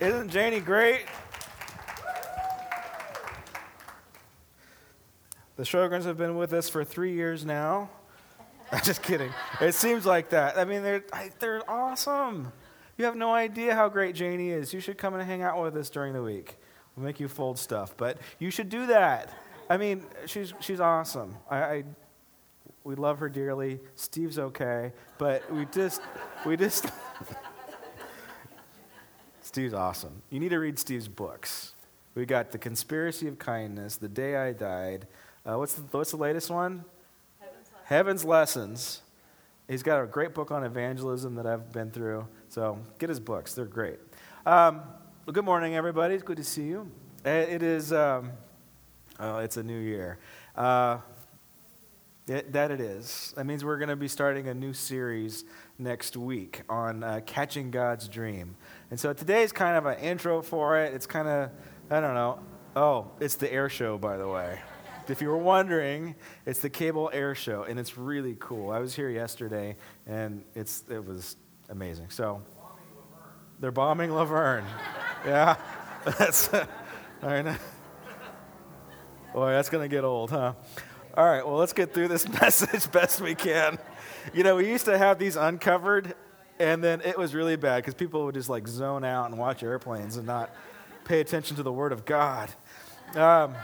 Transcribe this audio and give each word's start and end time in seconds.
Isn't 0.00 0.30
Janie 0.30 0.60
great? 0.60 1.02
The 5.56 5.62
Sjogrens 5.64 6.04
have 6.04 6.16
been 6.16 6.36
with 6.38 6.54
us 6.54 6.70
for 6.70 6.84
three 6.84 7.12
years 7.12 7.44
now. 7.44 7.90
I'm 8.72 8.82
just 8.82 9.02
kidding. 9.02 9.30
It 9.60 9.74
seems 9.74 10.06
like 10.06 10.30
that. 10.30 10.56
I 10.56 10.64
mean, 10.64 10.82
they're, 10.82 11.04
they're 11.38 11.70
awesome. 11.70 12.50
You 12.96 13.04
have 13.04 13.14
no 13.14 13.34
idea 13.34 13.74
how 13.74 13.90
great 13.90 14.14
Janie 14.14 14.50
is. 14.50 14.72
You 14.72 14.80
should 14.80 14.96
come 14.96 15.12
and 15.12 15.22
hang 15.22 15.42
out 15.42 15.62
with 15.62 15.76
us 15.76 15.90
during 15.90 16.14
the 16.14 16.22
week. 16.22 16.56
We'll 16.96 17.04
make 17.04 17.20
you 17.20 17.28
fold 17.28 17.58
stuff, 17.58 17.94
but 17.98 18.16
you 18.38 18.50
should 18.50 18.70
do 18.70 18.86
that. 18.86 19.30
I 19.68 19.76
mean, 19.76 20.04
she's, 20.24 20.54
she's 20.60 20.80
awesome. 20.80 21.36
I, 21.50 21.58
I 21.58 21.84
we 22.84 22.94
love 22.94 23.18
her 23.18 23.28
dearly. 23.28 23.80
Steve's 23.96 24.38
okay, 24.38 24.92
but 25.18 25.50
we 25.52 25.66
just, 25.66 26.00
we 26.46 26.56
just, 26.56 26.86
Steve's 29.50 29.74
awesome. 29.74 30.22
You 30.30 30.38
need 30.38 30.50
to 30.50 30.60
read 30.60 30.78
Steve's 30.78 31.08
books. 31.08 31.74
We 32.14 32.24
got 32.24 32.52
The 32.52 32.58
Conspiracy 32.58 33.26
of 33.26 33.40
Kindness, 33.40 33.96
The 33.96 34.06
Day 34.06 34.36
I 34.36 34.52
Died. 34.52 35.08
Uh, 35.44 35.58
what's, 35.58 35.74
the, 35.74 35.82
what's 35.90 36.12
the 36.12 36.18
latest 36.18 36.50
one? 36.50 36.84
Heaven's 37.40 37.66
Lessons. 37.66 37.88
Heaven's 37.88 38.24
Lessons. 38.24 39.02
He's 39.66 39.82
got 39.82 40.04
a 40.04 40.06
great 40.06 40.34
book 40.34 40.52
on 40.52 40.62
evangelism 40.62 41.34
that 41.34 41.46
I've 41.46 41.72
been 41.72 41.90
through. 41.90 42.28
So 42.48 42.78
get 43.00 43.08
his 43.08 43.18
books, 43.18 43.52
they're 43.54 43.64
great. 43.64 43.98
Um, 44.46 44.82
well, 45.26 45.32
good 45.32 45.44
morning, 45.44 45.74
everybody. 45.74 46.14
It's 46.14 46.22
good 46.22 46.36
to 46.36 46.44
see 46.44 46.68
you. 46.68 46.88
It 47.24 47.64
is, 47.64 47.92
um, 47.92 48.30
oh, 49.18 49.38
it's 49.38 49.56
a 49.56 49.64
new 49.64 49.80
year. 49.80 50.18
Uh, 50.54 50.98
it, 52.28 52.52
that 52.52 52.70
it 52.70 52.80
is. 52.80 53.34
That 53.36 53.46
means 53.46 53.64
we're 53.64 53.78
going 53.78 53.88
to 53.88 53.96
be 53.96 54.06
starting 54.06 54.46
a 54.46 54.54
new 54.54 54.72
series 54.72 55.44
next 55.76 56.16
week 56.16 56.62
on 56.68 57.02
uh, 57.02 57.20
catching 57.26 57.72
God's 57.72 58.06
dream. 58.06 58.54
And 58.90 58.98
so 58.98 59.12
today's 59.12 59.52
kind 59.52 59.76
of 59.76 59.86
an 59.86 59.98
intro 60.00 60.42
for 60.42 60.78
it. 60.80 60.94
It's 60.94 61.06
kind 61.06 61.28
of, 61.28 61.50
I 61.90 62.00
don't 62.00 62.14
know. 62.14 62.40
Oh, 62.74 63.10
it's 63.20 63.36
the 63.36 63.52
air 63.52 63.68
show, 63.68 63.98
by 63.98 64.16
the 64.16 64.28
way. 64.28 64.60
if 65.08 65.20
you 65.20 65.28
were 65.28 65.38
wondering, 65.38 66.14
it's 66.46 66.60
the 66.60 66.70
cable 66.70 67.10
air 67.12 67.34
show, 67.34 67.64
and 67.64 67.78
it's 67.78 67.96
really 67.96 68.36
cool. 68.38 68.70
I 68.70 68.78
was 68.78 68.94
here 68.94 69.08
yesterday, 69.08 69.76
and 70.06 70.44
it's, 70.54 70.84
it 70.88 71.04
was 71.04 71.36
amazing. 71.68 72.10
So, 72.10 72.42
they're 73.60 73.72
bombing 73.72 74.10
La 74.10 74.24
Verne. 74.24 74.64
yeah. 75.24 75.56
That's, 76.18 76.52
all 76.54 76.64
right. 77.22 77.58
Boy, 79.34 79.52
that's 79.52 79.68
to 79.68 79.86
get 79.86 80.02
old, 80.02 80.30
huh? 80.30 80.54
All 81.14 81.24
right, 81.24 81.46
well, 81.46 81.56
let's 81.56 81.72
get 81.72 81.94
through 81.94 82.08
this 82.08 82.28
message 82.40 82.90
best 82.90 83.20
we 83.20 83.34
can. 83.34 83.78
You 84.32 84.42
know, 84.42 84.56
we 84.56 84.68
used 84.68 84.86
to 84.86 84.98
have 84.98 85.18
these 85.18 85.36
uncovered, 85.36 86.14
and 86.60 86.84
then 86.84 87.00
it 87.00 87.18
was 87.18 87.34
really 87.34 87.56
bad 87.56 87.78
because 87.78 87.94
people 87.94 88.24
would 88.26 88.34
just 88.34 88.50
like 88.50 88.68
zone 88.68 89.02
out 89.02 89.30
and 89.30 89.38
watch 89.38 89.62
airplanes 89.62 90.16
and 90.16 90.26
not 90.26 90.54
pay 91.04 91.20
attention 91.20 91.56
to 91.56 91.62
the 91.62 91.72
Word 91.72 91.90
of 91.90 92.04
God. 92.04 92.50
Um, 93.14 93.54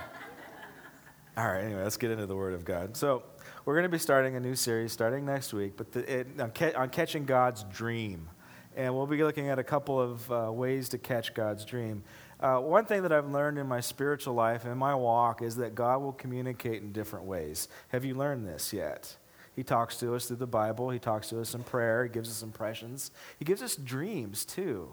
all 1.36 1.47
right, 1.47 1.62
anyway, 1.62 1.83
let's 1.83 1.98
get 1.98 2.11
into 2.11 2.27
the 2.27 2.34
Word 2.34 2.55
of 2.55 2.64
God. 2.64 2.97
So, 2.97 3.22
we're 3.66 3.75
going 3.75 3.83
to 3.83 3.88
be 3.88 3.98
starting 3.98 4.36
a 4.36 4.41
new 4.41 4.55
series 4.55 4.92
starting 4.92 5.27
next 5.27 5.53
week, 5.53 5.77
but 5.77 5.91
the, 5.91 6.20
it, 6.20 6.41
on, 6.41 6.53
on, 6.77 6.88
catching 6.88 7.25
God's 7.25 7.64
dream. 7.64 8.30
And 8.77 8.94
we'll 8.94 9.08
be 9.08 9.22
looking 9.25 9.48
at 9.48 9.58
a 9.58 9.64
couple 9.64 10.00
of 10.00 10.31
uh, 10.31 10.53
ways 10.53 10.88
to 10.91 10.98
catch 10.98 11.34
God's 11.34 11.64
dream. 11.64 12.05
Uh, 12.38 12.58
one 12.58 12.84
thing 12.84 13.03
that 13.03 13.12
I've 13.12 13.28
learned 13.28 13.58
in 13.58 13.66
my 13.66 13.81
spiritual 13.81 14.34
life 14.34 14.64
and 14.64 14.78
my 14.78 14.94
walk 14.94 15.42
is 15.42 15.56
that 15.56 15.75
God 15.75 16.00
will 16.00 16.12
communicate 16.12 16.83
in 16.83 16.92
different 16.92 17.27
ways. 17.27 17.66
Have 17.88 18.05
you 18.05 18.14
learned 18.14 18.47
this 18.47 18.72
yet? 18.72 19.16
He 19.57 19.65
talks 19.65 19.97
to 19.99 20.15
us 20.15 20.27
through 20.27 20.37
the 20.37 20.47
Bible, 20.47 20.91
He 20.91 20.99
talks 20.99 21.31
to 21.31 21.41
us 21.41 21.55
in 21.55 21.65
prayer, 21.65 22.05
He 22.05 22.11
gives 22.11 22.29
us 22.31 22.43
impressions, 22.43 23.11
He 23.39 23.45
gives 23.45 23.62
us 23.62 23.75
dreams 23.75 24.45
too. 24.45 24.93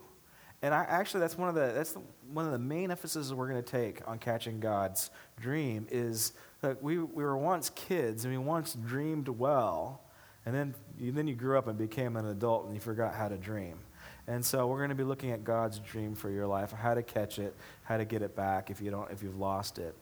And 0.63 0.73
I, 0.73 0.85
actually, 0.87 1.19
that's 1.19 1.37
one 1.37 1.49
of 1.49 1.55
the 1.55 1.73
that's 1.75 1.91
the, 1.91 2.01
one 2.31 2.45
of 2.45 2.53
the 2.53 2.59
main 2.59 2.89
emphases 2.89 3.33
we're 3.33 3.49
going 3.49 3.61
to 3.61 3.69
take 3.69 4.07
on 4.07 4.17
catching 4.17 4.61
God's 4.61 5.11
dream 5.37 5.85
is 5.91 6.31
that 6.61 6.81
we, 6.81 6.97
we 6.97 7.21
were 7.21 7.37
once 7.37 7.69
kids 7.71 8.23
and 8.23 8.33
we 8.33 8.37
once 8.37 8.73
dreamed 8.73 9.27
well, 9.27 10.01
and 10.45 10.55
then 10.55 10.73
you, 10.97 11.11
then 11.11 11.27
you 11.27 11.35
grew 11.35 11.57
up 11.57 11.67
and 11.67 11.77
became 11.77 12.15
an 12.15 12.25
adult 12.27 12.65
and 12.65 12.73
you 12.73 12.79
forgot 12.79 13.13
how 13.13 13.27
to 13.27 13.35
dream. 13.35 13.77
And 14.25 14.43
so 14.45 14.67
we're 14.67 14.77
going 14.77 14.89
to 14.89 14.95
be 14.95 15.03
looking 15.03 15.31
at 15.31 15.43
God's 15.43 15.79
dream 15.79 16.15
for 16.15 16.29
your 16.29 16.47
life, 16.47 16.71
how 16.71 16.93
to 16.93 17.03
catch 17.03 17.39
it, 17.39 17.53
how 17.83 17.97
to 17.97 18.05
get 18.05 18.21
it 18.21 18.33
back 18.33 18.71
if 18.71 18.79
you 18.79 18.89
don't 18.89 19.11
if 19.11 19.21
you've 19.21 19.37
lost 19.37 19.79
it. 19.79 19.93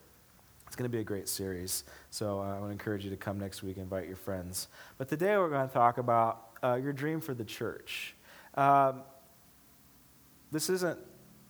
It's 0.71 0.77
going 0.77 0.89
to 0.89 0.97
be 0.97 1.01
a 1.01 1.03
great 1.03 1.27
series. 1.27 1.83
So 2.11 2.39
uh, 2.39 2.43
I 2.43 2.51
want 2.53 2.67
to 2.67 2.71
encourage 2.71 3.03
you 3.03 3.09
to 3.09 3.17
come 3.17 3.37
next 3.37 3.61
week, 3.61 3.75
invite 3.75 4.07
your 4.07 4.15
friends. 4.15 4.69
But 4.97 5.09
today 5.09 5.35
we're 5.35 5.49
going 5.49 5.67
to 5.67 5.73
talk 5.73 5.97
about 5.97 6.47
uh, 6.63 6.75
your 6.75 6.93
dream 6.93 7.19
for 7.19 7.33
the 7.33 7.43
church. 7.43 8.15
Um, 8.55 9.01
this 10.49 10.69
isn't 10.69 10.97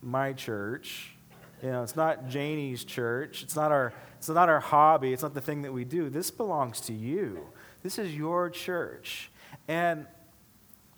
my 0.01 0.33
church. 0.33 1.13
You 1.61 1.69
know, 1.69 1.83
it's 1.83 1.95
not 1.95 2.29
Janie's 2.29 2.83
church. 2.83 3.43
It's 3.43 3.55
not 3.55 3.71
our 3.71 3.93
it's 4.17 4.27
not 4.27 4.49
our 4.49 4.59
hobby. 4.59 5.13
It's 5.13 5.21
not 5.21 5.35
the 5.35 5.41
thing 5.41 5.61
that 5.61 5.71
we 5.71 5.85
do. 5.85 6.09
This 6.09 6.31
belongs 6.31 6.81
to 6.81 6.93
you. 6.93 7.45
This 7.83 7.99
is 7.99 8.15
your 8.15 8.49
church. 8.49 9.29
And 9.67 10.07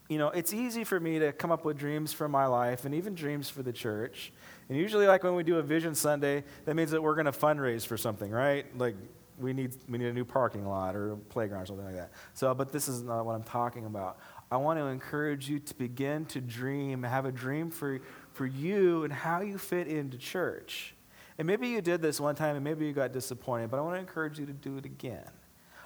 you 0.08 0.18
know, 0.18 0.30
it's 0.30 0.54
easy 0.54 0.86
for 0.86 0.98
me 0.98 1.20
to 1.20 1.34
come 1.34 1.52
up 1.52 1.66
with 1.66 1.78
dreams 1.78 2.14
for 2.14 2.30
my 2.30 2.46
life 2.46 2.86
and 2.86 2.96
even 2.96 3.16
dreams 3.16 3.50
for 3.50 3.64
the 3.64 3.74
church. 3.74 4.32
And 4.74 4.82
usually, 4.82 5.06
like 5.06 5.24
when 5.24 5.36
we 5.36 5.44
do 5.44 5.60
a 5.60 5.62
Vision 5.62 5.94
Sunday, 5.94 6.44
that 6.66 6.76
means 6.76 6.90
that 6.90 7.04
we're 7.04 7.14
going 7.14 7.28
to 7.28 7.32
fundraise 7.32 7.86
for 7.86 7.96
something, 7.96 8.32
right? 8.32 8.66
Like 8.76 8.96
we 9.38 9.54
need, 9.54 9.76
we 9.88 10.00
need 10.00 10.08
a 10.08 10.14
new 10.14 10.26
parking 10.26 10.66
lot 10.66 10.96
or 10.96 11.12
a 11.12 11.16
playground 11.16 11.62
or 11.62 11.66
something 11.68 11.86
like 11.86 11.94
that. 11.94 12.10
So, 12.34 12.52
but 12.56 12.72
this 12.72 12.88
is 12.88 13.04
not 13.04 13.24
what 13.24 13.36
I'm 13.36 13.44
talking 13.44 13.86
about. 13.86 14.18
I 14.50 14.58
want 14.58 14.80
to 14.80 14.86
encourage 14.86 15.48
you 15.48 15.60
to 15.60 15.76
begin 15.76 16.26
to 16.26 16.42
dream, 16.42 17.04
have 17.04 17.26
a 17.28 17.32
dream 17.32 17.70
for, 17.70 18.00
for 18.32 18.48
you 18.48 19.04
and 19.04 19.14
how 19.14 19.42
you 19.42 19.60
fit 19.60 19.88
into 19.88 20.18
church. 20.18 20.96
And 21.38 21.46
maybe 21.46 21.68
you 21.68 21.80
did 21.80 22.02
this 22.02 22.20
one 22.20 22.34
time 22.34 22.56
and 22.56 22.64
maybe 22.64 22.88
you 22.88 22.94
got 22.94 23.14
disappointed, 23.14 23.70
but 23.70 23.78
I 23.78 23.82
want 23.82 23.98
to 23.98 24.00
encourage 24.00 24.40
you 24.40 24.48
to 24.48 24.54
do 24.54 24.80
it 24.80 24.86
again. 24.86 25.30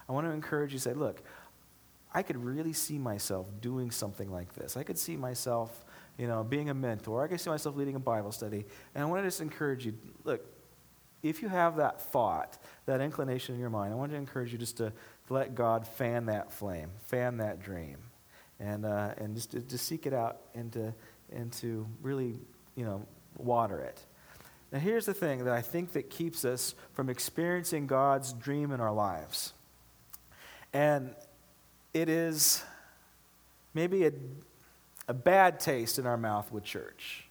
I 0.07 0.13
want 0.13 0.27
to 0.27 0.31
encourage 0.31 0.71
you 0.71 0.79
to 0.79 0.83
say, 0.83 0.93
look, 0.93 1.21
I 2.13 2.23
could 2.23 2.41
really 2.41 2.71
see 2.71 2.97
myself 2.97 3.49
doing 3.59 3.91
something 3.91 4.31
like 4.31 4.53
this. 4.55 4.77
I 4.77 4.83
could 4.83 4.97
see 4.97 5.17
myself, 5.17 5.83
you 6.17 6.27
know, 6.27 6.43
being 6.43 6.69
a 6.69 6.73
mentor. 6.73 7.23
I 7.23 7.27
can 7.27 7.37
see 7.37 7.49
myself 7.49 7.75
leading 7.75 7.95
a 7.95 7.99
Bible 7.99 8.31
study. 8.31 8.65
And 8.95 9.03
I 9.03 9.07
want 9.07 9.23
to 9.23 9.27
just 9.27 9.41
encourage 9.41 9.85
you 9.85 9.93
look, 10.23 10.45
if 11.23 11.41
you 11.41 11.49
have 11.49 11.77
that 11.77 12.01
thought, 12.01 12.57
that 12.85 13.01
inclination 13.01 13.55
in 13.55 13.61
your 13.61 13.69
mind, 13.69 13.93
I 13.93 13.95
want 13.95 14.11
to 14.11 14.17
encourage 14.17 14.51
you 14.51 14.57
just 14.57 14.77
to, 14.77 14.93
let 15.29 15.55
God 15.55 15.87
fan 15.87 16.27
that 16.27 16.51
flame, 16.51 16.89
fan 17.05 17.37
that 17.37 17.61
dream, 17.61 17.97
and, 18.59 18.85
uh, 18.85 19.13
and 19.17 19.35
just 19.35 19.51
to, 19.51 19.59
to 19.61 19.77
seek 19.77 20.05
it 20.05 20.13
out 20.13 20.37
and 20.55 20.71
to, 20.73 20.93
and 21.31 21.51
to 21.53 21.85
really, 22.01 22.39
you 22.75 22.85
know, 22.85 23.05
water 23.37 23.79
it. 23.79 23.99
Now, 24.71 24.79
here's 24.79 25.05
the 25.05 25.13
thing 25.13 25.45
that 25.45 25.53
I 25.53 25.61
think 25.61 25.93
that 25.93 26.09
keeps 26.09 26.43
us 26.43 26.75
from 26.93 27.09
experiencing 27.09 27.87
God's 27.87 28.33
dream 28.33 28.71
in 28.71 28.81
our 28.81 28.91
lives. 28.91 29.53
And 30.73 31.15
it 31.93 32.09
is 32.09 32.63
maybe 33.73 34.05
a, 34.05 34.11
a 35.07 35.13
bad 35.13 35.59
taste 35.59 35.99
in 35.99 36.05
our 36.05 36.17
mouth 36.17 36.51
with 36.51 36.63
church. 36.63 37.25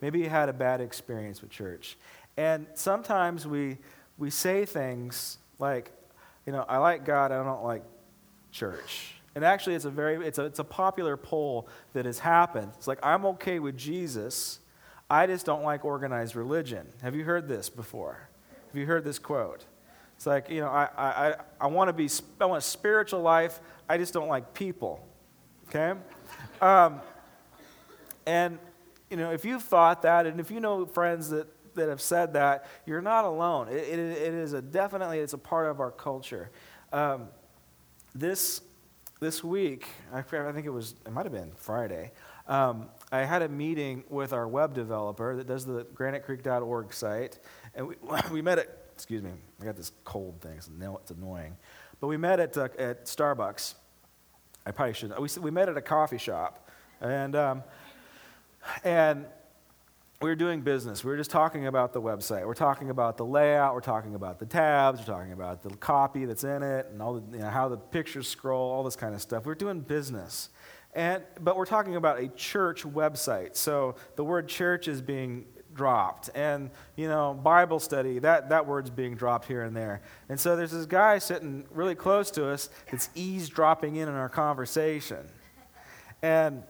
Maybe 0.00 0.20
you 0.20 0.28
had 0.28 0.48
a 0.48 0.52
bad 0.52 0.80
experience 0.80 1.40
with 1.40 1.50
church. 1.50 1.96
And 2.36 2.66
sometimes 2.74 3.46
we, 3.46 3.78
we 4.18 4.30
say 4.30 4.64
things 4.64 5.38
like, 5.58 5.90
you 6.44 6.52
know, 6.52 6.64
I 6.68 6.78
like 6.78 7.04
God, 7.04 7.32
I 7.32 7.42
don't 7.42 7.64
like 7.64 7.82
church. 8.52 9.14
And 9.34 9.44
actually, 9.44 9.74
it's 9.74 9.84
a 9.84 9.90
very 9.90 10.26
it's 10.26 10.38
a, 10.38 10.44
it's 10.44 10.60
a 10.60 10.64
popular 10.64 11.16
poll 11.18 11.68
that 11.92 12.06
has 12.06 12.18
happened. 12.18 12.72
It's 12.76 12.88
like 12.88 12.98
I'm 13.02 13.26
okay 13.26 13.58
with 13.58 13.76
Jesus, 13.76 14.60
I 15.10 15.26
just 15.26 15.44
don't 15.44 15.62
like 15.62 15.84
organized 15.84 16.34
religion. 16.34 16.86
Have 17.02 17.14
you 17.14 17.24
heard 17.24 17.46
this 17.46 17.68
before? 17.68 18.30
Have 18.68 18.76
you 18.76 18.86
heard 18.86 19.04
this 19.04 19.18
quote? 19.18 19.66
It's 20.16 20.26
like 20.26 20.48
you 20.48 20.60
know 20.60 20.68
I 20.68 20.88
I 20.96 21.34
I 21.60 21.66
want 21.66 21.88
to 21.88 21.92
be 21.92 22.08
I 22.40 22.46
want 22.46 22.64
a 22.64 22.66
spiritual 22.66 23.20
life. 23.20 23.60
I 23.88 23.98
just 23.98 24.14
don't 24.14 24.28
like 24.28 24.54
people. 24.54 25.06
Okay? 25.68 25.92
Um, 26.62 27.00
and, 28.26 28.58
you 29.10 29.16
know, 29.16 29.30
if 29.30 29.44
you've 29.44 29.62
thought 29.62 30.02
that, 30.02 30.26
and 30.26 30.40
if 30.40 30.50
you 30.50 30.60
know 30.60 30.84
friends 30.86 31.30
that, 31.30 31.46
that 31.74 31.88
have 31.88 32.00
said 32.00 32.32
that, 32.32 32.66
you're 32.86 33.02
not 33.02 33.24
alone. 33.24 33.68
It, 33.68 33.76
it, 33.88 33.98
it 33.98 34.34
is 34.34 34.52
a 34.52 34.62
definitely, 34.62 35.20
it's 35.20 35.32
a 35.32 35.38
part 35.38 35.70
of 35.70 35.80
our 35.80 35.90
culture. 35.90 36.50
Um, 36.92 37.28
this, 38.14 38.62
this 39.20 39.44
week, 39.44 39.86
I, 40.12 40.18
I 40.18 40.52
think 40.52 40.66
it 40.66 40.72
was, 40.72 40.94
it 41.04 41.12
might 41.12 41.24
have 41.24 41.32
been 41.32 41.52
Friday, 41.54 42.12
um, 42.48 42.88
I 43.10 43.18
had 43.20 43.42
a 43.42 43.48
meeting 43.48 44.04
with 44.08 44.32
our 44.32 44.46
web 44.46 44.74
developer 44.74 45.36
that 45.36 45.46
does 45.46 45.66
the 45.66 45.84
granitecreek.org 45.84 46.92
site, 46.92 47.38
and 47.74 47.88
we, 47.88 47.94
we 48.32 48.42
met 48.42 48.58
at, 48.58 48.68
excuse 48.94 49.22
me, 49.22 49.30
I 49.60 49.64
got 49.64 49.76
this 49.76 49.92
cold 50.04 50.40
thing, 50.40 50.56
it's 50.56 51.10
annoying. 51.10 51.56
But 52.00 52.08
we 52.08 52.16
met 52.16 52.40
at, 52.40 52.56
uh, 52.56 52.68
at 52.78 53.06
Starbucks. 53.06 53.74
I 54.64 54.70
probably 54.70 54.94
shouldn't. 54.94 55.20
We, 55.20 55.28
we 55.40 55.50
met 55.50 55.68
at 55.68 55.76
a 55.76 55.82
coffee 55.82 56.18
shop. 56.18 56.68
And, 57.00 57.36
um, 57.36 57.62
and 58.84 59.26
we 60.22 60.30
were 60.30 60.36
doing 60.36 60.62
business. 60.62 61.04
We 61.04 61.10
were 61.10 61.16
just 61.16 61.30
talking 61.30 61.66
about 61.66 61.92
the 61.92 62.00
website. 62.00 62.46
We're 62.46 62.54
talking 62.54 62.88
about 62.88 63.18
the 63.18 63.24
layout. 63.24 63.74
We're 63.74 63.80
talking 63.80 64.14
about 64.14 64.38
the 64.38 64.46
tabs. 64.46 65.00
We're 65.00 65.14
talking 65.14 65.32
about 65.32 65.62
the 65.62 65.70
copy 65.76 66.24
that's 66.24 66.44
in 66.44 66.62
it 66.62 66.86
and 66.90 67.02
all 67.02 67.20
the, 67.20 67.36
you 67.36 67.42
know, 67.42 67.50
how 67.50 67.68
the 67.68 67.76
pictures 67.76 68.26
scroll, 68.26 68.70
all 68.70 68.82
this 68.82 68.96
kind 68.96 69.14
of 69.14 69.20
stuff. 69.20 69.44
We're 69.44 69.54
doing 69.54 69.80
business. 69.80 70.48
And, 70.94 71.22
but 71.40 71.58
we're 71.58 71.66
talking 71.66 71.96
about 71.96 72.18
a 72.18 72.28
church 72.28 72.84
website. 72.84 73.56
So 73.56 73.96
the 74.16 74.24
word 74.24 74.48
church 74.48 74.88
is 74.88 75.02
being 75.02 75.44
dropped. 75.74 76.30
And, 76.34 76.70
you 76.96 77.08
know, 77.08 77.34
Bible 77.34 77.78
study, 77.78 78.18
that, 78.20 78.48
that 78.48 78.66
word's 78.66 78.88
being 78.88 79.16
dropped 79.16 79.46
here 79.46 79.64
and 79.64 79.76
there. 79.76 80.00
And 80.30 80.40
so 80.40 80.56
there's 80.56 80.72
this 80.72 80.86
guy 80.86 81.18
sitting 81.18 81.66
really 81.70 81.94
close 81.94 82.30
to 82.32 82.48
us 82.48 82.70
that's 82.90 83.10
eavesdropping 83.14 83.96
in 83.96 84.08
on 84.08 84.14
our 84.14 84.30
conversation. 84.30 85.28
And, 86.22 86.62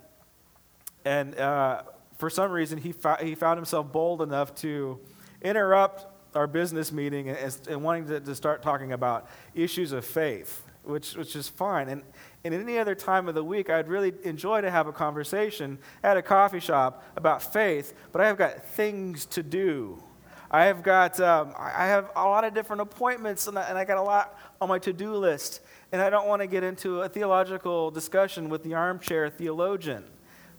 and 1.06 1.38
uh, 1.38 1.82
for 2.18 2.28
some 2.28 2.50
reason, 2.50 2.78
he, 2.78 2.90
fo- 2.90 3.22
he 3.22 3.36
found 3.36 3.58
himself 3.58 3.92
bold 3.92 4.22
enough 4.22 4.56
to 4.56 4.98
interrupt 5.40 6.04
our 6.34 6.48
business 6.48 6.90
meeting 6.90 7.28
and, 7.28 7.58
and 7.70 7.82
wanting 7.82 8.08
to, 8.08 8.18
to, 8.18 8.34
start 8.34 8.60
talking 8.60 8.90
about 8.90 9.28
issues 9.54 9.92
of 9.92 10.04
faith, 10.04 10.64
which, 10.82 11.14
which 11.14 11.36
is 11.36 11.48
fine. 11.48 11.88
And, 11.88 12.02
and 12.42 12.52
at 12.52 12.60
any 12.60 12.76
other 12.76 12.96
time 12.96 13.28
of 13.28 13.36
the 13.36 13.44
week, 13.44 13.70
I'd 13.70 13.86
really 13.86 14.14
enjoy 14.24 14.62
to 14.62 14.70
have 14.70 14.88
a 14.88 14.92
conversation 14.92 15.78
at 16.02 16.16
a 16.16 16.22
coffee 16.22 16.58
shop 16.58 17.04
about 17.14 17.40
faith, 17.40 17.94
but 18.10 18.20
I 18.20 18.26
have 18.26 18.36
got 18.36 18.64
things 18.64 19.26
to 19.26 19.44
do. 19.44 20.02
I 20.50 20.64
have 20.64 20.82
got 20.82 21.20
um, 21.20 21.54
I 21.56 21.86
have 21.86 22.10
a 22.16 22.24
lot 22.24 22.44
of 22.44 22.54
different 22.54 22.82
appointments, 22.82 23.46
and 23.46 23.58
I, 23.58 23.62
and 23.62 23.78
I 23.78 23.84
got 23.84 23.98
a 23.98 24.02
lot 24.02 24.38
on 24.60 24.68
my 24.68 24.78
to-do 24.78 25.14
list. 25.14 25.60
And 25.92 26.02
I 26.02 26.10
don't 26.10 26.26
want 26.26 26.42
to 26.42 26.46
get 26.46 26.64
into 26.64 27.02
a 27.02 27.08
theological 27.08 27.90
discussion 27.90 28.48
with 28.48 28.62
the 28.62 28.74
armchair 28.74 29.28
theologian. 29.30 30.04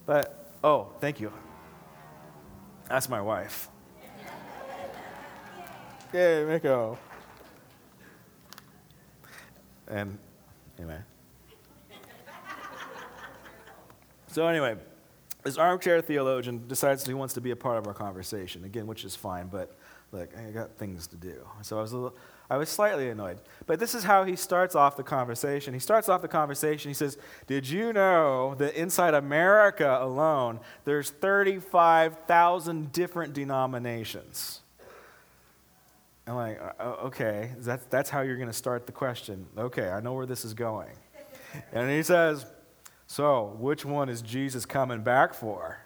But 0.08 0.42
oh, 0.64 0.88
thank 1.00 1.20
you. 1.20 1.30
That's 2.88 3.10
my 3.10 3.20
wife. 3.20 3.68
Yay, 6.14 6.46
Miko. 6.46 6.96
And 9.86 10.18
anyway. 10.78 11.00
So, 14.28 14.46
anyway, 14.46 14.76
this 15.42 15.58
armchair 15.58 16.00
theologian 16.00 16.66
decides 16.66 17.04
he 17.04 17.12
wants 17.12 17.34
to 17.34 17.42
be 17.42 17.50
a 17.50 17.56
part 17.56 17.76
of 17.76 17.86
our 17.86 17.92
conversation, 17.92 18.64
again, 18.64 18.86
which 18.86 19.04
is 19.04 19.14
fine, 19.14 19.48
but 19.48 19.76
like, 20.10 20.34
I 20.38 20.52
got 20.52 20.70
things 20.78 21.06
to 21.08 21.16
do. 21.16 21.46
So 21.60 21.76
I 21.76 21.82
was, 21.82 21.92
a 21.92 21.96
little, 21.98 22.16
I 22.50 22.56
was 22.56 22.68
slightly 22.68 23.10
annoyed. 23.10 23.38
But 23.66 23.78
this 23.78 23.94
is 23.94 24.04
how 24.04 24.24
he 24.24 24.34
starts 24.34 24.74
off 24.74 24.96
the 24.96 25.02
conversation. 25.02 25.74
He 25.74 25.80
starts 25.80 26.08
off 26.08 26.22
the 26.22 26.28
conversation, 26.28 26.88
he 26.88 26.94
says, 26.94 27.18
Did 27.46 27.68
you 27.68 27.92
know 27.92 28.54
that 28.56 28.74
inside 28.74 29.14
America 29.14 29.98
alone, 30.00 30.60
there's 30.84 31.10
35,000 31.10 32.92
different 32.92 33.34
denominations? 33.34 34.60
I'm 36.26 36.36
like, 36.36 36.80
okay, 36.80 37.52
that's, 37.58 37.84
that's 37.86 38.10
how 38.10 38.20
you're 38.20 38.36
going 38.36 38.48
to 38.48 38.54
start 38.54 38.86
the 38.86 38.92
question. 38.92 39.46
Okay, 39.56 39.88
I 39.88 40.00
know 40.00 40.12
where 40.12 40.26
this 40.26 40.44
is 40.44 40.52
going. 40.52 40.90
And 41.72 41.90
he 41.90 42.02
says, 42.02 42.46
So, 43.06 43.56
which 43.58 43.84
one 43.84 44.08
is 44.08 44.20
Jesus 44.20 44.66
coming 44.66 45.02
back 45.02 45.32
for? 45.32 45.78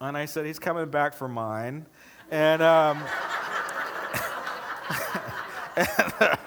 And 0.00 0.16
I 0.16 0.26
said, 0.26 0.46
He's 0.46 0.60
coming 0.60 0.88
back 0.88 1.14
for 1.14 1.28
mine. 1.28 1.86
And, 2.30 2.62
um, 2.62 3.02
and, 6.20 6.38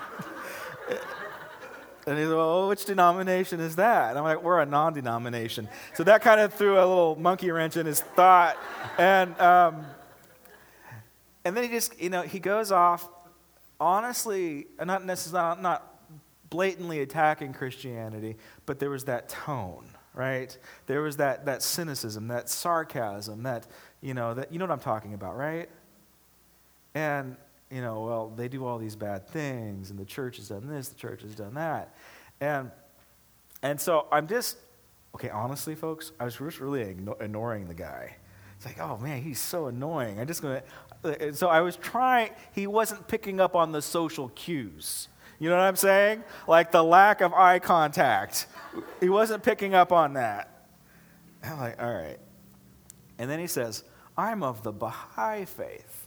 and 2.08 2.18
he 2.18 2.24
said, 2.26 2.36
Well, 2.36 2.68
which 2.68 2.86
denomination 2.86 3.60
is 3.60 3.76
that? 3.78 4.10
And 4.10 4.18
I'm 4.18 4.24
like, 4.24 4.44
We're 4.44 4.60
a 4.60 4.66
non 4.66 4.94
denomination. 4.94 5.68
So 5.94 6.04
that 6.04 6.22
kind 6.22 6.40
of 6.42 6.54
threw 6.54 6.76
a 6.76 6.86
little 6.86 7.16
monkey 7.16 7.52
wrench 7.52 7.78
in 7.78 7.86
his 7.86 8.02
thought. 8.02 8.58
And, 8.98 9.40
um, 9.40 9.86
and 11.46 11.56
then 11.56 11.64
he 11.64 11.70
just, 11.70 12.00
you 12.00 12.10
know, 12.10 12.22
he 12.22 12.40
goes 12.40 12.72
off 12.72 13.08
honestly, 13.82 14.68
not 14.80 15.04
necessarily 15.04 15.60
not 15.60 15.88
blatantly 16.52 17.02
attacking 17.02 17.52
Christianity, 17.52 18.38
but 18.68 18.78
there 18.80 18.92
was 18.92 19.06
that 19.06 19.28
tone, 19.28 19.86
right? 20.14 20.56
There 20.86 21.02
was 21.02 21.18
that, 21.18 21.46
that 21.48 21.64
cynicism, 21.64 22.28
that 22.28 22.48
sarcasm, 22.48 23.44
that, 23.44 23.66
you 24.00 24.14
know, 24.14 24.36
that, 24.36 24.54
you 24.54 24.60
know 24.60 24.66
what 24.66 24.72
I'm 24.72 24.80
talking 24.80 25.16
about, 25.16 25.36
right? 25.36 25.68
And, 26.94 27.36
you 27.72 27.82
know, 27.82 28.02
well, 28.02 28.34
they 28.36 28.48
do 28.48 28.66
all 28.66 28.78
these 28.78 28.96
bad 28.96 29.28
things, 29.28 29.90
and 29.92 30.00
the 30.00 30.06
church 30.06 30.38
has 30.38 30.50
done 30.50 30.68
this, 30.68 30.90
the 30.90 31.00
church 31.00 31.22
has 31.22 31.34
done 31.34 31.54
that. 31.54 31.96
And, 32.42 32.72
and 33.62 33.80
so 33.80 34.08
I'm 34.12 34.28
just, 34.28 34.58
okay, 35.16 35.30
honestly, 35.30 35.76
folks, 35.76 36.12
I 36.20 36.26
was 36.26 36.36
just 36.36 36.60
really 36.60 36.82
ignoring 36.82 37.68
the 37.68 37.74
guy. 37.74 38.16
It's 38.58 38.66
like, 38.66 38.80
oh 38.80 38.98
man, 38.98 39.22
he's 39.22 39.40
so 39.40 39.68
annoying. 39.68 40.20
I'm 40.20 40.28
just 40.28 40.42
going 40.42 40.62
to. 41.04 41.34
So 41.34 41.48
I 41.48 41.62
was 41.62 41.78
trying, 41.78 42.32
he 42.52 42.68
wasn't 42.68 43.08
picking 43.08 43.40
up 43.40 43.56
on 43.56 43.72
the 43.72 43.82
social 43.82 44.30
cues. 44.30 45.08
You 45.40 45.50
know 45.50 45.56
what 45.56 45.64
I'm 45.64 45.76
saying? 45.76 46.24
Like 46.48 46.72
the 46.72 46.84
lack 46.84 47.22
of 47.22 47.34
eye 47.34 47.58
contact. 47.58 48.46
He 49.00 49.10
wasn't 49.10 49.42
picking 49.42 49.74
up 49.74 49.92
on 49.92 50.14
that. 50.14 50.68
I'm 51.44 51.60
like, 51.60 51.82
all 51.82 51.92
right. 51.92 52.20
And 53.18 53.28
then 53.28 53.40
he 53.40 53.48
says, 53.48 53.84
I'm 54.16 54.44
of 54.44 54.62
the 54.62 54.72
Baha'i 54.72 55.46
faith. 55.46 56.01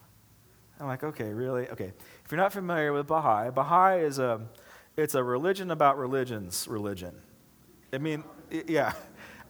I'm 0.81 0.87
like, 0.87 1.05
okay, 1.05 1.33
really? 1.33 1.69
Okay. 1.69 1.93
If 2.25 2.31
you're 2.31 2.41
not 2.41 2.53
familiar 2.53 2.93
with 2.93 3.07
Baha'i, 3.07 3.51
Baha'i 3.51 4.01
is 4.01 4.19
a, 4.19 4.41
it's 4.97 5.15
a 5.15 5.23
religion 5.23 5.71
about 5.71 5.99
religions 5.99 6.67
religion. 6.69 7.15
I 7.93 7.99
mean, 7.99 8.25
yeah. 8.51 8.93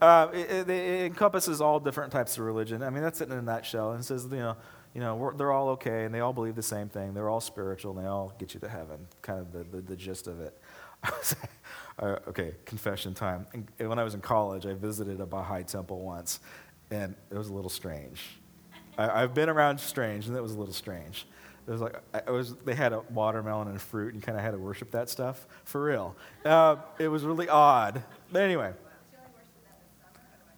Uh, 0.03 0.29
it, 0.35 0.69
it, 0.69 1.07
encompasses 1.07 1.61
all 1.61 1.81
different 1.81 2.13
types 2.13 2.37
of 2.37 2.45
religion. 2.45 2.83
I 2.83 2.91
mean, 2.91 3.03
that's 3.03 3.21
it 3.21 3.31
in 3.31 3.39
a 3.39 3.43
nutshell. 3.43 3.93
And 3.93 4.01
it 4.01 4.05
says, 4.05 4.27
you 4.31 4.37
know, 4.37 4.57
you 4.93 5.01
know 5.01 5.33
they're 5.37 5.53
all 5.53 5.71
okay 5.71 6.05
and 6.05 6.15
they 6.15 6.21
all 6.21 6.33
believe 6.33 6.55
the 6.55 6.63
same 6.63 6.89
thing. 6.89 7.15
They're 7.15 7.29
all 7.29 7.41
spiritual 7.41 7.97
and 7.97 8.05
they 8.05 8.09
all 8.09 8.33
get 8.39 8.55
you 8.55 8.61
to 8.61 8.69
heaven, 8.69 9.07
kind 9.23 9.41
of 9.41 9.53
the, 9.53 9.65
the, 9.65 9.83
the 9.83 9.97
gist 9.97 10.27
of 10.27 10.41
it. 10.41 10.59
uh, 11.99 12.17
okay, 12.29 12.55
confession 12.65 13.15
time. 13.15 13.47
And 13.53 13.89
when 13.89 13.99
I 13.99 14.05
was 14.05 14.15
in 14.15 14.21
college, 14.21 14.67
I 14.67 14.75
visited 14.75 15.21
a 15.21 15.27
Baha'i 15.27 15.65
temple 15.65 16.01
once, 16.01 16.41
and 16.91 17.15
it 17.31 17.37
was 17.37 17.49
a 17.49 17.53
little 17.53 17.71
strange. 17.71 18.39
I, 18.97 19.21
have 19.21 19.35
been 19.35 19.49
around 19.49 19.79
strange, 19.79 20.27
and 20.27 20.37
it 20.37 20.43
was 20.43 20.53
a 20.53 20.59
little 20.59 20.75
strange. 20.75 21.27
It 21.67 21.71
was 21.71 21.81
like 21.81 22.01
I 22.13 22.31
was. 22.31 22.55
They 22.65 22.75
had 22.75 22.93
a 22.93 23.01
watermelon 23.11 23.69
and 23.69 23.81
fruit, 23.81 24.13
and 24.13 24.17
you 24.17 24.21
kind 24.21 24.37
of 24.37 24.45
had 24.45 24.53
to 24.53 24.59
worship 24.59 24.91
that 24.91 25.09
stuff 25.09 25.47
for 25.65 25.83
real. 25.83 26.15
Uh, 26.45 26.77
it 26.99 27.09
was 27.09 27.25
really 27.25 27.49
odd. 27.49 28.03
But 28.31 28.43
anyway, 28.43 28.73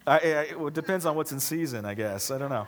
I, 0.06 0.14
I, 0.14 0.18
it 0.18 0.74
depends 0.74 1.06
on 1.06 1.16
what's 1.16 1.32
in 1.32 1.40
season, 1.40 1.84
I 1.84 1.94
guess. 1.94 2.30
I 2.30 2.38
don't 2.38 2.50
know. 2.50 2.66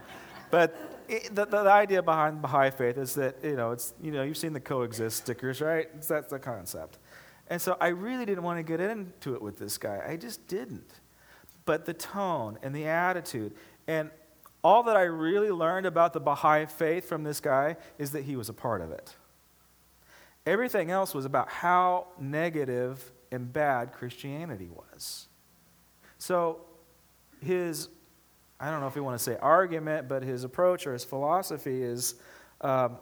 But 0.50 1.04
it, 1.08 1.34
the, 1.34 1.44
the, 1.44 1.58
idea 1.58 2.02
behind 2.02 2.38
the 2.38 2.40
Baha'i 2.42 2.70
faith 2.70 2.98
is 2.98 3.14
that, 3.14 3.36
you 3.42 3.56
know, 3.56 3.72
it's, 3.72 3.94
you 4.02 4.10
know, 4.10 4.22
you've 4.22 4.36
seen 4.36 4.52
the 4.52 4.60
coexist 4.60 5.18
stickers, 5.18 5.60
right? 5.60 5.88
It's, 5.94 6.08
that's 6.08 6.30
the 6.30 6.38
concept. 6.38 6.98
And 7.48 7.60
so 7.60 7.76
I 7.80 7.88
really 7.88 8.26
didn't 8.26 8.44
want 8.44 8.58
to 8.58 8.62
get 8.62 8.80
into 8.80 9.34
it 9.34 9.42
with 9.42 9.58
this 9.58 9.78
guy. 9.78 10.02
I 10.06 10.16
just 10.16 10.46
didn't. 10.48 10.90
But 11.64 11.84
the 11.84 11.94
tone 11.94 12.58
and 12.62 12.74
the 12.74 12.86
attitude 12.86 13.54
and 13.86 14.10
all 14.62 14.82
that 14.84 14.96
I 14.96 15.02
really 15.02 15.50
learned 15.50 15.86
about 15.86 16.12
the 16.12 16.20
Baha'i 16.20 16.66
faith 16.66 17.08
from 17.08 17.22
this 17.22 17.40
guy 17.40 17.76
is 17.98 18.12
that 18.12 18.24
he 18.24 18.36
was 18.36 18.48
a 18.48 18.52
part 18.52 18.80
of 18.80 18.90
it. 18.90 19.14
Everything 20.46 20.90
else 20.90 21.14
was 21.14 21.24
about 21.24 21.48
how 21.48 22.08
negative 22.18 23.12
and 23.30 23.52
bad 23.52 23.92
Christianity 23.92 24.68
was. 24.68 25.28
So 26.18 26.60
his, 27.40 27.88
I 28.58 28.70
don't 28.70 28.80
know 28.80 28.86
if 28.86 28.96
you 28.96 29.04
want 29.04 29.18
to 29.18 29.22
say 29.22 29.36
argument, 29.40 30.08
but 30.08 30.22
his 30.22 30.44
approach 30.44 30.86
or 30.86 30.92
his 30.92 31.04
philosophy 31.04 31.82
is 31.82 32.16
um, 32.60 32.96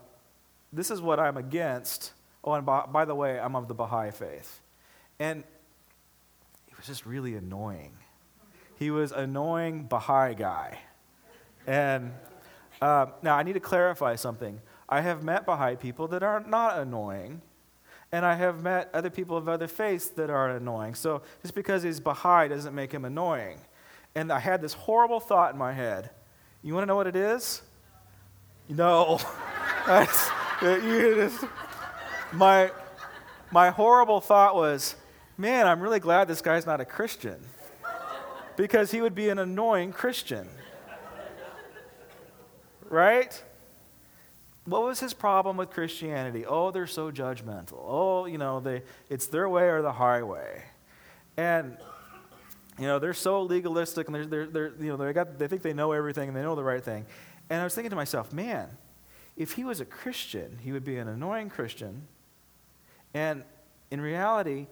this 0.72 0.90
is 0.90 1.00
what 1.00 1.18
I'm 1.18 1.36
against. 1.36 2.12
Oh, 2.44 2.52
and 2.52 2.66
by, 2.66 2.84
by 2.86 3.04
the 3.04 3.14
way, 3.14 3.38
I'm 3.40 3.56
of 3.56 3.68
the 3.68 3.75
Baha'i 3.75 4.10
faith. 4.10 4.60
And 5.18 5.42
he 6.66 6.75
was 6.76 6.86
just 6.86 7.06
really 7.06 7.34
annoying. 7.34 7.92
He 8.78 8.90
was 8.90 9.12
annoying 9.12 9.84
Baha'i 9.84 10.34
guy. 10.34 10.78
And 11.66 12.12
uh, 12.80 13.06
now 13.23 13.37
I 13.37 13.42
need 13.42 13.54
to 13.54 13.61
clarify 13.61 14.16
something. 14.16 14.61
I 14.88 15.00
have 15.00 15.23
met 15.23 15.46
Baha'i 15.46 15.76
people 15.76 16.08
that 16.08 16.23
are 16.23 16.40
not 16.40 16.78
annoying, 16.78 17.42
and 18.12 18.25
I 18.25 18.35
have 18.35 18.62
met 18.62 18.90
other 18.94 19.11
people 19.11 19.37
of 19.37 19.49
other 19.49 19.66
faiths 19.66 20.08
that 20.11 20.30
are 20.30 20.50
annoying. 20.50 20.94
So 20.94 21.23
just 21.42 21.54
because 21.54 21.82
he's 21.82 21.99
Baha'i 21.99 22.49
doesn't 22.49 22.75
make 22.75 22.92
him 22.92 23.04
annoying 23.04 23.58
and 24.16 24.32
I 24.32 24.40
had 24.40 24.61
this 24.62 24.73
horrible 24.73 25.20
thought 25.20 25.52
in 25.52 25.58
my 25.58 25.75
head. 25.75 26.08
You 26.62 26.73
want 26.73 26.85
to 26.85 26.87
know 26.87 26.96
what 26.96 27.06
it 27.06 27.14
is? 27.14 27.61
No. 28.68 29.20
my, 32.32 32.73
my 33.52 33.70
horrible 33.70 34.23
thought 34.23 34.56
was, 34.56 34.96
man, 35.37 35.68
I'm 35.68 35.80
really 35.80 36.00
glad 36.00 36.28
this 36.28 36.40
guy's 36.40 36.64
not 36.64 36.80
a 36.80 36.87
Christian 36.87 37.37
because 38.56 38.90
he 38.90 39.02
would 39.02 39.14
be 39.14 39.28
an 39.28 39.38
annoying 39.38 39.92
Christian. 39.92 40.49
Right? 42.90 43.43
What 44.64 44.83
was 44.83 44.99
his 44.99 45.14
problem 45.14 45.57
with 45.57 45.71
Christianity? 45.71 46.45
Oh, 46.45 46.71
they're 46.71 46.87
so 46.87 47.12
judgmental. 47.12 47.78
Oh, 47.78 48.26
you 48.26 48.38
know, 48.38 48.61
they, 48.61 48.83
it's 49.09 49.26
their 49.28 49.49
way 49.49 49.69
or 49.69 49.81
the 49.81 49.93
highway. 49.93 50.62
And 51.37 51.76
you 52.78 52.87
know, 52.87 52.99
they're 52.99 53.14
so 53.14 53.43
legalistic 53.43 54.09
and 54.09 54.14
they're, 54.14 54.26
they're, 54.26 54.47
they're 54.47 54.73
you 54.78 54.88
know, 54.88 54.97
they, 54.97 55.12
got, 55.12 55.38
they 55.38 55.49
think 55.49 55.62
they 55.62 55.73
know 55.73 55.93
everything 55.93 56.28
and 56.28 56.37
they 56.37 56.43
know 56.43 56.55
the 56.55 56.64
right 56.64 56.85
thing. 56.85 57.07
And 57.49 57.61
I 57.61 57.64
was 57.64 57.75
thinking 57.75 57.90
to 57.90 57.97
myself, 57.97 58.33
man, 58.33 58.69
if 59.37 59.52
he 59.52 59.64
was 59.64 59.81
a 59.81 59.85
Christian, 59.85 60.59
he 60.62 60.73
would 60.73 60.85
be 60.85 60.99
an 60.99 61.09
annoying 61.09 61.49
Christian. 61.49 62.07
And 63.14 63.45
in 63.90 64.00
reality, 64.00 64.66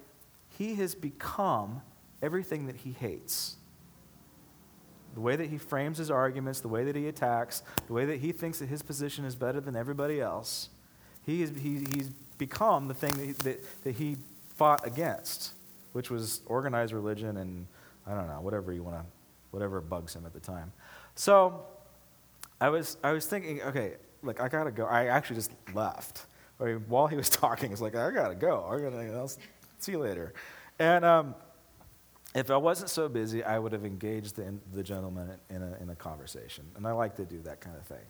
he 0.58 0.74
has 0.76 0.94
become 0.94 1.82
everything 2.22 2.66
that 2.66 2.76
he 2.76 2.92
hates. 2.92 3.56
The 5.14 5.20
way 5.20 5.36
that 5.36 5.48
he 5.48 5.58
frames 5.58 5.98
his 5.98 6.10
arguments, 6.10 6.60
the 6.60 6.68
way 6.68 6.84
that 6.84 6.96
he 6.96 7.08
attacks, 7.08 7.62
the 7.86 7.92
way 7.92 8.04
that 8.04 8.18
he 8.18 8.32
thinks 8.32 8.58
that 8.58 8.68
his 8.68 8.82
position 8.82 9.24
is 9.24 9.34
better 9.34 9.60
than 9.60 9.76
everybody 9.76 10.20
else, 10.20 10.68
he 11.24 11.42
is, 11.42 11.52
he, 11.58 11.84
he's 11.94 12.10
become 12.38 12.88
the 12.88 12.94
thing 12.94 13.14
that 13.14 13.24
he, 13.24 13.32
that, 13.32 13.84
that 13.84 13.94
he 13.94 14.16
fought 14.56 14.86
against, 14.86 15.52
which 15.92 16.10
was 16.10 16.40
organized 16.46 16.92
religion 16.92 17.36
and 17.36 17.66
I 18.06 18.14
don't 18.14 18.26
know, 18.26 18.40
whatever 18.40 18.72
you 18.72 18.82
want 18.82 18.96
to, 18.96 19.04
whatever 19.50 19.80
bugs 19.80 20.14
him 20.14 20.26
at 20.26 20.32
the 20.32 20.40
time. 20.40 20.72
So 21.14 21.64
I 22.60 22.68
was, 22.68 22.96
I 23.02 23.12
was 23.12 23.26
thinking, 23.26 23.62
okay, 23.62 23.94
look, 24.22 24.40
I 24.40 24.48
got 24.48 24.64
to 24.64 24.70
go. 24.70 24.84
I 24.84 25.06
actually 25.06 25.36
just 25.36 25.52
left. 25.72 26.26
I 26.60 26.64
mean, 26.64 26.84
while 26.88 27.06
he 27.06 27.16
was 27.16 27.28
talking, 27.30 27.72
it's 27.72 27.80
like, 27.80 27.94
I 27.94 28.10
got 28.10 28.28
to 28.28 28.34
go. 28.34 28.66
I 28.66 28.78
gotta, 28.78 29.28
see 29.78 29.92
you 29.92 29.98
later. 29.98 30.34
And 30.78 31.04
um, 31.04 31.34
if 32.34 32.50
I 32.50 32.56
wasn't 32.56 32.90
so 32.90 33.08
busy, 33.08 33.44
I 33.44 33.58
would 33.58 33.72
have 33.72 33.84
engaged 33.84 34.36
the, 34.36 34.54
the 34.72 34.82
gentleman 34.82 35.30
in 35.50 35.62
a, 35.62 35.76
in 35.80 35.90
a 35.90 35.94
conversation. 35.94 36.64
And 36.76 36.86
I 36.86 36.92
like 36.92 37.16
to 37.16 37.24
do 37.24 37.40
that 37.42 37.60
kind 37.60 37.76
of 37.76 37.86
thing. 37.86 38.06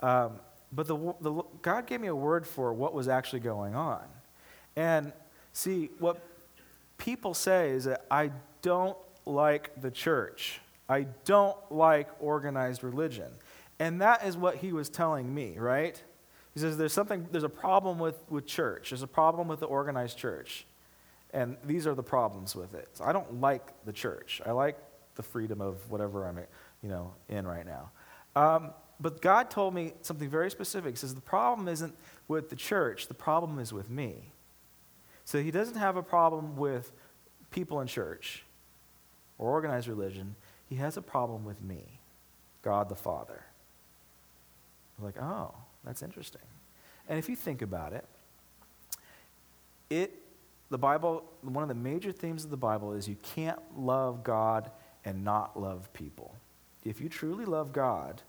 Um, 0.00 0.40
but 0.72 0.86
the, 0.86 1.14
the, 1.20 1.42
God 1.60 1.86
gave 1.86 2.00
me 2.00 2.08
a 2.08 2.16
word 2.16 2.46
for 2.46 2.72
what 2.72 2.92
was 2.92 3.06
actually 3.06 3.40
going 3.40 3.74
on. 3.74 4.02
And 4.74 5.12
see, 5.52 5.90
what 5.98 6.20
people 6.98 7.34
say 7.34 7.70
is 7.70 7.84
that 7.84 8.06
I 8.10 8.30
don't 8.62 8.96
like 9.26 9.80
the 9.80 9.90
church. 9.90 10.60
I 10.88 11.06
don't 11.24 11.56
like 11.70 12.08
organized 12.20 12.82
religion. 12.82 13.30
And 13.78 14.00
that 14.00 14.24
is 14.24 14.36
what 14.36 14.56
he 14.56 14.72
was 14.72 14.88
telling 14.88 15.32
me, 15.32 15.56
right? 15.58 16.02
He 16.54 16.60
says 16.60 16.76
there's 16.76 16.92
something, 16.92 17.28
there's 17.30 17.44
a 17.44 17.48
problem 17.48 17.98
with, 17.98 18.16
with 18.28 18.46
church. 18.46 18.90
There's 18.90 19.02
a 19.02 19.06
problem 19.06 19.48
with 19.48 19.60
the 19.60 19.66
organized 19.66 20.18
church. 20.18 20.66
And 21.32 21.56
these 21.64 21.86
are 21.86 21.94
the 21.94 22.02
problems 22.02 22.54
with 22.54 22.74
it. 22.74 22.88
So 22.94 23.04
I 23.04 23.12
don't 23.12 23.40
like 23.40 23.62
the 23.84 23.92
church. 23.92 24.42
I 24.44 24.50
like 24.50 24.78
the 25.14 25.22
freedom 25.22 25.60
of 25.60 25.90
whatever 25.90 26.26
I'm, 26.26 26.38
you 26.82 26.88
know, 26.88 27.14
in 27.28 27.46
right 27.46 27.66
now. 27.66 27.90
Um, 28.36 28.70
but 29.00 29.20
God 29.20 29.50
told 29.50 29.74
me 29.74 29.94
something 30.02 30.28
very 30.28 30.50
specific. 30.50 30.92
He 30.92 30.96
says 30.96 31.14
the 31.14 31.20
problem 31.20 31.68
isn't 31.68 31.94
with 32.28 32.50
the 32.50 32.56
church. 32.56 33.08
The 33.08 33.14
problem 33.14 33.58
is 33.58 33.72
with 33.72 33.90
me. 33.90 34.32
So 35.24 35.42
he 35.42 35.50
doesn't 35.50 35.76
have 35.76 35.96
a 35.96 36.02
problem 36.02 36.56
with 36.56 36.92
people 37.50 37.80
in 37.80 37.86
church 37.86 38.44
or 39.38 39.50
organized 39.50 39.88
religion. 39.88 40.36
He 40.68 40.76
has 40.76 40.96
a 40.96 41.02
problem 41.02 41.44
with 41.44 41.62
me, 41.62 42.00
God 42.62 42.88
the 42.88 42.94
Father. 42.94 43.44
I'm 44.98 45.04
like, 45.04 45.20
oh, 45.20 45.54
that's 45.84 46.02
interesting. 46.02 46.42
And 47.08 47.18
if 47.18 47.28
you 47.28 47.36
think 47.36 47.62
about 47.62 47.92
it, 47.92 48.04
it 49.90 50.21
the 50.72 50.78
Bible, 50.78 51.22
one 51.42 51.62
of 51.62 51.68
the 51.68 51.74
major 51.74 52.12
themes 52.12 52.44
of 52.44 52.50
the 52.50 52.56
Bible 52.56 52.94
is 52.94 53.06
you 53.06 53.18
can't 53.22 53.58
love 53.76 54.24
God 54.24 54.70
and 55.04 55.22
not 55.22 55.60
love 55.60 55.92
people. 55.92 56.34
If 56.82 56.98
you 56.98 57.10
truly 57.10 57.44
love 57.44 57.74
God, 57.74 58.22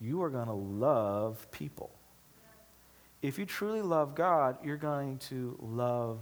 you 0.00 0.22
are 0.22 0.30
going 0.30 0.46
to 0.46 0.52
love 0.52 1.50
people. 1.50 1.90
If 3.22 3.40
you 3.40 3.44
truly 3.44 3.82
love 3.82 4.14
God, 4.14 4.58
you're 4.64 4.76
going 4.76 5.18
to 5.30 5.58
love 5.60 6.20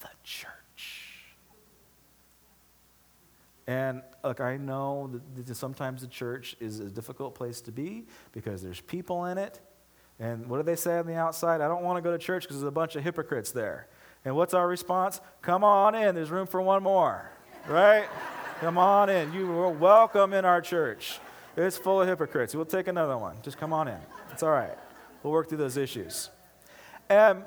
the 0.00 0.08
church. 0.22 1.24
And 3.66 4.00
look, 4.22 4.40
I 4.40 4.56
know 4.58 5.20
that 5.34 5.56
sometimes 5.56 6.02
the 6.02 6.06
church 6.06 6.54
is 6.60 6.78
a 6.78 6.88
difficult 6.88 7.34
place 7.34 7.60
to 7.62 7.72
be 7.72 8.06
because 8.30 8.62
there's 8.62 8.80
people 8.80 9.24
in 9.24 9.38
it. 9.38 9.60
And 10.20 10.46
what 10.46 10.58
do 10.58 10.62
they 10.62 10.76
say 10.76 10.98
on 10.98 11.06
the 11.06 11.16
outside? 11.16 11.60
I 11.60 11.66
don't 11.66 11.82
want 11.82 11.96
to 11.96 12.02
go 12.02 12.12
to 12.12 12.18
church 12.18 12.44
because 12.44 12.58
there's 12.58 12.68
a 12.68 12.70
bunch 12.70 12.94
of 12.94 13.02
hypocrites 13.02 13.50
there. 13.50 13.88
And 14.24 14.34
what's 14.36 14.54
our 14.54 14.66
response? 14.66 15.20
Come 15.42 15.64
on 15.64 15.94
in. 15.94 16.14
There's 16.14 16.30
room 16.30 16.46
for 16.46 16.60
one 16.60 16.82
more, 16.82 17.30
right? 17.68 18.06
come 18.60 18.78
on 18.78 19.10
in. 19.10 19.32
You 19.32 19.50
are 19.58 19.68
welcome 19.68 20.32
in 20.32 20.44
our 20.44 20.60
church. 20.60 21.18
It's 21.56 21.76
full 21.76 22.00
of 22.00 22.08
hypocrites. 22.08 22.54
We'll 22.54 22.64
take 22.64 22.88
another 22.88 23.18
one. 23.18 23.36
Just 23.42 23.58
come 23.58 23.72
on 23.72 23.88
in. 23.88 23.98
It's 24.32 24.42
all 24.42 24.50
right. 24.50 24.76
We'll 25.22 25.32
work 25.32 25.48
through 25.48 25.58
those 25.58 25.76
issues. 25.76 26.30
And, 27.08 27.44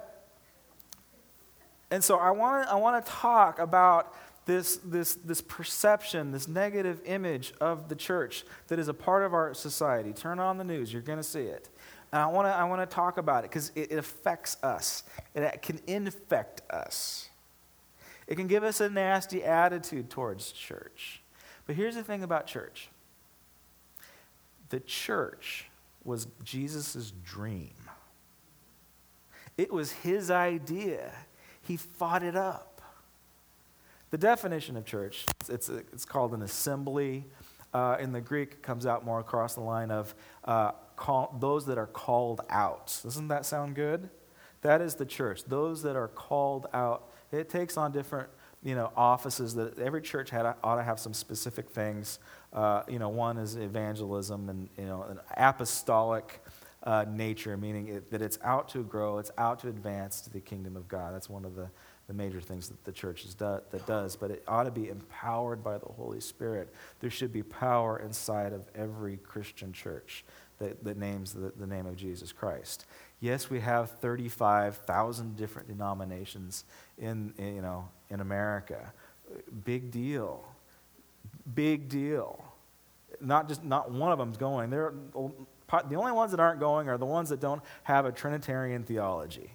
and 1.89 2.03
so 2.03 2.17
I 2.17 2.31
want 2.31 2.67
I 2.67 2.75
want 2.75 3.03
to 3.03 3.11
talk 3.11 3.57
about 3.59 4.13
this, 4.47 4.77
this, 4.77 5.15
this 5.15 5.41
perception, 5.41 6.31
this 6.31 6.47
negative 6.47 7.01
image 7.05 7.53
of 7.61 7.89
the 7.89 7.95
church 7.95 8.45
that 8.69 8.79
is 8.79 8.87
a 8.87 8.93
part 8.93 9.23
of 9.23 9.33
our 9.33 9.53
society. 9.53 10.13
Turn 10.13 10.39
on 10.39 10.57
the 10.57 10.63
news, 10.63 10.91
you're 10.91 11.01
going 11.01 11.19
to 11.19 11.23
see 11.23 11.41
it. 11.41 11.69
And 12.11 12.21
I 12.21 12.27
want 12.27 12.47
to 12.47 12.51
I 12.51 12.63
wanna 12.63 12.85
talk 12.85 13.17
about 13.17 13.43
it 13.43 13.51
because 13.51 13.71
it, 13.75 13.91
it 13.91 13.97
affects 13.97 14.57
us, 14.63 15.03
and 15.35 15.43
it 15.43 15.61
can 15.61 15.79
infect 15.87 16.61
us. 16.71 17.29
It 18.27 18.35
can 18.35 18.47
give 18.47 18.63
us 18.63 18.81
a 18.81 18.89
nasty 18.89 19.43
attitude 19.43 20.09
towards 20.09 20.51
church. 20.51 21.21
But 21.65 21.75
here's 21.75 21.95
the 21.95 22.03
thing 22.03 22.23
about 22.23 22.47
church 22.47 22.89
the 24.69 24.79
church 24.81 25.69
was 26.03 26.27
Jesus' 26.43 27.11
dream, 27.23 27.75
it 29.57 29.71
was 29.71 29.91
his 29.91 30.31
idea. 30.31 31.11
He 31.61 31.75
fought 31.75 32.23
it 32.23 32.37
up. 32.37 32.81
The 34.09 34.17
definition 34.17 34.77
of 34.77 34.85
church, 34.85 35.25
it's, 35.49 35.67
it's 35.67 36.05
called 36.05 36.33
an 36.33 36.41
assembly. 36.41 37.25
Uh, 37.73 37.97
in 37.99 38.13
the 38.13 38.21
Greek, 38.21 38.53
it 38.53 38.63
comes 38.63 38.85
out 38.85 39.03
more 39.03 39.19
across 39.19 39.53
the 39.55 39.61
line 39.61 39.91
of 39.91 40.15
uh, 40.45 40.71
call, 40.97 41.33
those 41.39 41.65
that 41.67 41.77
are 41.77 41.87
called 41.87 42.41
out. 42.49 42.99
Doesn't 43.03 43.29
that 43.29 43.45
sound 43.45 43.75
good? 43.75 44.09
That 44.61 44.81
is 44.81 44.95
the 44.95 45.05
church. 45.05 45.45
Those 45.45 45.83
that 45.83 45.95
are 45.95 46.09
called 46.09 46.67
out. 46.73 47.13
It 47.31 47.49
takes 47.49 47.77
on 47.77 47.93
different 47.93 48.29
you 48.63 48.75
know, 48.75 48.91
offices 48.97 49.55
that 49.55 49.79
every 49.79 50.01
church 50.01 50.29
had, 50.29 50.45
ought 50.63 50.75
to 50.75 50.83
have 50.83 50.99
some 50.99 51.13
specific 51.13 51.69
things. 51.69 52.19
Uh, 52.51 52.83
you 52.89 52.99
know, 52.99 53.09
one 53.09 53.37
is 53.37 53.55
evangelism 53.55 54.49
and 54.49 54.67
you 54.77 54.85
know, 54.85 55.03
an 55.03 55.19
apostolic 55.37 56.41
uh, 56.83 57.05
nature, 57.07 57.55
meaning 57.55 57.87
it, 57.87 58.11
that 58.11 58.21
it's 58.21 58.39
out 58.43 58.69
to 58.69 58.83
grow, 58.83 59.19
it's 59.19 59.31
out 59.37 59.59
to 59.59 59.67
advance 59.67 60.21
to 60.21 60.29
the 60.29 60.39
kingdom 60.39 60.75
of 60.75 60.87
God. 60.87 61.13
That's 61.13 61.29
one 61.29 61.45
of 61.45 61.55
the, 61.55 61.69
the 62.07 62.13
major 62.13 62.41
things 62.41 62.69
that 62.69 62.83
the 62.83 62.91
church 62.91 63.25
is 63.25 63.35
do, 63.35 63.61
that 63.71 63.85
does. 63.85 64.15
But 64.15 64.31
it 64.31 64.43
ought 64.47 64.63
to 64.63 64.71
be 64.71 64.89
empowered 64.89 65.63
by 65.63 65.77
the 65.77 65.85
Holy 65.85 66.19
Spirit. 66.19 66.73
There 66.99 67.09
should 67.09 67.31
be 67.31 67.43
power 67.43 67.99
inside 67.99 68.53
of 68.53 68.67
every 68.73 69.17
Christian 69.17 69.71
church 69.71 70.25
that, 70.59 70.83
that 70.83 70.97
names 70.97 71.33
the, 71.33 71.51
the 71.57 71.67
name 71.67 71.85
of 71.85 71.95
Jesus 71.95 72.31
Christ. 72.31 72.85
Yes, 73.19 73.49
we 73.49 73.59
have 73.59 73.91
35,000 73.91 75.35
different 75.35 75.67
denominations 75.67 76.65
in, 76.97 77.33
in, 77.37 77.55
you 77.55 77.61
know, 77.61 77.87
in 78.09 78.19
America. 78.19 78.93
Big 79.65 79.91
deal. 79.91 80.43
Big 81.53 81.89
deal. 81.89 82.43
Not 83.21 83.47
just 83.47 83.63
not 83.63 83.91
one 83.91 84.11
of 84.11 84.17
them's 84.17 84.37
going. 84.37 84.69
They're, 84.69 84.93
the 85.19 85.95
only 85.95 86.11
ones 86.11 86.31
that 86.31 86.39
aren't 86.39 86.59
going 86.59 86.87
are 86.89 86.97
the 86.97 87.05
ones 87.05 87.29
that 87.29 87.39
don't 87.39 87.61
have 87.83 88.05
a 88.05 88.11
Trinitarian 88.11 88.83
theology. 88.83 89.51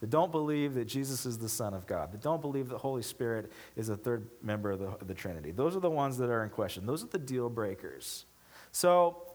That 0.00 0.10
don't 0.10 0.32
believe 0.32 0.74
that 0.74 0.86
Jesus 0.86 1.26
is 1.26 1.38
the 1.38 1.48
Son 1.48 1.74
of 1.74 1.86
God. 1.86 2.12
That 2.12 2.22
don't 2.22 2.40
believe 2.40 2.68
that 2.70 2.78
Holy 2.78 3.02
Spirit 3.02 3.52
is 3.76 3.88
a 3.90 3.96
third 3.96 4.26
member 4.42 4.70
of 4.70 4.78
the, 4.78 4.86
of 4.86 5.06
the 5.06 5.14
Trinity. 5.14 5.50
Those 5.50 5.76
are 5.76 5.80
the 5.80 5.90
ones 5.90 6.16
that 6.18 6.30
are 6.30 6.42
in 6.42 6.50
question. 6.50 6.86
Those 6.86 7.04
are 7.04 7.08
the 7.08 7.18
deal 7.18 7.50
breakers. 7.50 8.24
So 8.72 9.29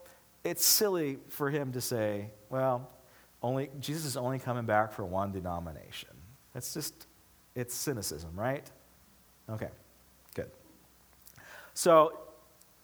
it's 0.45 0.63
silly 0.63 1.17
for 1.29 1.49
him 1.49 1.71
to 1.73 1.81
say, 1.81 2.29
well, 2.49 2.89
only, 3.41 3.69
Jesus 3.79 4.05
is 4.05 4.15
only 4.15 4.39
coming 4.39 4.65
back 4.65 4.93
for 4.93 5.03
one 5.03 5.31
denomination. 5.31 6.09
It's 6.53 6.73
just, 6.73 7.07
it's 7.55 7.73
cynicism, 7.73 8.29
right? 8.35 8.69
Okay, 9.49 9.69
good. 10.35 10.49
So 11.73 12.19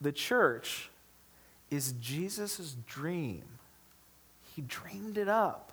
the 0.01 0.11
church 0.11 0.89
is 1.69 1.93
Jesus' 1.93 2.75
dream. 2.87 3.43
He 4.55 4.63
dreamed 4.63 5.17
it 5.17 5.29
up. 5.29 5.67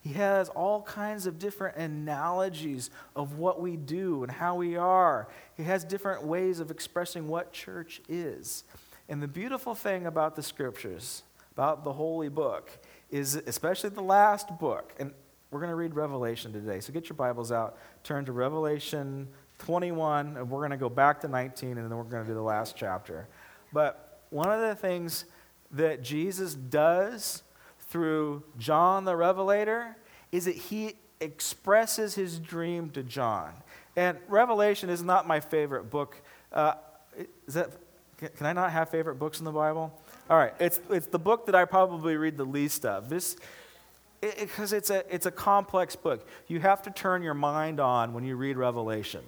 He 0.00 0.14
has 0.14 0.48
all 0.50 0.82
kinds 0.82 1.26
of 1.26 1.38
different 1.38 1.76
analogies 1.76 2.90
of 3.16 3.38
what 3.38 3.60
we 3.60 3.76
do 3.76 4.22
and 4.22 4.32
how 4.32 4.56
we 4.56 4.76
are. 4.76 5.28
He 5.56 5.62
has 5.62 5.84
different 5.84 6.24
ways 6.24 6.60
of 6.60 6.70
expressing 6.70 7.28
what 7.28 7.52
church 7.52 8.00
is. 8.08 8.64
And 9.08 9.22
the 9.22 9.28
beautiful 9.28 9.74
thing 9.74 10.06
about 10.06 10.36
the 10.36 10.42
scriptures, 10.42 11.22
about 11.52 11.84
the 11.84 11.92
holy 11.92 12.28
book, 12.28 12.70
is 13.10 13.36
especially 13.36 13.90
the 13.90 14.02
last 14.02 14.58
book. 14.58 14.94
And 14.98 15.12
we're 15.50 15.60
going 15.60 15.70
to 15.70 15.76
read 15.76 15.94
Revelation 15.94 16.52
today. 16.52 16.80
So 16.80 16.92
get 16.92 17.08
your 17.08 17.16
Bibles 17.16 17.50
out, 17.50 17.78
turn 18.04 18.26
to 18.26 18.32
Revelation 18.32 19.28
21, 19.58 20.36
and 20.36 20.50
we're 20.50 20.60
going 20.60 20.70
to 20.70 20.76
go 20.76 20.90
back 20.90 21.20
to 21.22 21.28
19, 21.28 21.78
and 21.78 21.90
then 21.90 21.96
we're 21.96 22.04
going 22.04 22.22
to 22.22 22.28
do 22.28 22.34
the 22.34 22.42
last 22.42 22.76
chapter. 22.76 23.28
But 23.72 24.20
one 24.30 24.50
of 24.50 24.60
the 24.60 24.74
things 24.74 25.24
that 25.70 26.02
Jesus 26.02 26.54
does 26.54 27.42
through 27.80 28.42
John 28.58 29.04
the 29.04 29.16
Revelator 29.16 29.96
is 30.32 30.44
that 30.44 30.54
he 30.54 30.96
expresses 31.20 32.14
his 32.14 32.38
dream 32.38 32.90
to 32.90 33.02
John. 33.02 33.52
And 33.96 34.18
Revelation 34.28 34.90
is 34.90 35.02
not 35.02 35.26
my 35.26 35.40
favorite 35.40 35.90
book. 35.90 36.20
Uh, 36.52 36.74
is 37.46 37.54
that 37.54 37.70
can 38.18 38.46
I 38.46 38.52
not 38.52 38.72
have 38.72 38.90
favorite 38.90 39.16
books 39.16 39.38
in 39.38 39.44
the 39.44 39.52
Bible? 39.52 39.92
All 40.28 40.36
right, 40.36 40.52
it's, 40.58 40.80
it's 40.90 41.06
the 41.06 41.18
book 41.18 41.46
that 41.46 41.54
I 41.54 41.64
probably 41.64 42.16
read 42.16 42.36
the 42.36 42.44
least 42.44 42.84
of. 42.84 43.08
This, 43.08 43.36
because 44.20 44.72
it, 44.72 44.78
it's, 44.78 44.90
a, 44.90 45.14
it's 45.14 45.26
a 45.26 45.30
complex 45.30 45.96
book. 45.96 46.26
You 46.48 46.60
have 46.60 46.82
to 46.82 46.90
turn 46.90 47.22
your 47.22 47.34
mind 47.34 47.80
on 47.80 48.12
when 48.12 48.24
you 48.24 48.36
read 48.36 48.56
Revelation. 48.56 49.22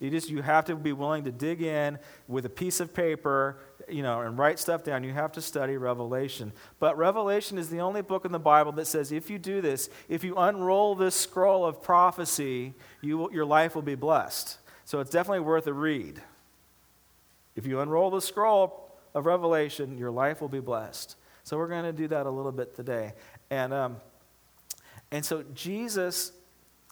You 0.00 0.10
just 0.10 0.30
you 0.30 0.42
have 0.42 0.64
to 0.64 0.74
be 0.74 0.92
willing 0.92 1.24
to 1.24 1.30
dig 1.30 1.62
in 1.62 1.98
with 2.26 2.44
a 2.44 2.48
piece 2.48 2.80
of 2.80 2.92
paper 2.92 3.58
you 3.88 4.02
know, 4.02 4.20
and 4.20 4.38
write 4.38 4.58
stuff 4.58 4.84
down, 4.84 5.04
you 5.04 5.12
have 5.12 5.32
to 5.32 5.40
study 5.40 5.76
Revelation. 5.76 6.52
But 6.78 6.96
Revelation 6.96 7.58
is 7.58 7.68
the 7.68 7.80
only 7.80 8.02
book 8.02 8.24
in 8.24 8.32
the 8.32 8.38
Bible 8.38 8.72
that 8.72 8.86
says 8.86 9.12
if 9.12 9.30
you 9.30 9.38
do 9.38 9.60
this, 9.60 9.88
if 10.08 10.24
you 10.24 10.36
unroll 10.36 10.94
this 10.94 11.14
scroll 11.14 11.64
of 11.64 11.82
prophecy, 11.82 12.74
you 13.00 13.18
will, 13.18 13.32
your 13.32 13.44
life 13.44 13.74
will 13.74 13.82
be 13.82 13.94
blessed. 13.94 14.58
So 14.84 15.00
it's 15.00 15.10
definitely 15.10 15.40
worth 15.40 15.66
a 15.66 15.72
read. 15.72 16.22
If 17.56 17.66
you 17.66 17.80
unroll 17.80 18.10
the 18.10 18.20
scroll 18.20 18.90
of 19.14 19.26
Revelation, 19.26 19.98
your 19.98 20.10
life 20.10 20.40
will 20.40 20.48
be 20.48 20.60
blessed. 20.60 21.16
So 21.44 21.58
we're 21.58 21.68
going 21.68 21.84
to 21.84 21.92
do 21.92 22.08
that 22.08 22.26
a 22.26 22.30
little 22.30 22.52
bit 22.52 22.74
today. 22.74 23.14
And, 23.50 23.72
um, 23.72 23.96
and 25.10 25.24
so 25.24 25.44
Jesus 25.54 26.32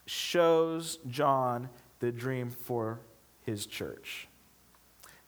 shows 0.07 0.99
John 1.09 1.69
the 2.01 2.11
dream 2.11 2.51
for 2.51 3.01
his 3.45 3.67
church. 3.67 4.29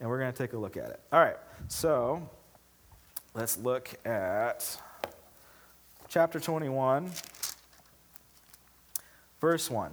And 0.00 0.08
we're 0.08 0.18
going 0.18 0.32
to 0.32 0.36
take 0.36 0.52
a 0.52 0.58
look 0.58 0.76
at 0.76 0.90
it. 0.90 1.00
All 1.12 1.20
right, 1.20 1.36
so 1.68 2.28
let's 3.34 3.56
look 3.58 3.88
at 4.04 4.76
chapter 6.08 6.40
21, 6.40 7.10
verse 9.40 9.70
1. 9.70 9.92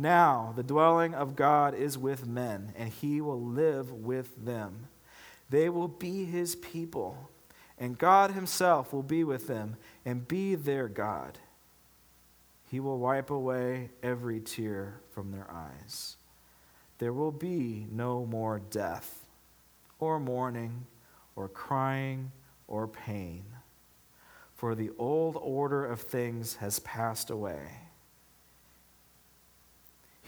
Now 0.00 0.52
the 0.54 0.62
dwelling 0.62 1.12
of 1.12 1.34
God 1.34 1.74
is 1.74 1.98
with 1.98 2.24
men, 2.24 2.72
and 2.76 2.88
he 2.88 3.20
will 3.20 3.42
live 3.42 3.90
with 3.90 4.44
them. 4.44 4.86
They 5.50 5.68
will 5.68 5.88
be 5.88 6.24
his 6.24 6.54
people, 6.54 7.30
and 7.78 7.98
God 7.98 8.30
himself 8.30 8.92
will 8.92 9.02
be 9.02 9.24
with 9.24 9.48
them 9.48 9.76
and 10.04 10.28
be 10.28 10.54
their 10.54 10.86
God. 10.86 11.38
He 12.70 12.78
will 12.78 12.98
wipe 12.98 13.30
away 13.30 13.90
every 14.00 14.40
tear 14.40 15.00
from 15.10 15.32
their 15.32 15.50
eyes. 15.50 16.16
There 16.98 17.12
will 17.12 17.32
be 17.32 17.88
no 17.90 18.24
more 18.24 18.60
death, 18.70 19.26
or 19.98 20.20
mourning, 20.20 20.86
or 21.34 21.48
crying, 21.48 22.30
or 22.68 22.86
pain, 22.86 23.44
for 24.54 24.76
the 24.76 24.90
old 24.96 25.36
order 25.40 25.84
of 25.84 26.00
things 26.00 26.56
has 26.56 26.78
passed 26.80 27.30
away. 27.30 27.87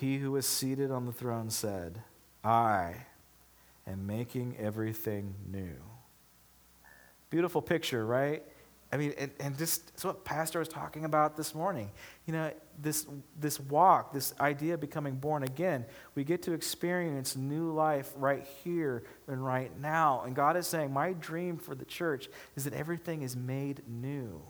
He 0.00 0.16
who 0.16 0.32
was 0.32 0.46
seated 0.46 0.90
on 0.90 1.04
the 1.04 1.12
throne 1.12 1.50
said, 1.50 2.02
I 2.42 2.94
am 3.86 4.06
making 4.06 4.56
everything 4.58 5.34
new. 5.46 5.76
Beautiful 7.28 7.60
picture, 7.60 8.06
right? 8.06 8.42
I 8.90 8.96
mean, 8.96 9.12
and, 9.18 9.30
and 9.38 9.54
this 9.56 9.82
is 9.94 10.02
what 10.02 10.24
Pastor 10.24 10.58
was 10.58 10.68
talking 10.68 11.04
about 11.04 11.36
this 11.36 11.54
morning. 11.54 11.90
You 12.24 12.32
know, 12.32 12.50
this, 12.80 13.06
this 13.38 13.60
walk, 13.60 14.14
this 14.14 14.32
idea 14.40 14.72
of 14.72 14.80
becoming 14.80 15.16
born 15.16 15.42
again, 15.42 15.84
we 16.14 16.24
get 16.24 16.42
to 16.44 16.52
experience 16.54 17.36
new 17.36 17.70
life 17.70 18.10
right 18.16 18.46
here 18.64 19.04
and 19.28 19.44
right 19.44 19.70
now. 19.78 20.22
And 20.24 20.34
God 20.34 20.56
is 20.56 20.66
saying, 20.66 20.94
My 20.94 21.12
dream 21.12 21.58
for 21.58 21.74
the 21.74 21.84
church 21.84 22.30
is 22.56 22.64
that 22.64 22.72
everything 22.72 23.20
is 23.20 23.36
made 23.36 23.82
new. 23.86 24.40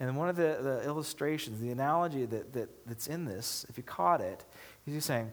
And 0.00 0.16
one 0.16 0.28
of 0.28 0.36
the, 0.36 0.58
the 0.62 0.82
illustrations, 0.84 1.60
the 1.60 1.70
analogy 1.70 2.24
that, 2.26 2.52
that, 2.52 2.68
that's 2.86 3.08
in 3.08 3.24
this, 3.24 3.66
if 3.68 3.76
you 3.76 3.82
caught 3.82 4.20
it, 4.20 4.44
he's 4.86 5.04
saying, 5.04 5.30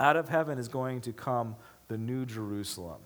Out 0.00 0.16
of 0.16 0.28
heaven 0.28 0.58
is 0.58 0.68
going 0.68 1.02
to 1.02 1.12
come 1.12 1.56
the 1.88 1.98
new 1.98 2.24
Jerusalem. 2.24 3.00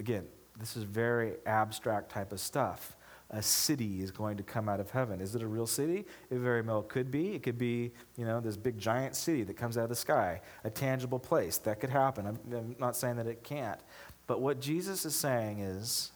Again, 0.00 0.26
this 0.58 0.76
is 0.76 0.82
very 0.82 1.34
abstract 1.46 2.10
type 2.10 2.32
of 2.32 2.40
stuff. 2.40 2.96
A 3.30 3.40
city 3.40 4.02
is 4.02 4.10
going 4.10 4.36
to 4.36 4.42
come 4.42 4.68
out 4.68 4.78
of 4.78 4.90
heaven. 4.90 5.20
Is 5.20 5.34
it 5.34 5.42
a 5.42 5.46
real 5.46 5.66
city? 5.66 6.04
It 6.28 6.38
very 6.38 6.60
well 6.60 6.82
could 6.82 7.10
be. 7.10 7.34
It 7.34 7.42
could 7.42 7.56
be, 7.56 7.92
you 8.18 8.26
know, 8.26 8.40
this 8.40 8.58
big 8.58 8.76
giant 8.76 9.16
city 9.16 9.42
that 9.44 9.56
comes 9.56 9.78
out 9.78 9.84
of 9.84 9.88
the 9.88 9.96
sky, 9.96 10.42
a 10.64 10.70
tangible 10.70 11.18
place. 11.18 11.56
That 11.58 11.80
could 11.80 11.88
happen. 11.88 12.26
I'm, 12.26 12.38
I'm 12.54 12.76
not 12.78 12.94
saying 12.94 13.16
that 13.16 13.26
it 13.26 13.42
can't. 13.42 13.80
But 14.26 14.42
what 14.42 14.60
Jesus 14.60 15.06
is 15.06 15.14
saying 15.14 15.60
is 15.60 16.12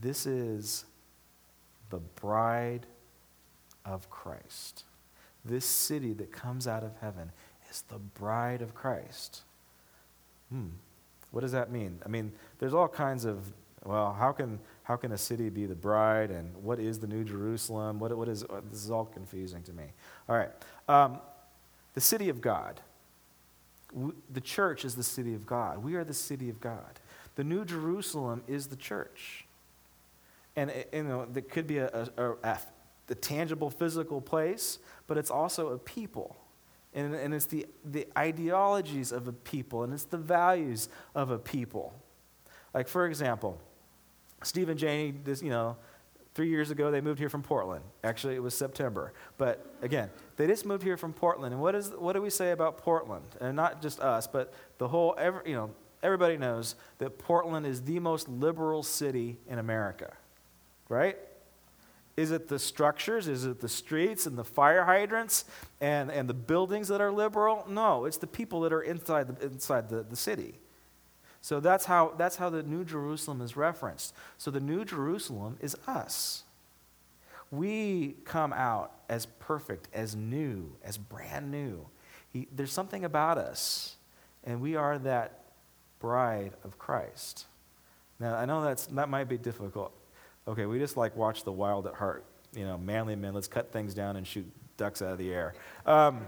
this 0.00 0.26
is 0.26 0.84
the 1.94 2.00
bride 2.20 2.86
of 3.84 4.10
Christ. 4.10 4.82
This 5.44 5.64
city 5.64 6.12
that 6.14 6.32
comes 6.32 6.66
out 6.66 6.82
of 6.82 6.90
heaven 7.00 7.30
is 7.70 7.84
the 7.88 7.98
bride 7.98 8.62
of 8.62 8.74
Christ. 8.74 9.42
Hmm. 10.50 10.70
What 11.30 11.42
does 11.42 11.52
that 11.52 11.70
mean? 11.70 12.00
I 12.04 12.08
mean, 12.08 12.32
there's 12.58 12.74
all 12.74 12.88
kinds 12.88 13.24
of, 13.24 13.52
well, 13.84 14.12
how 14.12 14.32
can, 14.32 14.58
how 14.82 14.96
can 14.96 15.12
a 15.12 15.18
city 15.18 15.50
be 15.50 15.66
the 15.66 15.76
bride 15.76 16.32
and 16.32 16.52
what 16.64 16.80
is 16.80 16.98
the 16.98 17.06
New 17.06 17.22
Jerusalem? 17.22 18.00
What, 18.00 18.16
what 18.16 18.28
is, 18.28 18.44
this 18.70 18.84
is 18.84 18.90
all 18.90 19.04
confusing 19.04 19.62
to 19.62 19.72
me. 19.72 19.84
All 20.28 20.36
right. 20.36 20.50
Um, 20.88 21.20
the 21.94 22.00
city 22.00 22.28
of 22.28 22.40
God. 22.40 22.80
the 24.32 24.40
church 24.40 24.84
is 24.84 24.96
the 24.96 25.04
city 25.04 25.32
of 25.32 25.46
God. 25.46 25.78
We 25.84 25.94
are 25.94 26.02
the 26.02 26.12
city 26.14 26.50
of 26.50 26.60
God. 26.60 26.98
The 27.36 27.44
New 27.44 27.64
Jerusalem 27.64 28.42
is 28.48 28.66
the 28.66 28.76
church. 28.76 29.44
And, 30.56 30.70
eh, 30.70 30.84
you 30.92 31.04
know, 31.04 31.26
there 31.30 31.42
could 31.42 31.66
be 31.66 31.78
a, 31.78 32.08
a, 32.16 32.32
a, 32.42 32.58
a 33.08 33.14
tangible 33.14 33.70
physical 33.70 34.20
place, 34.20 34.78
but 35.06 35.18
it's 35.18 35.30
also 35.30 35.68
a 35.68 35.78
people 35.78 36.36
and, 36.94 37.14
and 37.14 37.34
it's 37.34 37.46
the, 37.46 37.66
the 37.84 38.06
ideologies 38.16 39.10
of 39.10 39.26
a 39.26 39.32
people, 39.32 39.82
and 39.82 39.92
it's 39.92 40.04
the 40.04 40.16
values 40.16 40.88
of 41.14 41.30
a 41.30 41.38
people. 41.38 41.92
Like, 42.72 42.88
for 42.88 43.06
example, 43.06 43.58
Steve 44.42 44.68
and 44.68 44.78
Janie, 44.78 45.12
this, 45.24 45.42
you 45.42 45.50
know, 45.50 45.76
three 46.34 46.48
years 46.48 46.70
ago 46.70 46.90
they 46.90 47.00
moved 47.00 47.18
here 47.18 47.28
from 47.28 47.42
Portland. 47.42 47.84
Actually, 48.04 48.36
it 48.36 48.42
was 48.42 48.54
September. 48.54 49.12
But 49.38 49.74
again, 49.82 50.10
they 50.36 50.46
just 50.46 50.64
moved 50.64 50.82
here 50.82 50.96
from 50.96 51.12
Portland. 51.12 51.52
And 51.52 51.60
what, 51.60 51.74
is, 51.74 51.90
what 51.90 52.12
do 52.12 52.22
we 52.22 52.30
say 52.30 52.52
about 52.52 52.78
Portland? 52.78 53.24
And 53.40 53.56
not 53.56 53.82
just 53.82 54.00
us, 54.00 54.26
but 54.26 54.52
the 54.78 54.88
whole, 54.88 55.14
every, 55.18 55.50
you 55.50 55.56
know, 55.56 55.70
everybody 56.02 56.36
knows 56.36 56.76
that 56.98 57.18
Portland 57.18 57.66
is 57.66 57.82
the 57.82 57.98
most 57.98 58.28
liberal 58.28 58.82
city 58.82 59.38
in 59.48 59.58
America, 59.58 60.12
right? 60.88 61.16
Is 62.16 62.30
it 62.30 62.48
the 62.48 62.58
structures? 62.58 63.26
Is 63.26 63.44
it 63.44 63.60
the 63.60 63.68
streets 63.68 64.26
and 64.26 64.38
the 64.38 64.44
fire 64.44 64.84
hydrants 64.84 65.44
and, 65.80 66.10
and 66.10 66.28
the 66.28 66.34
buildings 66.34 66.88
that 66.88 67.00
are 67.00 67.10
liberal? 67.10 67.64
No, 67.68 68.04
it's 68.04 68.18
the 68.18 68.26
people 68.26 68.60
that 68.60 68.72
are 68.72 68.82
inside 68.82 69.36
the, 69.36 69.46
inside 69.46 69.88
the, 69.88 70.02
the 70.02 70.16
city. 70.16 70.60
So 71.40 71.60
that's 71.60 71.84
how, 71.84 72.14
that's 72.16 72.36
how 72.36 72.50
the 72.50 72.62
New 72.62 72.84
Jerusalem 72.84 73.40
is 73.40 73.56
referenced. 73.56 74.14
So 74.38 74.50
the 74.50 74.60
New 74.60 74.84
Jerusalem 74.84 75.58
is 75.60 75.76
us. 75.86 76.44
We 77.50 78.16
come 78.24 78.52
out 78.52 78.92
as 79.08 79.26
perfect, 79.26 79.88
as 79.92 80.16
new, 80.16 80.76
as 80.82 80.96
brand 80.96 81.50
new. 81.50 81.86
He, 82.32 82.48
there's 82.54 82.72
something 82.72 83.04
about 83.04 83.38
us, 83.38 83.96
and 84.44 84.60
we 84.60 84.76
are 84.76 84.98
that 85.00 85.40
bride 85.98 86.52
of 86.64 86.78
Christ. 86.78 87.46
Now, 88.18 88.36
I 88.36 88.44
know 88.44 88.62
that's, 88.62 88.86
that 88.86 89.08
might 89.08 89.28
be 89.28 89.36
difficult 89.36 89.92
okay, 90.46 90.66
we 90.66 90.78
just 90.78 90.96
like 90.96 91.16
watch 91.16 91.44
the 91.44 91.52
wild 91.52 91.86
at 91.86 91.94
heart, 91.94 92.24
you 92.54 92.64
know, 92.64 92.78
manly 92.78 93.16
men, 93.16 93.34
let's 93.34 93.48
cut 93.48 93.72
things 93.72 93.94
down 93.94 94.16
and 94.16 94.26
shoot 94.26 94.46
ducks 94.76 95.02
out 95.02 95.12
of 95.12 95.18
the 95.18 95.32
air. 95.32 95.54
Um, 95.86 96.20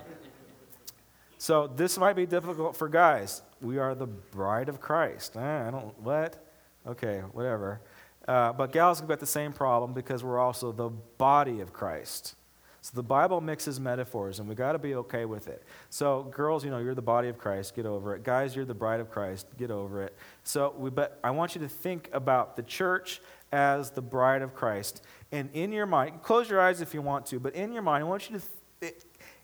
so 1.39 1.67
this 1.67 1.99
might 1.99 2.17
be 2.17 2.27
difficult 2.27 2.77
for 2.77 2.89
guys. 2.89 3.43
We 3.61 3.79
are 3.79 3.95
the 3.95 4.07
bride 4.07 4.69
of 4.69 4.81
Christ. 4.81 5.37
Eh, 5.37 5.69
I 5.69 5.71
don't, 5.71 5.99
what? 6.01 6.43
Okay, 6.87 7.21
whatever. 7.33 7.81
Uh, 8.27 8.53
but 8.53 8.73
gals 8.73 8.99
have 9.01 9.09
got 9.09 9.21
the 9.21 9.27
same 9.27 9.53
problem 9.53 9.93
because 9.93 10.25
we're 10.25 10.39
also 10.39 10.73
the 10.73 10.89
body 11.19 11.61
of 11.61 11.73
Christ. 11.73 12.35
So 12.81 12.93
the 12.95 13.03
Bible 13.03 13.41
mixes 13.41 13.81
metaphors, 13.81 14.39
and 14.39 14.49
we 14.49 14.55
got 14.55 14.73
to 14.73 14.79
be 14.79 14.95
okay 14.95 15.25
with 15.25 15.49
it. 15.49 15.65
So, 15.91 16.23
girls, 16.33 16.65
you 16.65 16.71
know, 16.71 16.79
you're 16.79 16.95
the 16.95 17.03
body 17.03 17.29
of 17.29 17.37
Christ, 17.37 17.75
get 17.75 17.85
over 17.85 18.15
it. 18.15 18.23
Guys, 18.23 18.55
you're 18.55 18.65
the 18.65 18.75
bride 18.75 19.01
of 19.01 19.11
Christ, 19.11 19.49
get 19.59 19.73
over 19.73 20.05
it. 20.05 20.15
So, 20.45 20.73
we, 20.79 20.91
but 20.91 21.19
I 21.25 21.33
want 21.33 21.57
you 21.57 21.61
to 21.63 21.69
think 21.69 22.09
about 22.13 22.55
the 22.55 22.63
church 22.63 23.21
as 23.53 23.91
the 23.91 24.03
bride 24.03 24.43
of 24.43 24.55
Christ. 24.55 25.03
And 25.33 25.51
in 25.53 25.73
your 25.73 25.87
mind, 25.87 26.23
close 26.23 26.49
your 26.49 26.61
eyes 26.61 26.81
if 26.81 26.95
you 26.95 27.03
want 27.03 27.27
to, 27.27 27.41
but 27.41 27.55
in 27.55 27.73
your 27.73 27.83
mind, 27.83 28.05
I 28.05 28.07
want 28.07 28.31
you 28.31 28.41
to, 28.81 28.93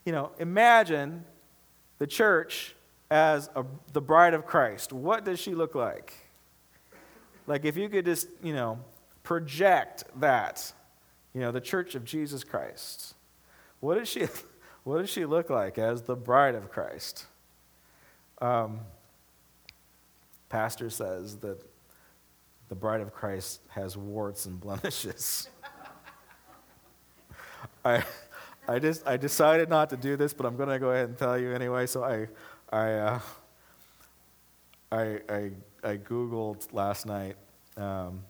you 0.05 0.13
know, 0.13 0.33
imagine 0.39 1.25
the 1.99 2.07
church 2.07 2.75
as 3.11 3.51
a, 3.55 3.65
the 3.93 4.01
bride 4.01 4.35
of 4.35 4.47
Christ. 4.47 4.93
What 4.93 5.25
does 5.25 5.39
she 5.39 5.55
look 5.55 5.75
like? 5.75 6.15
Like 7.47 7.65
if 7.65 7.77
you 7.77 7.89
could 7.89 8.05
just, 8.05 8.29
you 8.43 8.55
know, 8.55 8.79
project 9.23 10.05
that, 10.21 10.73
you 11.35 11.41
know, 11.41 11.53
the 11.53 11.61
church 11.61 11.95
of 11.95 12.05
Jesus 12.05 12.45
Christ. 12.45 13.15
What 13.81 13.99
does 13.99 14.09
she, 14.09 14.27
what 14.85 14.99
does 14.99 15.11
she 15.11 15.25
look 15.25 15.51
like 15.51 15.79
as 15.79 16.03
the 16.03 16.17
bride 16.17 16.55
of 16.55 16.71
Christ? 16.71 17.27
Um, 18.41 18.81
pastor 20.49 20.91
says 20.91 21.37
that 21.39 21.61
the 22.73 22.77
bride 22.77 23.03
of 23.03 23.13
Christ 23.13 23.61
has 23.69 23.99
warts 23.99 24.47
and 24.47 24.59
blemishes. 24.59 25.51
I, 27.85 28.03
I, 28.67 28.79
just, 28.79 29.07
I 29.07 29.19
decided 29.19 29.69
not 29.69 29.91
to 29.91 29.97
do 29.99 30.17
this, 30.17 30.33
but 30.33 30.47
I'm 30.47 30.57
going 30.57 30.71
to 30.71 30.79
go 30.79 30.91
ahead 30.91 31.11
and 31.11 31.19
tell 31.19 31.39
you 31.39 31.53
anyway. 31.53 31.85
So 31.85 32.03
I, 32.03 32.29
I, 32.75 32.93
uh, 32.95 33.21
I, 34.91 35.03
I, 35.29 35.51
I 35.85 35.97
Googled 35.99 36.73
last 36.73 37.05
night 37.05 37.37
um, 37.77 38.25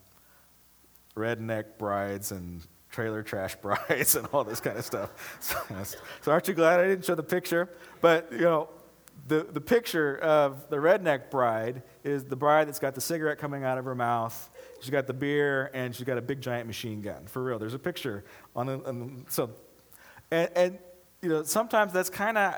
redneck 1.14 1.78
brides 1.78 2.32
and 2.32 2.66
trailer 2.90 3.22
trash 3.22 3.54
brides 3.62 4.16
and 4.16 4.26
all 4.32 4.42
this 4.42 4.58
kind 4.58 4.76
of 4.76 4.84
stuff. 4.84 5.38
So, 5.38 5.56
so, 6.20 6.32
aren't 6.32 6.48
you 6.48 6.54
glad 6.54 6.80
I 6.80 6.88
didn't 6.88 7.04
show 7.04 7.14
the 7.14 7.22
picture? 7.22 7.68
But, 8.00 8.26
you 8.32 8.40
know, 8.40 8.70
the, 9.26 9.44
the 9.44 9.60
picture 9.60 10.18
of 10.18 10.68
the 10.68 10.76
redneck 10.76 11.30
bride 11.30 11.82
is 12.02 12.24
the 12.24 12.36
bride 12.36 12.66
that's 12.66 12.78
got 12.78 12.94
the 12.94 13.00
cigarette 13.00 13.38
coming 13.38 13.64
out 13.64 13.78
of 13.78 13.84
her 13.84 13.94
mouth. 13.94 14.50
She's 14.80 14.90
got 14.90 15.06
the 15.06 15.14
beer 15.14 15.70
and 15.74 15.94
she's 15.94 16.04
got 16.04 16.18
a 16.18 16.22
big 16.22 16.40
giant 16.40 16.66
machine 16.66 17.00
gun. 17.00 17.26
For 17.26 17.42
real, 17.42 17.58
there's 17.58 17.74
a 17.74 17.78
picture 17.78 18.24
on 18.56 18.66
the, 18.66 18.84
on 18.84 18.98
the 18.98 19.32
so, 19.32 19.50
and, 20.30 20.50
and 20.56 20.78
you 21.20 21.28
know 21.28 21.42
sometimes 21.44 21.92
that's 21.92 22.10
kind 22.10 22.36
of 22.36 22.54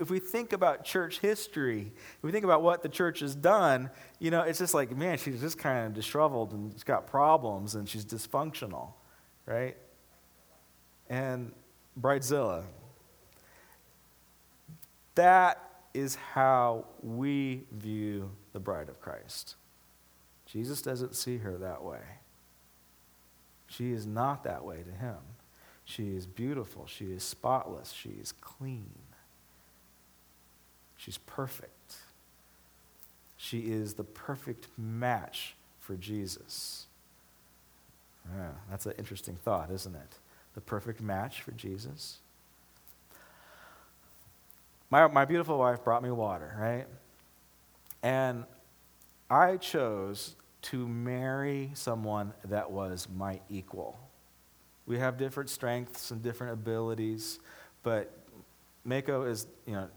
if 0.00 0.10
we 0.10 0.18
think 0.18 0.52
about 0.52 0.84
church 0.84 1.18
history, 1.18 1.92
if 2.16 2.22
we 2.22 2.30
think 2.30 2.44
about 2.44 2.62
what 2.62 2.82
the 2.82 2.88
church 2.88 3.20
has 3.20 3.34
done, 3.34 3.90
you 4.20 4.30
know, 4.30 4.42
it's 4.42 4.58
just 4.58 4.72
like, 4.72 4.96
man, 4.96 5.18
she's 5.18 5.40
just 5.40 5.58
kind 5.58 5.86
of 5.86 5.94
disheveled 5.94 6.52
and 6.52 6.72
she's 6.72 6.84
got 6.84 7.06
problems 7.06 7.74
and 7.74 7.88
she's 7.88 8.04
dysfunctional, 8.04 8.92
right? 9.44 9.76
And 11.10 11.52
Bridezilla. 12.00 12.64
That 15.16 15.67
is 15.98 16.14
how 16.14 16.84
we 17.02 17.64
view 17.72 18.30
the 18.52 18.60
bride 18.60 18.88
of 18.88 19.00
Christ. 19.00 19.56
Jesus 20.46 20.80
doesn't 20.80 21.14
see 21.14 21.38
her 21.38 21.58
that 21.58 21.84
way. 21.84 22.00
She 23.66 23.92
is 23.92 24.06
not 24.06 24.44
that 24.44 24.64
way 24.64 24.82
to 24.82 24.90
him. 24.90 25.18
She 25.84 26.16
is 26.16 26.26
beautiful. 26.26 26.86
She 26.86 27.06
is 27.06 27.22
spotless. 27.22 27.92
She 27.92 28.10
is 28.10 28.32
clean. 28.40 28.90
She's 30.96 31.18
perfect. 31.18 31.96
She 33.36 33.60
is 33.60 33.94
the 33.94 34.04
perfect 34.04 34.68
match 34.76 35.54
for 35.78 35.94
Jesus. 35.96 36.86
Yeah, 38.36 38.50
that's 38.68 38.84
an 38.86 38.92
interesting 38.98 39.36
thought, 39.36 39.70
isn't 39.70 39.94
it? 39.94 40.18
The 40.54 40.60
perfect 40.60 41.00
match 41.00 41.40
for 41.40 41.52
Jesus. 41.52 42.18
My, 44.90 45.06
my 45.06 45.24
beautiful 45.24 45.58
wife 45.58 45.84
brought 45.84 46.02
me 46.02 46.10
water, 46.10 46.56
right? 46.58 46.86
And 48.02 48.44
I 49.28 49.58
chose 49.58 50.36
to 50.62 50.88
marry 50.88 51.70
someone 51.74 52.32
that 52.44 52.70
was 52.70 53.06
my 53.14 53.40
equal. 53.48 53.98
We 54.86 54.98
have 54.98 55.18
different 55.18 55.50
strengths 55.50 56.10
and 56.10 56.22
different 56.22 56.54
abilities, 56.54 57.38
but 57.82 58.12
Mako 58.84 59.24
is, 59.24 59.46
you 59.66 59.74
know, 59.74 59.88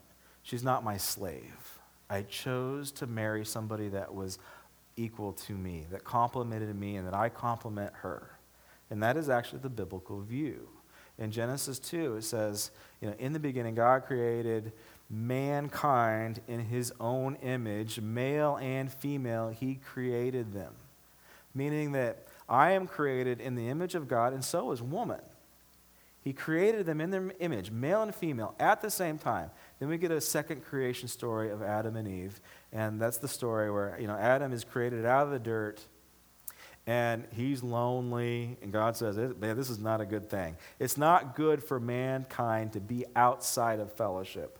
she's 0.43 0.63
not 0.63 0.83
my 0.83 0.97
slave. 0.97 1.79
I 2.09 2.23
chose 2.23 2.91
to 2.93 3.07
marry 3.07 3.45
somebody 3.45 3.87
that 3.89 4.13
was 4.13 4.37
equal 4.97 5.31
to 5.33 5.53
me, 5.53 5.85
that 5.91 6.03
complimented 6.03 6.75
me, 6.75 6.97
and 6.97 7.07
that 7.07 7.13
I 7.13 7.29
compliment 7.29 7.93
her. 8.01 8.37
And 8.89 9.01
that 9.01 9.15
is 9.15 9.29
actually 9.29 9.59
the 9.59 9.69
biblical 9.69 10.19
view. 10.19 10.67
In 11.21 11.29
Genesis 11.29 11.77
2, 11.77 12.15
it 12.15 12.23
says, 12.23 12.71
you 12.99 13.07
know, 13.07 13.15
in 13.19 13.31
the 13.31 13.39
beginning, 13.39 13.75
God 13.75 14.05
created 14.05 14.71
mankind 15.07 16.41
in 16.47 16.61
his 16.61 16.91
own 16.99 17.35
image, 17.43 18.01
male 18.01 18.57
and 18.59 18.91
female, 18.91 19.49
he 19.49 19.75
created 19.75 20.51
them. 20.51 20.73
Meaning 21.53 21.91
that 21.91 22.25
I 22.49 22.71
am 22.71 22.87
created 22.87 23.39
in 23.39 23.53
the 23.53 23.69
image 23.69 23.93
of 23.93 24.07
God, 24.07 24.33
and 24.33 24.43
so 24.43 24.71
is 24.71 24.81
woman. 24.81 25.21
He 26.23 26.33
created 26.33 26.87
them 26.87 26.99
in 26.99 27.11
their 27.11 27.31
image, 27.39 27.69
male 27.69 28.01
and 28.01 28.15
female, 28.15 28.55
at 28.59 28.81
the 28.81 28.89
same 28.89 29.19
time. 29.19 29.51
Then 29.79 29.89
we 29.89 29.99
get 29.99 30.09
a 30.09 30.21
second 30.21 30.65
creation 30.65 31.07
story 31.07 31.51
of 31.51 31.61
Adam 31.61 31.95
and 31.95 32.07
Eve, 32.07 32.41
and 32.73 32.99
that's 32.99 33.17
the 33.17 33.27
story 33.27 33.69
where 33.69 33.95
you 33.99 34.07
know 34.07 34.15
Adam 34.15 34.53
is 34.53 34.63
created 34.63 35.05
out 35.05 35.25
of 35.25 35.31
the 35.31 35.39
dirt, 35.39 35.85
and 36.91 37.25
he's 37.31 37.63
lonely, 37.63 38.57
and 38.61 38.71
God 38.73 38.97
says, 38.97 39.15
"Man, 39.17 39.55
this 39.55 39.69
is 39.69 39.79
not 39.79 40.01
a 40.01 40.05
good 40.05 40.29
thing. 40.29 40.57
It's 40.77 40.97
not 40.97 41.35
good 41.35 41.63
for 41.63 41.79
mankind 41.79 42.73
to 42.73 42.81
be 42.81 43.05
outside 43.15 43.79
of 43.79 43.93
fellowship." 43.93 44.59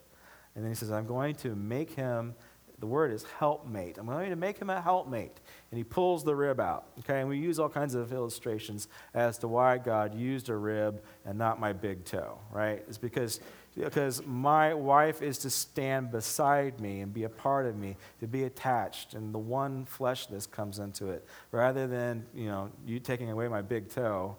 And 0.55 0.63
then 0.63 0.71
he 0.71 0.75
says, 0.75 0.91
I'm 0.91 1.05
going 1.05 1.35
to 1.35 1.55
make 1.55 1.91
him, 1.91 2.35
the 2.81 2.87
word 2.87 3.13
is 3.13 3.23
helpmate. 3.37 3.99
I'm 3.99 4.07
going 4.07 4.31
to 4.31 4.35
make 4.35 4.57
him 4.57 4.71
a 4.71 4.81
helpmate. 4.81 5.39
And 5.69 5.77
he 5.77 5.83
pulls 5.83 6.23
the 6.23 6.35
rib 6.35 6.59
out. 6.59 6.87
Okay, 6.99 7.21
and 7.21 7.29
we 7.29 7.37
use 7.37 7.59
all 7.59 7.69
kinds 7.69 7.93
of 7.93 8.11
illustrations 8.11 8.87
as 9.13 9.37
to 9.37 9.47
why 9.47 9.77
God 9.77 10.15
used 10.15 10.49
a 10.49 10.55
rib 10.55 11.01
and 11.23 11.37
not 11.37 11.59
my 11.59 11.71
big 11.71 12.03
toe, 12.03 12.39
right? 12.51 12.83
It's 12.87 12.97
because 12.97 13.39
because 13.77 14.21
my 14.25 14.73
wife 14.73 15.21
is 15.21 15.37
to 15.37 15.49
stand 15.49 16.11
beside 16.11 16.81
me 16.81 16.99
and 16.99 17.13
be 17.13 17.23
a 17.23 17.29
part 17.29 17.65
of 17.65 17.77
me, 17.77 17.95
to 18.19 18.27
be 18.27 18.43
attached, 18.43 19.13
and 19.13 19.33
the 19.33 19.39
one 19.39 19.85
fleshness 19.85 20.45
comes 20.45 20.79
into 20.79 21.07
it, 21.07 21.25
rather 21.53 21.87
than 21.87 22.25
you 22.33 22.47
know 22.47 22.69
you 22.85 22.99
taking 22.99 23.29
away 23.29 23.47
my 23.47 23.61
big 23.61 23.87
toe, 23.89 24.35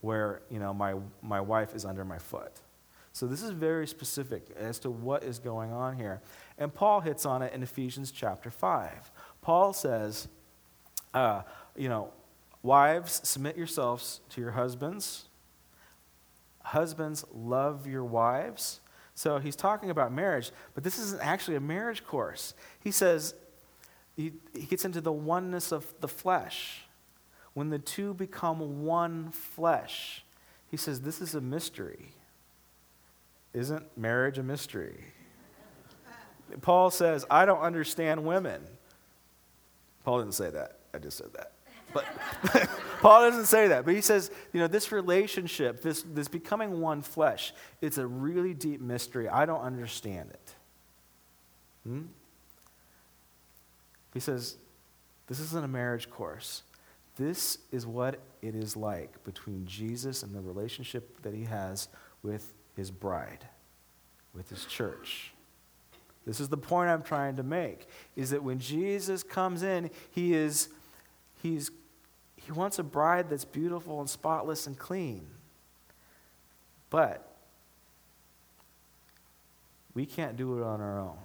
where 0.00 0.40
you 0.48 0.60
know 0.60 0.72
my 0.72 0.94
my 1.20 1.40
wife 1.40 1.74
is 1.74 1.84
under 1.84 2.04
my 2.04 2.18
foot. 2.18 2.62
So 3.16 3.26
this 3.26 3.42
is 3.42 3.48
very 3.52 3.86
specific 3.86 4.48
as 4.58 4.78
to 4.80 4.90
what 4.90 5.24
is 5.24 5.38
going 5.38 5.72
on 5.72 5.96
here. 5.96 6.20
And 6.58 6.74
Paul 6.74 7.00
hits 7.00 7.24
on 7.24 7.40
it 7.40 7.54
in 7.54 7.62
Ephesians 7.62 8.10
chapter 8.10 8.50
5. 8.50 9.10
Paul 9.40 9.72
says, 9.72 10.28
uh, 11.14 11.40
you 11.74 11.88
know, 11.88 12.12
wives, 12.62 13.26
submit 13.26 13.56
yourselves 13.56 14.20
to 14.28 14.42
your 14.42 14.50
husbands. 14.50 15.30
Husbands, 16.62 17.24
love 17.32 17.86
your 17.86 18.04
wives. 18.04 18.80
So 19.14 19.38
he's 19.38 19.56
talking 19.56 19.88
about 19.88 20.12
marriage, 20.12 20.50
but 20.74 20.84
this 20.84 20.98
isn't 20.98 21.22
actually 21.22 21.56
a 21.56 21.60
marriage 21.60 22.04
course. 22.04 22.52
He 22.80 22.90
says, 22.90 23.32
he, 24.14 24.32
he 24.52 24.66
gets 24.66 24.84
into 24.84 25.00
the 25.00 25.10
oneness 25.10 25.72
of 25.72 25.86
the 26.00 26.08
flesh. 26.08 26.82
When 27.54 27.70
the 27.70 27.78
two 27.78 28.12
become 28.12 28.84
one 28.84 29.30
flesh, 29.30 30.22
he 30.70 30.76
says, 30.76 31.00
this 31.00 31.22
is 31.22 31.34
a 31.34 31.40
mystery. 31.40 32.12
Isn't 33.56 33.86
marriage 33.96 34.36
a 34.36 34.42
mystery? 34.42 35.02
Paul 36.60 36.90
says, 36.90 37.24
I 37.30 37.46
don't 37.46 37.60
understand 37.60 38.22
women. 38.22 38.60
Paul 40.04 40.18
didn't 40.18 40.34
say 40.34 40.50
that. 40.50 40.80
I 40.92 40.98
just 40.98 41.16
said 41.16 41.32
that. 41.32 41.52
But 41.94 42.04
Paul 43.00 43.30
doesn't 43.30 43.46
say 43.46 43.68
that. 43.68 43.86
But 43.86 43.94
he 43.94 44.02
says, 44.02 44.30
you 44.52 44.60
know, 44.60 44.66
this 44.66 44.92
relationship, 44.92 45.80
this, 45.80 46.02
this 46.02 46.28
becoming 46.28 46.82
one 46.82 47.00
flesh, 47.00 47.54
it's 47.80 47.96
a 47.96 48.06
really 48.06 48.52
deep 48.52 48.82
mystery. 48.82 49.26
I 49.26 49.46
don't 49.46 49.62
understand 49.62 50.28
it. 50.30 50.54
Hmm? 51.84 52.02
He 54.12 54.20
says, 54.20 54.56
this 55.28 55.40
isn't 55.40 55.64
a 55.64 55.68
marriage 55.68 56.10
course. 56.10 56.62
This 57.16 57.56
is 57.72 57.86
what 57.86 58.20
it 58.42 58.54
is 58.54 58.76
like 58.76 59.24
between 59.24 59.64
Jesus 59.64 60.22
and 60.22 60.34
the 60.34 60.42
relationship 60.42 61.22
that 61.22 61.32
he 61.32 61.44
has 61.44 61.88
with 62.22 62.52
his 62.76 62.90
bride, 62.90 63.46
with 64.34 64.48
his 64.50 64.64
church. 64.66 65.32
This 66.26 66.40
is 66.40 66.48
the 66.48 66.56
point 66.56 66.90
I'm 66.90 67.02
trying 67.02 67.36
to 67.36 67.42
make 67.42 67.88
is 68.16 68.30
that 68.30 68.42
when 68.42 68.58
Jesus 68.58 69.22
comes 69.22 69.62
in, 69.62 69.90
he 70.10 70.34
is 70.34 70.68
he's 71.42 71.70
he 72.34 72.52
wants 72.52 72.78
a 72.78 72.82
bride 72.82 73.28
that's 73.30 73.44
beautiful 73.44 74.00
and 74.00 74.08
spotless 74.08 74.66
and 74.66 74.78
clean. 74.78 75.26
But 76.90 77.28
we 79.94 80.06
can't 80.06 80.36
do 80.36 80.58
it 80.58 80.62
on 80.62 80.80
our 80.80 81.00
own. 81.00 81.16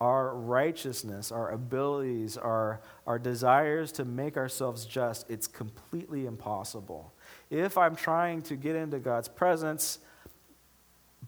Our 0.00 0.34
righteousness, 0.34 1.32
our 1.32 1.50
abilities, 1.50 2.36
our, 2.36 2.80
our 3.06 3.18
desires 3.18 3.92
to 3.92 4.04
make 4.04 4.36
ourselves 4.36 4.84
just, 4.84 5.28
it's 5.30 5.46
completely 5.46 6.26
impossible. 6.26 7.12
If 7.50 7.78
I'm 7.78 7.96
trying 7.96 8.42
to 8.42 8.56
get 8.56 8.76
into 8.76 8.98
God's 8.98 9.28
presence 9.28 10.00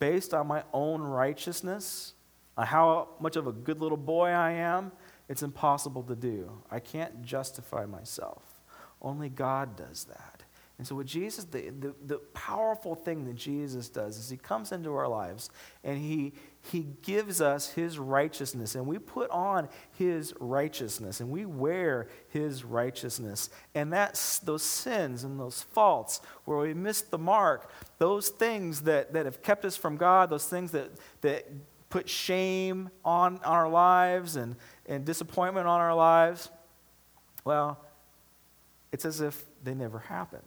based 0.00 0.34
on 0.34 0.48
my 0.48 0.64
own 0.72 1.00
righteousness, 1.00 2.14
on 2.56 2.66
how 2.66 3.10
much 3.20 3.36
of 3.36 3.46
a 3.46 3.52
good 3.52 3.80
little 3.80 3.96
boy 3.96 4.30
I 4.30 4.52
am, 4.52 4.90
it's 5.28 5.44
impossible 5.44 6.02
to 6.04 6.16
do. 6.16 6.50
I 6.70 6.80
can't 6.80 7.22
justify 7.22 7.86
myself. 7.86 8.42
Only 9.00 9.28
God 9.28 9.76
does 9.76 10.04
that. 10.04 10.42
And 10.76 10.86
so, 10.86 10.96
what 10.96 11.06
Jesus, 11.06 11.44
the, 11.44 11.70
the, 11.70 11.94
the, 12.06 12.18
powerful 12.32 12.94
thing 12.94 13.26
that 13.26 13.36
Jesus 13.36 13.90
does 13.90 14.16
is 14.16 14.30
he 14.30 14.38
comes 14.38 14.72
into 14.72 14.94
our 14.94 15.06
lives 15.06 15.50
and 15.84 15.98
he, 15.98 16.32
he 16.62 16.86
gives 17.02 17.40
us 17.40 17.70
his 17.70 17.98
righteousness, 17.98 18.74
and 18.74 18.86
we 18.86 18.98
put 18.98 19.30
on 19.30 19.68
his 19.92 20.34
righteousness, 20.38 21.20
and 21.20 21.30
we 21.30 21.46
wear 21.46 22.08
his 22.28 22.64
righteousness. 22.64 23.48
And 23.74 23.92
that's 23.92 24.38
those 24.40 24.62
sins 24.62 25.24
and 25.24 25.40
those 25.40 25.62
faults 25.62 26.20
where 26.44 26.58
we 26.58 26.74
missed 26.74 27.10
the 27.10 27.18
mark, 27.18 27.72
those 27.98 28.28
things 28.28 28.82
that, 28.82 29.14
that 29.14 29.24
have 29.24 29.42
kept 29.42 29.64
us 29.64 29.76
from 29.76 29.96
God, 29.96 30.28
those 30.28 30.46
things 30.46 30.72
that, 30.72 30.90
that 31.22 31.46
put 31.88 32.08
shame 32.08 32.90
on 33.04 33.40
our 33.44 33.68
lives 33.68 34.36
and, 34.36 34.54
and 34.86 35.04
disappointment 35.04 35.66
on 35.66 35.80
our 35.80 35.94
lives, 35.94 36.50
well, 37.44 37.82
it's 38.92 39.04
as 39.06 39.20
if 39.20 39.44
they 39.64 39.74
never 39.74 39.98
happened. 39.98 40.42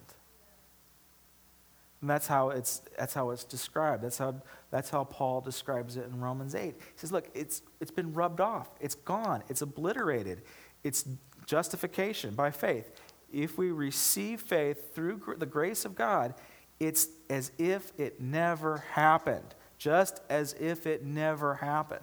And 2.04 2.10
that's 2.10 2.26
how 2.26 2.50
it's, 2.50 2.82
that's 2.98 3.14
how 3.14 3.30
it's 3.30 3.44
described. 3.44 4.04
That's 4.04 4.18
how, 4.18 4.34
that's 4.74 4.90
how 4.90 5.04
Paul 5.04 5.40
describes 5.40 5.96
it 5.96 6.04
in 6.06 6.20
Romans 6.20 6.56
8. 6.56 6.74
He 6.74 6.82
says, 6.96 7.12
Look, 7.12 7.28
it's, 7.32 7.62
it's 7.80 7.92
been 7.92 8.12
rubbed 8.12 8.40
off, 8.40 8.70
it's 8.80 8.96
gone, 8.96 9.44
it's 9.48 9.62
obliterated. 9.62 10.42
It's 10.82 11.06
justification 11.46 12.34
by 12.34 12.50
faith. 12.50 12.90
If 13.32 13.56
we 13.56 13.70
receive 13.70 14.40
faith 14.40 14.92
through 14.92 15.18
gr- 15.18 15.34
the 15.36 15.46
grace 15.46 15.84
of 15.84 15.94
God, 15.94 16.34
it's 16.80 17.06
as 17.30 17.52
if 17.56 17.92
it 17.98 18.20
never 18.20 18.78
happened, 18.78 19.54
just 19.78 20.22
as 20.28 20.54
if 20.54 20.88
it 20.88 21.04
never 21.04 21.54
happened. 21.54 22.00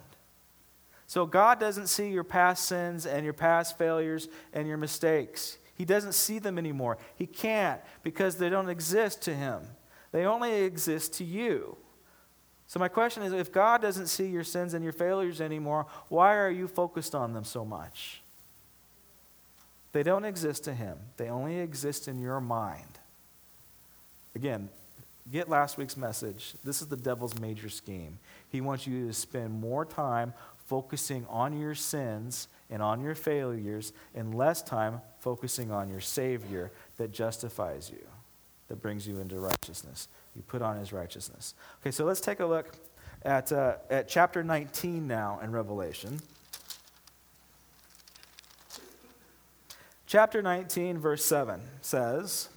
So 1.06 1.26
God 1.26 1.60
doesn't 1.60 1.88
see 1.88 2.08
your 2.08 2.24
past 2.24 2.64
sins 2.64 3.04
and 3.04 3.22
your 3.22 3.34
past 3.34 3.76
failures 3.76 4.28
and 4.54 4.66
your 4.66 4.78
mistakes. 4.78 5.58
He 5.74 5.84
doesn't 5.84 6.14
see 6.14 6.38
them 6.38 6.56
anymore. 6.56 6.96
He 7.16 7.26
can't 7.26 7.82
because 8.02 8.36
they 8.36 8.48
don't 8.48 8.70
exist 8.70 9.20
to 9.22 9.34
him. 9.34 9.60
They 10.10 10.24
only 10.24 10.62
exist 10.62 11.12
to 11.18 11.24
you. 11.24 11.76
So, 12.72 12.80
my 12.80 12.88
question 12.88 13.22
is 13.22 13.34
if 13.34 13.52
God 13.52 13.82
doesn't 13.82 14.06
see 14.06 14.28
your 14.28 14.44
sins 14.44 14.72
and 14.72 14.82
your 14.82 14.94
failures 14.94 15.42
anymore, 15.42 15.84
why 16.08 16.34
are 16.36 16.48
you 16.48 16.66
focused 16.66 17.14
on 17.14 17.34
them 17.34 17.44
so 17.44 17.66
much? 17.66 18.22
They 19.92 20.02
don't 20.02 20.24
exist 20.24 20.64
to 20.64 20.72
Him, 20.72 20.96
they 21.18 21.28
only 21.28 21.58
exist 21.58 22.08
in 22.08 22.18
your 22.18 22.40
mind. 22.40 22.98
Again, 24.34 24.70
get 25.30 25.50
last 25.50 25.76
week's 25.76 25.98
message. 25.98 26.54
This 26.64 26.80
is 26.80 26.88
the 26.88 26.96
devil's 26.96 27.38
major 27.38 27.68
scheme. 27.68 28.18
He 28.48 28.62
wants 28.62 28.86
you 28.86 29.06
to 29.06 29.12
spend 29.12 29.52
more 29.52 29.84
time 29.84 30.32
focusing 30.64 31.26
on 31.28 31.60
your 31.60 31.74
sins 31.74 32.48
and 32.70 32.82
on 32.82 33.02
your 33.02 33.14
failures, 33.14 33.92
and 34.14 34.34
less 34.34 34.62
time 34.62 35.02
focusing 35.18 35.70
on 35.70 35.90
your 35.90 36.00
Savior 36.00 36.70
that 36.96 37.12
justifies 37.12 37.90
you 37.90 38.06
that 38.72 38.80
brings 38.80 39.06
you 39.06 39.18
into 39.18 39.38
righteousness. 39.38 40.08
You 40.34 40.40
put 40.40 40.62
on 40.62 40.78
his 40.78 40.94
righteousness. 40.94 41.52
Okay, 41.82 41.90
so 41.90 42.06
let's 42.06 42.22
take 42.22 42.40
a 42.40 42.46
look 42.46 42.72
at, 43.22 43.52
uh, 43.52 43.74
at 43.90 44.08
chapter 44.08 44.42
19 44.42 45.06
now 45.06 45.40
in 45.42 45.52
Revelation. 45.52 46.18
Chapter 50.06 50.40
19, 50.40 50.96
verse 50.96 51.22
7 51.22 51.60
says, 51.82 52.48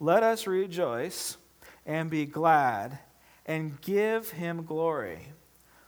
Let 0.00 0.22
us 0.22 0.46
rejoice 0.46 1.36
and 1.84 2.08
be 2.08 2.24
glad 2.24 2.98
and 3.44 3.78
give 3.82 4.30
him 4.30 4.64
glory, 4.64 5.28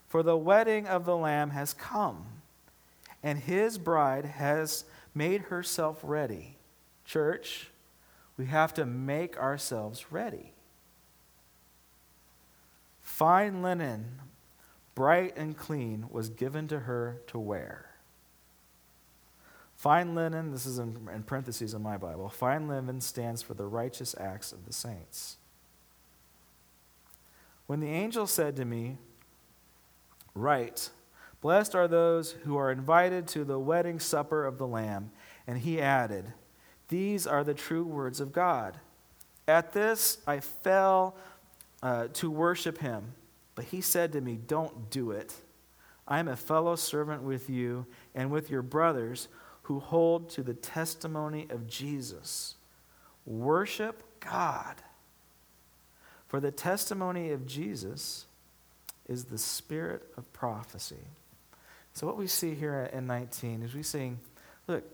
for 0.07 0.23
the 0.23 0.37
wedding 0.37 0.87
of 0.87 1.07
the 1.07 1.17
Lamb 1.17 1.49
has 1.49 1.73
come, 1.73 2.27
and 3.23 3.39
his 3.39 3.79
bride 3.79 4.27
has 4.27 4.85
made 5.15 5.41
herself 5.45 6.01
ready. 6.03 6.59
Church, 7.07 7.71
we 8.37 8.47
have 8.47 8.75
to 8.75 8.87
make 8.87 9.39
ourselves 9.39 10.11
ready. 10.11 10.53
Fine 13.01 13.63
linen, 13.63 14.21
bright 14.95 15.37
and 15.37 15.57
clean, 15.57 16.07
was 16.11 16.29
given 16.31 16.67
to 16.69 16.81
her 16.81 17.21
to 17.29 17.39
wear. 17.39 17.91
Fine 19.77 20.15
linen, 20.15 20.51
this 20.51 20.67
is 20.67 20.79
in, 20.79 21.09
in, 21.15 21.23
parentheses 21.23 21.75
in 21.75 21.83
my 21.83 21.97
Bible, 21.97 22.29
fine 22.29 22.69
linen 22.69 23.01
stands 23.01 23.43
for 23.43 23.55
the 23.55 23.67
righteous 23.67 24.15
acts 24.19 24.53
of 24.53 24.65
the 24.67 24.73
saints. 24.73 25.37
When 27.67 27.81
the 27.81 27.91
angel 27.91 28.27
said 28.27 28.57
to 28.57 28.65
me, 28.65 28.99
Write, 30.35 30.91
blessed 31.41 31.75
are 31.75 31.87
those 31.87 32.33
who 32.45 32.57
are 32.57 32.73
invited 32.73 33.29
to 33.29 33.45
the 33.45 33.59
wedding 33.59 34.01
supper 34.01 34.45
of 34.45 34.59
the 34.59 34.67
Lamb, 34.67 35.13
and 35.47 35.59
he 35.59 35.81
added, 35.81 36.33
these 36.89 37.27
are 37.27 37.45
the 37.45 37.55
true 37.55 37.85
words 37.85 38.21
of 38.21 38.33
God. 38.33 38.79
At 39.47 39.73
this, 39.73 40.19
I 40.27 40.41
fell 40.41 41.17
uh, 41.83 42.09
to 42.15 42.31
worship 42.31 42.79
him, 42.79 43.15
but 43.55 43.67
he 43.67 43.81
said 43.81 44.13
to 44.13 44.21
me, 44.21 44.39
Don't 44.47 44.91
do 44.91 45.11
it. 45.11 45.35
I 46.07 46.19
am 46.19 46.29
a 46.29 46.37
fellow 46.37 46.77
servant 46.77 47.23
with 47.23 47.49
you 47.49 47.87
and 48.15 48.31
with 48.31 48.51
your 48.51 48.63
brothers 48.63 49.29
who 49.63 49.81
hold 49.81 50.29
to 50.31 50.43
the 50.43 50.55
testimony 50.55 51.47
of 51.51 51.67
Jesus. 51.67 52.57
Worship 53.25 54.03
God. 54.21 54.77
For 56.29 56.41
the 56.41 56.51
testimony 56.51 57.31
of 57.31 57.47
Jesus 57.47 58.27
is 59.09 59.25
the 59.25 59.39
spirit 59.39 60.03
of 60.17 60.31
prophecy. 60.33 61.07
So, 61.95 62.07
what 62.07 62.17
we 62.17 62.27
see 62.27 62.55
here 62.55 62.91
in 62.93 63.07
19 63.07 63.63
is 63.63 63.75
we 63.75 63.83
see, 63.83 64.13
look, 64.67 64.85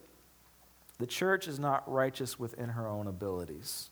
the 1.01 1.07
church 1.07 1.49
is 1.49 1.59
not 1.59 1.91
righteous 1.91 2.39
within 2.39 2.69
her 2.69 2.87
own 2.87 3.07
abilities. 3.07 3.89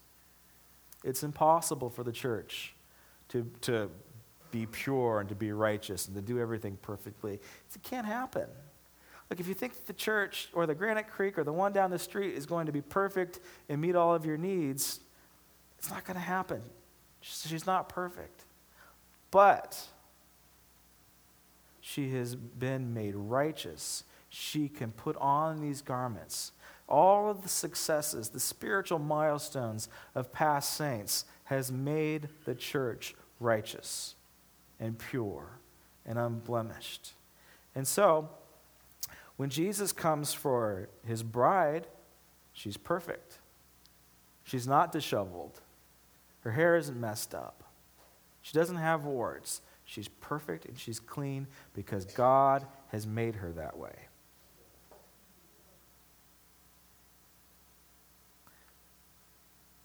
It's 1.02 1.22
impossible 1.22 1.88
for 1.88 2.04
the 2.04 2.12
church 2.12 2.74
to, 3.30 3.50
to 3.62 3.90
be 4.50 4.66
pure 4.66 5.20
and 5.20 5.28
to 5.30 5.34
be 5.34 5.52
righteous 5.52 6.06
and 6.06 6.14
to 6.14 6.22
do 6.22 6.38
everything 6.38 6.76
perfectly. 6.82 7.34
It 7.34 7.82
can't 7.82 8.06
happen. 8.06 8.46
Like, 9.30 9.40
if 9.40 9.48
you 9.48 9.54
think 9.54 9.74
that 9.74 9.86
the 9.86 9.92
church 9.92 10.48
or 10.52 10.66
the 10.66 10.74
Granite 10.74 11.08
Creek 11.08 11.38
or 11.38 11.44
the 11.44 11.52
one 11.52 11.72
down 11.72 11.90
the 11.90 11.98
street 11.98 12.34
is 12.34 12.46
going 12.46 12.66
to 12.66 12.72
be 12.72 12.80
perfect 12.80 13.40
and 13.68 13.80
meet 13.80 13.94
all 13.94 14.14
of 14.14 14.24
your 14.24 14.36
needs, 14.36 15.00
it's 15.78 15.90
not 15.90 16.04
going 16.04 16.14
to 16.14 16.20
happen. 16.20 16.62
She's 17.20 17.66
not 17.66 17.88
perfect. 17.88 18.44
But 19.30 19.82
she 21.80 22.10
has 22.10 22.34
been 22.34 22.92
made 22.92 23.14
righteous. 23.14 24.04
She 24.28 24.68
can 24.68 24.92
put 24.92 25.16
on 25.16 25.60
these 25.60 25.80
garments 25.80 26.52
all 26.88 27.30
of 27.30 27.42
the 27.42 27.48
successes, 27.48 28.30
the 28.30 28.40
spiritual 28.40 28.98
milestones 28.98 29.88
of 30.14 30.32
past 30.32 30.74
saints 30.74 31.24
has 31.44 31.70
made 31.70 32.28
the 32.44 32.54
church 32.54 33.14
righteous 33.40 34.14
and 34.80 34.98
pure 34.98 35.58
and 36.06 36.18
unblemished. 36.18 37.12
And 37.74 37.86
so, 37.86 38.30
when 39.36 39.50
Jesus 39.50 39.92
comes 39.92 40.32
for 40.32 40.88
his 41.06 41.22
bride, 41.22 41.86
she's 42.52 42.76
perfect. 42.76 43.38
She's 44.44 44.66
not 44.66 44.90
disheveled. 44.90 45.60
Her 46.40 46.52
hair 46.52 46.76
isn't 46.76 46.98
messed 46.98 47.34
up. 47.34 47.62
She 48.42 48.54
doesn't 48.54 48.76
have 48.76 49.04
warts. 49.04 49.60
She's 49.84 50.08
perfect 50.08 50.64
and 50.64 50.78
she's 50.78 50.98
clean 51.00 51.46
because 51.74 52.04
God 52.04 52.66
has 52.88 53.06
made 53.06 53.36
her 53.36 53.52
that 53.52 53.78
way. 53.78 54.07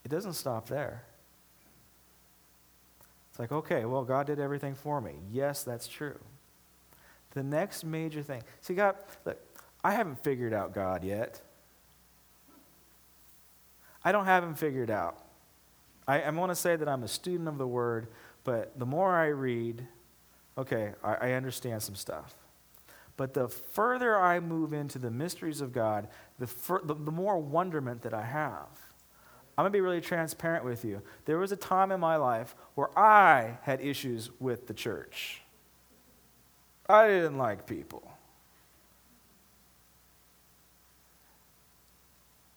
It 0.04 0.10
doesn't 0.10 0.34
stop 0.34 0.68
there. 0.68 1.04
It's 3.30 3.40
like, 3.40 3.52
okay, 3.52 3.86
well, 3.86 4.04
God 4.04 4.28
did 4.28 4.40
everything 4.40 4.76
for 4.76 5.02
me. 5.02 5.14
Yes, 5.32 5.64
that's 5.64 5.88
true. 5.88 6.20
The 7.32 7.42
next 7.42 7.84
major 7.84 8.22
thing. 8.22 8.44
See, 8.62 8.76
God, 8.76 8.96
look, 9.26 9.40
I 9.84 9.94
haven't 9.94 10.24
figured 10.24 10.54
out 10.54 10.74
God 10.74 11.04
yet. 11.04 11.42
I 14.04 14.12
don't 14.12 14.26
have 14.26 14.44
him 14.44 14.54
figured 14.54 14.92
out. 14.92 15.18
I, 16.08 16.22
I 16.22 16.30
want 16.30 16.52
to 16.52 16.56
say 16.56 16.76
that 16.76 16.88
I'm 16.88 17.04
a 17.04 17.08
student 17.08 17.48
of 17.48 17.58
the 17.58 17.66
Word, 17.66 18.08
but 18.44 18.78
the 18.78 18.86
more 18.86 19.16
I 19.16 19.28
read, 19.28 19.88
okay, 20.58 20.92
I, 21.04 21.14
I 21.16 21.32
understand 21.32 21.82
some 21.82 21.96
stuff. 21.96 22.36
But 23.16 23.34
the 23.34 23.48
further 23.48 24.20
I 24.20 24.40
move 24.40 24.74
into 24.74 25.00
the 25.00 25.12
mysteries 25.12 25.62
of 25.62 25.72
God, 25.72 26.08
the, 26.40 26.48
the, 26.84 26.94
the 26.94 27.12
more 27.12 27.38
wonderment 27.40 28.02
that 28.02 28.14
I 28.14 28.26
have. 28.26 28.68
I'm 29.58 29.64
going 29.64 29.72
to 29.72 29.78
be 29.78 29.82
really 29.82 30.02
transparent 30.02 30.66
with 30.66 30.84
you. 30.84 31.02
There 31.26 31.38
was 31.38 31.52
a 31.52 31.56
time 31.56 31.92
in 31.92 32.00
my 32.00 32.16
life 32.16 32.56
where 32.76 32.98
I 32.98 33.60
had 33.62 33.82
issues 33.82 34.32
with 34.40 34.68
the 34.68 34.74
church. 34.74 35.42
I 36.90 37.08
didn't 37.08 37.38
like 37.38 37.68
people. 37.68 38.12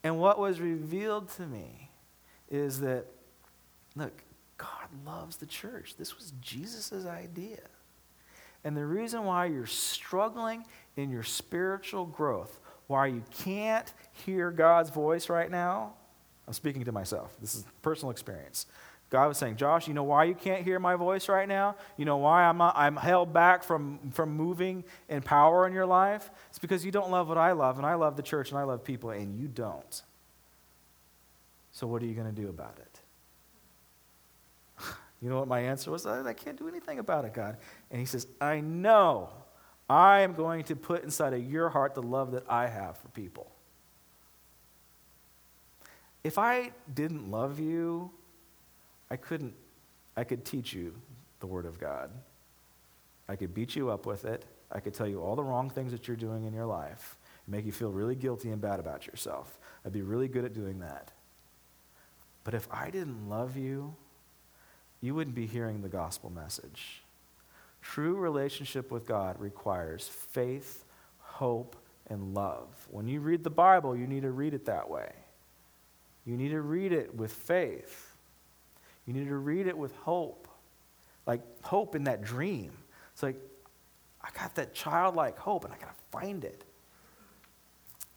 And 0.03 0.19
what 0.19 0.39
was 0.39 0.61
revealed 0.61 1.29
to 1.31 1.43
me 1.43 1.91
is 2.51 2.81
that, 2.81 3.07
look, 3.95 4.23
God 4.57 4.89
loves 5.05 5.37
the 5.37 5.47
church. 5.47 5.97
This 5.99 6.17
was 6.17 6.33
Jesus' 6.41 7.05
idea. 7.05 7.61
And 8.65 8.77
the 8.77 8.87
reason 8.87 9.25
why 9.25 9.47
you're 9.47 9.67
struggling 9.67 10.65
in 10.97 11.11
your 11.11 11.23
spiritual 11.23 12.07
growth, 12.07 12.59
why 12.87 13.07
you 13.07 13.23
can't 13.39 13.93
hear 14.13 14.51
God's 14.51 14.91
voice 14.91 15.29
right 15.29 15.51
now, 15.51 15.95
I'm 16.47 16.55
speaking 16.55 16.85
to 16.85 16.93
myself. 16.93 17.37
This 17.41 17.55
is 17.55 17.65
personal 17.83 18.11
experience. 18.11 18.67
God 19.09 19.29
was 19.29 19.39
saying, 19.39 19.57
Josh, 19.57 19.87
you 19.87 19.95
know 19.95 20.03
why 20.03 20.25
you 20.25 20.35
can't 20.35 20.65
hear 20.65 20.81
my 20.81 20.97
voice 20.97 21.29
right 21.29 21.47
now? 21.47 21.77
You 21.97 22.05
know 22.05 22.17
why 22.17 22.45
I'm, 22.45 22.59
not, 22.59 22.75
I'm 22.77 22.97
held 22.97 23.33
back 23.33 23.63
from, 23.63 24.11
from 24.13 24.37
moving 24.37 24.83
in 25.09 25.23
power 25.23 25.67
in 25.67 25.73
your 25.73 25.87
life? 25.87 26.29
It's 26.51 26.59
because 26.59 26.85
you 26.85 26.91
don't 26.91 27.11
love 27.11 27.29
what 27.29 27.39
I 27.39 27.53
love, 27.53 27.77
and 27.77 27.87
I 27.87 27.95
love 27.95 28.17
the 28.17 28.23
church 28.23 28.51
and 28.51 28.59
I 28.59 28.65
love 28.65 28.83
people, 28.83 29.11
and 29.11 29.39
you 29.39 29.47
don't. 29.47 30.03
So, 31.71 31.87
what 31.87 32.03
are 32.03 32.07
you 32.07 32.15
going 32.15 32.35
to 32.35 32.41
do 32.41 32.49
about 32.49 32.79
it? 32.79 33.01
You 35.23 35.31
know 35.31 35.39
what 35.39 35.49
my 35.49 35.61
answer 35.61 35.91
was? 35.91 36.05
I 36.05 36.35
can't 36.35 36.59
do 36.59 36.69
anything 36.69 36.99
about 36.99 37.25
it, 37.25 37.33
God. 37.33 37.57
And 37.91 37.99
He 37.99 38.05
says, 38.05 38.27
I 38.39 38.61
know. 38.61 39.31
I 39.89 40.21
am 40.21 40.35
going 40.35 40.65
to 40.65 40.77
put 40.77 41.05
inside 41.05 41.33
of 41.33 41.43
your 41.43 41.71
heart 41.71 41.95
the 41.95 42.03
love 42.03 42.33
that 42.33 42.45
I 42.51 42.67
have 42.67 42.99
for 42.99 43.09
people. 43.09 43.51
If 46.27 46.39
I 46.39 46.73
didn't 46.93 47.31
love 47.31 47.61
you, 47.61 48.11
I 49.09 49.15
couldn't, 49.15 49.55
I 50.17 50.25
could 50.25 50.45
teach 50.45 50.73
you 50.73 50.93
the 51.39 51.47
Word 51.47 51.67
of 51.67 51.79
God. 51.79 52.11
I 53.29 53.37
could 53.37 53.55
beat 53.55 53.77
you 53.77 53.91
up 53.91 54.07
with 54.07 54.25
it. 54.25 54.45
I 54.73 54.81
could 54.81 54.93
tell 54.93 55.07
you 55.07 55.23
all 55.23 55.37
the 55.37 55.45
wrong 55.45 55.71
things 55.71 55.93
that 55.93 56.09
you're 56.09 56.17
doing 56.17 56.43
in 56.43 56.53
your 56.53 56.67
life, 56.67 57.17
make 57.47 57.65
you 57.65 57.71
feel 57.71 57.93
really 57.93 58.17
guilty 58.17 58.51
and 58.51 58.61
bad 58.61 58.81
about 58.81 59.07
yourself. 59.07 59.57
I'd 59.85 59.93
be 59.93 60.03
really 60.03 60.27
good 60.27 60.45
at 60.45 60.53
doing 60.53 60.81
that. 60.81 61.13
But 62.43 62.55
if 62.55 62.67
I 62.73 62.91
didn't 62.91 63.29
love 63.29 63.57
you, 63.57 63.95
you 65.01 65.15
wouldn't 65.15 65.37
be 65.37 65.47
hearing 65.47 65.81
the 65.81 65.89
gospel 65.89 66.31
message. 66.31 67.03
True 67.83 68.17
relationship 68.17 68.91
with 68.91 69.07
God 69.07 69.41
requires 69.41 70.09
faith, 70.09 70.85
hope, 71.21 71.77
and 72.11 72.35
love. 72.35 72.67
When 72.91 73.07
you 73.07 73.21
read 73.21 73.45
the 73.45 73.51
Bible, 73.51 73.97
you 73.97 74.09
need 74.09 74.23
to 74.23 74.33
read 74.33 74.55
it 74.55 74.65
that 74.67 74.91
way. 74.91 75.13
You 76.27 76.37
need 76.37 76.51
to 76.51 76.61
read 76.61 76.93
it 76.93 77.15
with 77.15 77.33
faith. 77.33 78.17
You 79.07 79.15
need 79.15 79.29
to 79.29 79.37
read 79.37 79.67
it 79.69 79.79
with 79.79 79.95
hope. 79.97 80.49
Like 81.25 81.41
hope 81.63 81.95
in 81.95 82.05
that 82.05 82.23
dream. 82.23 82.73
It's 83.13 83.23
like, 83.23 83.41
I 84.21 84.29
got 84.39 84.57
that 84.57 84.75
childlike 84.75 85.39
hope 85.39 85.65
and 85.65 85.73
I 85.73 85.79
got 85.79 85.97
to 85.97 86.05
find 86.11 86.45
it. 86.45 86.65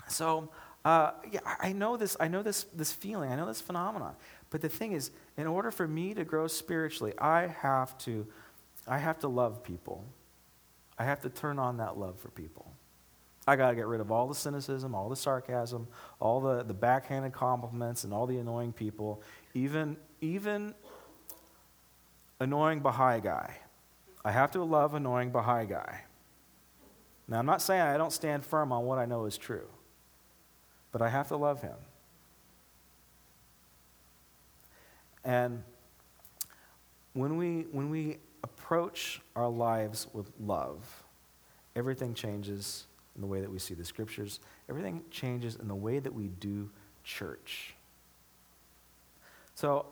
So, 0.07 0.49
uh, 0.83 1.11
yeah, 1.31 1.41
I 1.59 1.71
know 1.71 1.97
this. 1.97 2.17
I 2.19 2.27
know 2.27 2.41
this. 2.41 2.65
This 2.73 2.91
feeling. 2.91 3.31
I 3.31 3.35
know 3.35 3.45
this 3.45 3.61
phenomenon. 3.61 4.15
But 4.49 4.61
the 4.61 4.69
thing 4.69 4.93
is, 4.93 5.11
in 5.37 5.45
order 5.45 5.69
for 5.69 5.87
me 5.87 6.15
to 6.15 6.23
grow 6.23 6.47
spiritually, 6.47 7.13
I 7.19 7.47
have 7.47 7.97
to, 7.99 8.25
I 8.87 8.97
have 8.97 9.19
to 9.19 9.27
love 9.27 9.63
people. 9.63 10.03
I 10.97 11.05
have 11.05 11.21
to 11.21 11.29
turn 11.29 11.59
on 11.59 11.77
that 11.77 11.97
love 11.97 12.19
for 12.19 12.29
people. 12.29 12.71
I 13.49 13.55
got 13.55 13.71
to 13.71 13.75
get 13.75 13.87
rid 13.87 13.99
of 13.99 14.11
all 14.11 14.27
the 14.27 14.35
cynicism, 14.35 14.93
all 14.93 15.09
the 15.09 15.15
sarcasm, 15.15 15.87
all 16.19 16.39
the, 16.39 16.61
the 16.61 16.73
backhanded 16.73 17.33
compliments, 17.33 18.03
and 18.03 18.13
all 18.13 18.27
the 18.27 18.37
annoying 18.37 18.71
people, 18.71 19.23
even, 19.55 19.97
even 20.21 20.75
annoying 22.39 22.79
Baha'i 22.81 23.19
guy. 23.19 23.55
I 24.23 24.31
have 24.31 24.51
to 24.51 24.63
love 24.63 24.93
annoying 24.93 25.31
Baha'i 25.31 25.65
guy. 25.65 26.03
Now, 27.27 27.39
I'm 27.39 27.47
not 27.47 27.63
saying 27.63 27.81
I 27.81 27.97
don't 27.97 28.13
stand 28.13 28.45
firm 28.45 28.71
on 28.71 28.85
what 28.85 28.99
I 28.99 29.05
know 29.05 29.25
is 29.25 29.35
true, 29.35 29.67
but 30.91 31.01
I 31.01 31.09
have 31.09 31.29
to 31.29 31.35
love 31.35 31.63
him. 31.63 31.77
And 35.23 35.63
when 37.13 37.35
we, 37.35 37.61
when 37.71 37.89
we 37.89 38.17
approach 38.43 39.21
our 39.35 39.49
lives 39.49 40.05
with 40.13 40.29
love, 40.39 41.03
everything 41.75 42.13
changes 42.13 42.85
in 43.19 43.21
the 43.21 43.27
way 43.27 43.41
that 43.41 43.51
we 43.51 43.59
see 43.59 43.73
the 43.73 43.83
scriptures, 43.83 44.39
everything 44.69 45.03
changes 45.11 45.57
in 45.57 45.67
the 45.67 45.75
way 45.75 45.99
that 45.99 46.13
we 46.13 46.29
do 46.29 46.69
church. 47.03 47.75
So, 49.55 49.87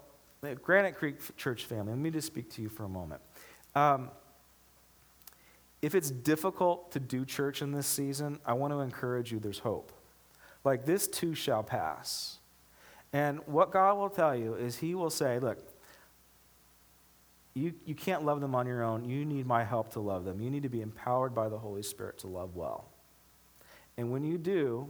Granite 0.64 0.96
Creek 0.96 1.18
Church 1.36 1.66
family, 1.66 1.92
let 1.92 2.00
me 2.00 2.10
just 2.10 2.28
speak 2.28 2.50
to 2.52 2.62
you 2.62 2.70
for 2.70 2.86
a 2.86 2.90
moment. 2.90 3.20
Um, 3.76 4.12
if 5.82 5.94
it's 5.94 6.10
difficult 6.10 6.90
to 6.94 7.02
do 7.02 7.26
church 7.26 7.62
in 7.62 7.74
this 7.74 7.86
season, 7.86 8.40
I 8.46 8.54
want 8.54 8.72
to 8.72 8.80
encourage 8.80 9.34
you 9.34 9.40
there's 9.40 9.60
hope. 9.60 9.92
Like 10.64 10.86
this 10.86 11.06
too 11.06 11.36
shall 11.36 11.64
pass. 11.64 12.38
And 13.12 13.42
what 13.46 13.72
God 13.72 13.98
will 13.98 14.10
tell 14.10 14.38
you 14.38 14.54
is 14.54 14.78
He 14.78 14.96
will 14.96 15.10
say, 15.10 15.38
Look, 15.40 15.60
you, 17.56 17.74
you 17.86 17.94
can't 17.94 18.24
love 18.24 18.40
them 18.40 18.56
on 18.56 18.68
your 18.68 18.84
own. 18.84 19.04
You 19.04 19.26
need 19.26 19.46
my 19.46 19.66
help 19.66 19.92
to 19.94 20.00
love 20.00 20.24
them. 20.24 20.40
You 20.40 20.50
need 20.50 20.64
to 20.64 20.70
be 20.70 20.82
empowered 20.82 21.36
by 21.36 21.50
the 21.50 21.58
Holy 21.58 21.84
Spirit 21.84 22.20
to 22.20 22.28
love 22.28 22.56
well. 22.56 22.86
And 23.98 24.12
when 24.12 24.24
you 24.24 24.38
do, 24.38 24.88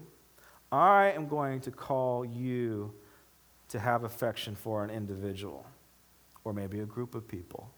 I 0.71 1.11
am 1.15 1.27
going 1.27 1.61
to 1.61 1.71
call 1.71 2.25
you 2.25 2.93
to 3.69 3.79
have 3.79 4.03
affection 4.03 4.55
for 4.55 4.83
an 4.83 4.89
individual 4.89 5.65
or 6.43 6.53
maybe 6.53 6.79
a 6.79 6.85
group 6.85 7.15
of 7.15 7.27
people. 7.27 7.69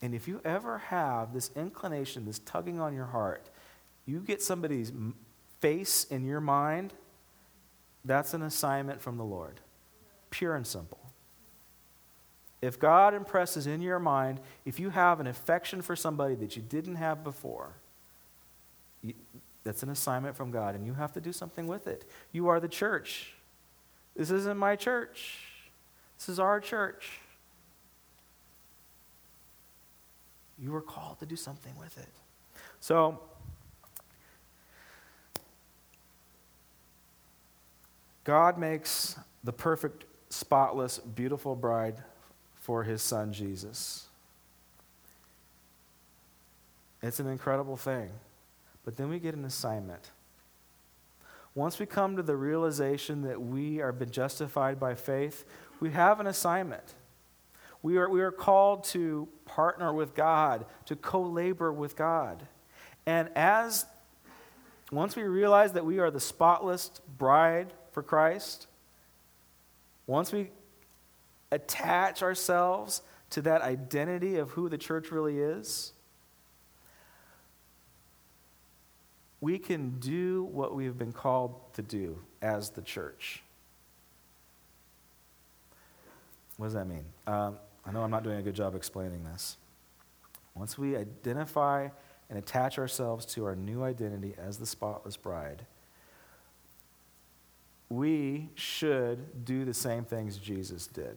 And 0.00 0.14
if 0.14 0.26
you 0.26 0.40
ever 0.44 0.78
have 0.78 1.32
this 1.32 1.50
inclination, 1.54 2.24
this 2.24 2.40
tugging 2.40 2.80
on 2.80 2.92
your 2.92 3.06
heart, 3.06 3.48
you 4.04 4.18
get 4.20 4.42
somebody's 4.42 4.92
face 5.60 6.04
in 6.04 6.24
your 6.24 6.40
mind, 6.40 6.92
that's 8.04 8.34
an 8.34 8.42
assignment 8.42 9.00
from 9.00 9.16
the 9.16 9.24
Lord. 9.24 9.60
Pure 10.30 10.56
and 10.56 10.66
simple. 10.66 10.98
If 12.60 12.78
God 12.78 13.14
impresses 13.14 13.66
in 13.66 13.80
your 13.80 13.98
mind, 13.98 14.40
if 14.64 14.80
you 14.80 14.90
have 14.90 15.20
an 15.20 15.26
affection 15.26 15.82
for 15.82 15.94
somebody 15.94 16.34
that 16.36 16.56
you 16.56 16.62
didn't 16.62 16.96
have 16.96 17.22
before, 17.22 17.74
you, 19.02 19.14
that's 19.64 19.82
an 19.82 19.90
assignment 19.90 20.36
from 20.36 20.50
God, 20.50 20.74
and 20.74 20.86
you 20.86 20.94
have 20.94 21.12
to 21.12 21.20
do 21.20 21.32
something 21.32 21.66
with 21.66 21.86
it. 21.86 22.04
You 22.32 22.48
are 22.48 22.60
the 22.60 22.68
church. 22.68 23.34
This 24.16 24.30
isn't 24.30 24.58
my 24.58 24.76
church, 24.76 25.38
this 26.18 26.28
is 26.28 26.38
our 26.38 26.60
church. 26.60 27.20
You 30.58 30.74
are 30.76 30.82
called 30.82 31.18
to 31.18 31.26
do 31.26 31.34
something 31.34 31.72
with 31.76 31.98
it. 31.98 32.08
So, 32.78 33.18
God 38.22 38.58
makes 38.58 39.16
the 39.42 39.52
perfect, 39.52 40.04
spotless, 40.28 40.98
beautiful 40.98 41.56
bride 41.56 41.96
for 42.60 42.84
his 42.84 43.02
son 43.02 43.32
Jesus. 43.32 44.06
It's 47.02 47.18
an 47.18 47.26
incredible 47.26 47.76
thing. 47.76 48.10
But 48.84 48.96
then 48.96 49.08
we 49.08 49.18
get 49.18 49.34
an 49.34 49.44
assignment. 49.44 50.10
Once 51.54 51.78
we 51.78 51.86
come 51.86 52.16
to 52.16 52.22
the 52.22 52.36
realization 52.36 53.22
that 53.22 53.40
we 53.40 53.80
are 53.80 53.92
been 53.92 54.10
justified 54.10 54.80
by 54.80 54.94
faith, 54.94 55.44
we 55.80 55.90
have 55.90 56.18
an 56.18 56.26
assignment. 56.26 56.94
We 57.82 57.98
are, 57.98 58.08
we 58.08 58.22
are 58.22 58.30
called 58.30 58.84
to 58.84 59.28
partner 59.44 59.92
with 59.92 60.14
God, 60.14 60.64
to 60.86 60.96
co 60.96 61.22
labor 61.22 61.72
with 61.72 61.96
God. 61.96 62.46
And 63.06 63.28
as 63.36 63.86
once 64.90 65.16
we 65.16 65.24
realize 65.24 65.72
that 65.72 65.84
we 65.84 65.98
are 65.98 66.10
the 66.10 66.20
spotless 66.20 66.90
bride 67.18 67.72
for 67.90 68.02
Christ, 68.02 68.66
once 70.06 70.32
we 70.32 70.50
attach 71.50 72.22
ourselves 72.22 73.02
to 73.30 73.42
that 73.42 73.62
identity 73.62 74.36
of 74.36 74.50
who 74.50 74.68
the 74.68 74.78
church 74.78 75.10
really 75.10 75.38
is, 75.38 75.92
we 79.42 79.58
can 79.58 79.98
do 79.98 80.44
what 80.44 80.72
we've 80.72 80.96
been 80.96 81.12
called 81.12 81.74
to 81.74 81.82
do 81.82 82.16
as 82.40 82.70
the 82.70 82.80
church. 82.80 83.42
What 86.56 86.66
does 86.66 86.74
that 86.74 86.86
mean? 86.86 87.04
Um, 87.26 87.56
I 87.84 87.90
know 87.90 88.02
I'm 88.02 88.10
not 88.10 88.22
doing 88.22 88.38
a 88.38 88.42
good 88.42 88.54
job 88.54 88.76
explaining 88.76 89.24
this. 89.24 89.56
Once 90.54 90.78
we 90.78 90.96
identify 90.96 91.88
and 92.30 92.38
attach 92.38 92.78
ourselves 92.78 93.26
to 93.26 93.44
our 93.44 93.56
new 93.56 93.82
identity 93.82 94.32
as 94.38 94.58
the 94.58 94.66
spotless 94.66 95.16
bride, 95.16 95.66
we 97.88 98.48
should 98.54 99.44
do 99.44 99.64
the 99.64 99.74
same 99.74 100.04
things 100.04 100.38
Jesus 100.38 100.86
did. 100.86 101.16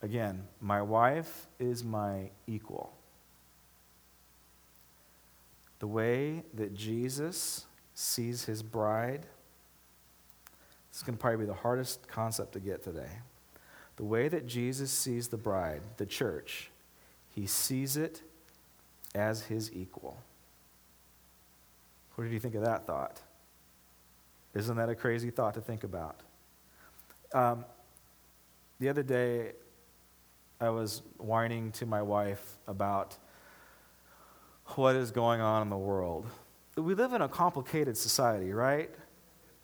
Again, 0.00 0.44
my 0.62 0.80
wife 0.80 1.46
is 1.58 1.84
my 1.84 2.30
equal. 2.46 2.94
The 5.80 5.86
way 5.86 6.44
that 6.54 6.74
Jesus 6.74 7.66
sees 7.94 8.44
his 8.44 8.62
bride, 8.62 9.26
this 10.90 10.98
is 10.98 11.02
going 11.02 11.16
to 11.16 11.20
probably 11.20 11.38
be 11.38 11.46
the 11.46 11.54
hardest 11.54 12.06
concept 12.06 12.52
to 12.52 12.60
get 12.60 12.84
today. 12.84 13.10
The 13.96 14.04
way 14.04 14.28
that 14.28 14.46
Jesus 14.46 14.90
sees 14.90 15.28
the 15.28 15.36
bride, 15.36 15.82
the 15.96 16.06
church, 16.06 16.70
he 17.34 17.46
sees 17.46 17.96
it 17.96 18.22
as 19.14 19.42
his 19.42 19.72
equal. 19.72 20.16
What 22.14 22.24
did 22.24 22.32
you 22.32 22.40
think 22.40 22.54
of 22.54 22.62
that 22.62 22.86
thought? 22.86 23.20
Isn't 24.54 24.76
that 24.76 24.88
a 24.88 24.94
crazy 24.94 25.30
thought 25.30 25.54
to 25.54 25.60
think 25.60 25.84
about? 25.84 26.20
Um, 27.32 27.64
the 28.78 28.88
other 28.88 29.02
day, 29.02 29.52
I 30.60 30.68
was 30.70 31.02
whining 31.16 31.72
to 31.72 31.86
my 31.86 32.02
wife 32.02 32.58
about 32.66 33.16
what 34.76 34.96
is 34.96 35.10
going 35.10 35.40
on 35.40 35.62
in 35.62 35.70
the 35.70 35.78
world. 35.78 36.26
We 36.76 36.94
live 36.94 37.12
in 37.12 37.22
a 37.22 37.28
complicated 37.28 37.96
society, 37.96 38.52
right? 38.52 38.90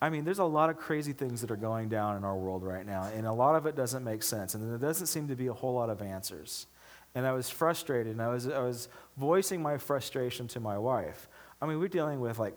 I 0.00 0.10
mean, 0.10 0.24
there's 0.24 0.38
a 0.38 0.44
lot 0.44 0.68
of 0.68 0.76
crazy 0.76 1.12
things 1.12 1.40
that 1.40 1.50
are 1.50 1.56
going 1.56 1.88
down 1.88 2.16
in 2.16 2.24
our 2.24 2.36
world 2.36 2.62
right 2.62 2.84
now, 2.84 3.04
and 3.14 3.26
a 3.26 3.32
lot 3.32 3.54
of 3.54 3.66
it 3.66 3.76
doesn't 3.76 4.04
make 4.04 4.22
sense, 4.22 4.54
and 4.54 4.70
there 4.70 4.78
doesn't 4.78 5.06
seem 5.06 5.28
to 5.28 5.36
be 5.36 5.46
a 5.46 5.52
whole 5.52 5.74
lot 5.74 5.88
of 5.88 6.02
answers. 6.02 6.66
And 7.14 7.26
I 7.26 7.32
was 7.32 7.48
frustrated, 7.48 8.12
and 8.12 8.20
I 8.20 8.28
was, 8.28 8.46
I 8.46 8.60
was 8.60 8.88
voicing 9.16 9.62
my 9.62 9.78
frustration 9.78 10.48
to 10.48 10.60
my 10.60 10.76
wife. 10.76 11.28
I 11.62 11.66
mean, 11.66 11.80
we're 11.80 11.88
dealing 11.88 12.20
with 12.20 12.38
like 12.38 12.54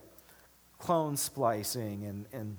clone 0.79 1.15
splicing 1.15 2.05
and, 2.05 2.25
and 2.33 2.57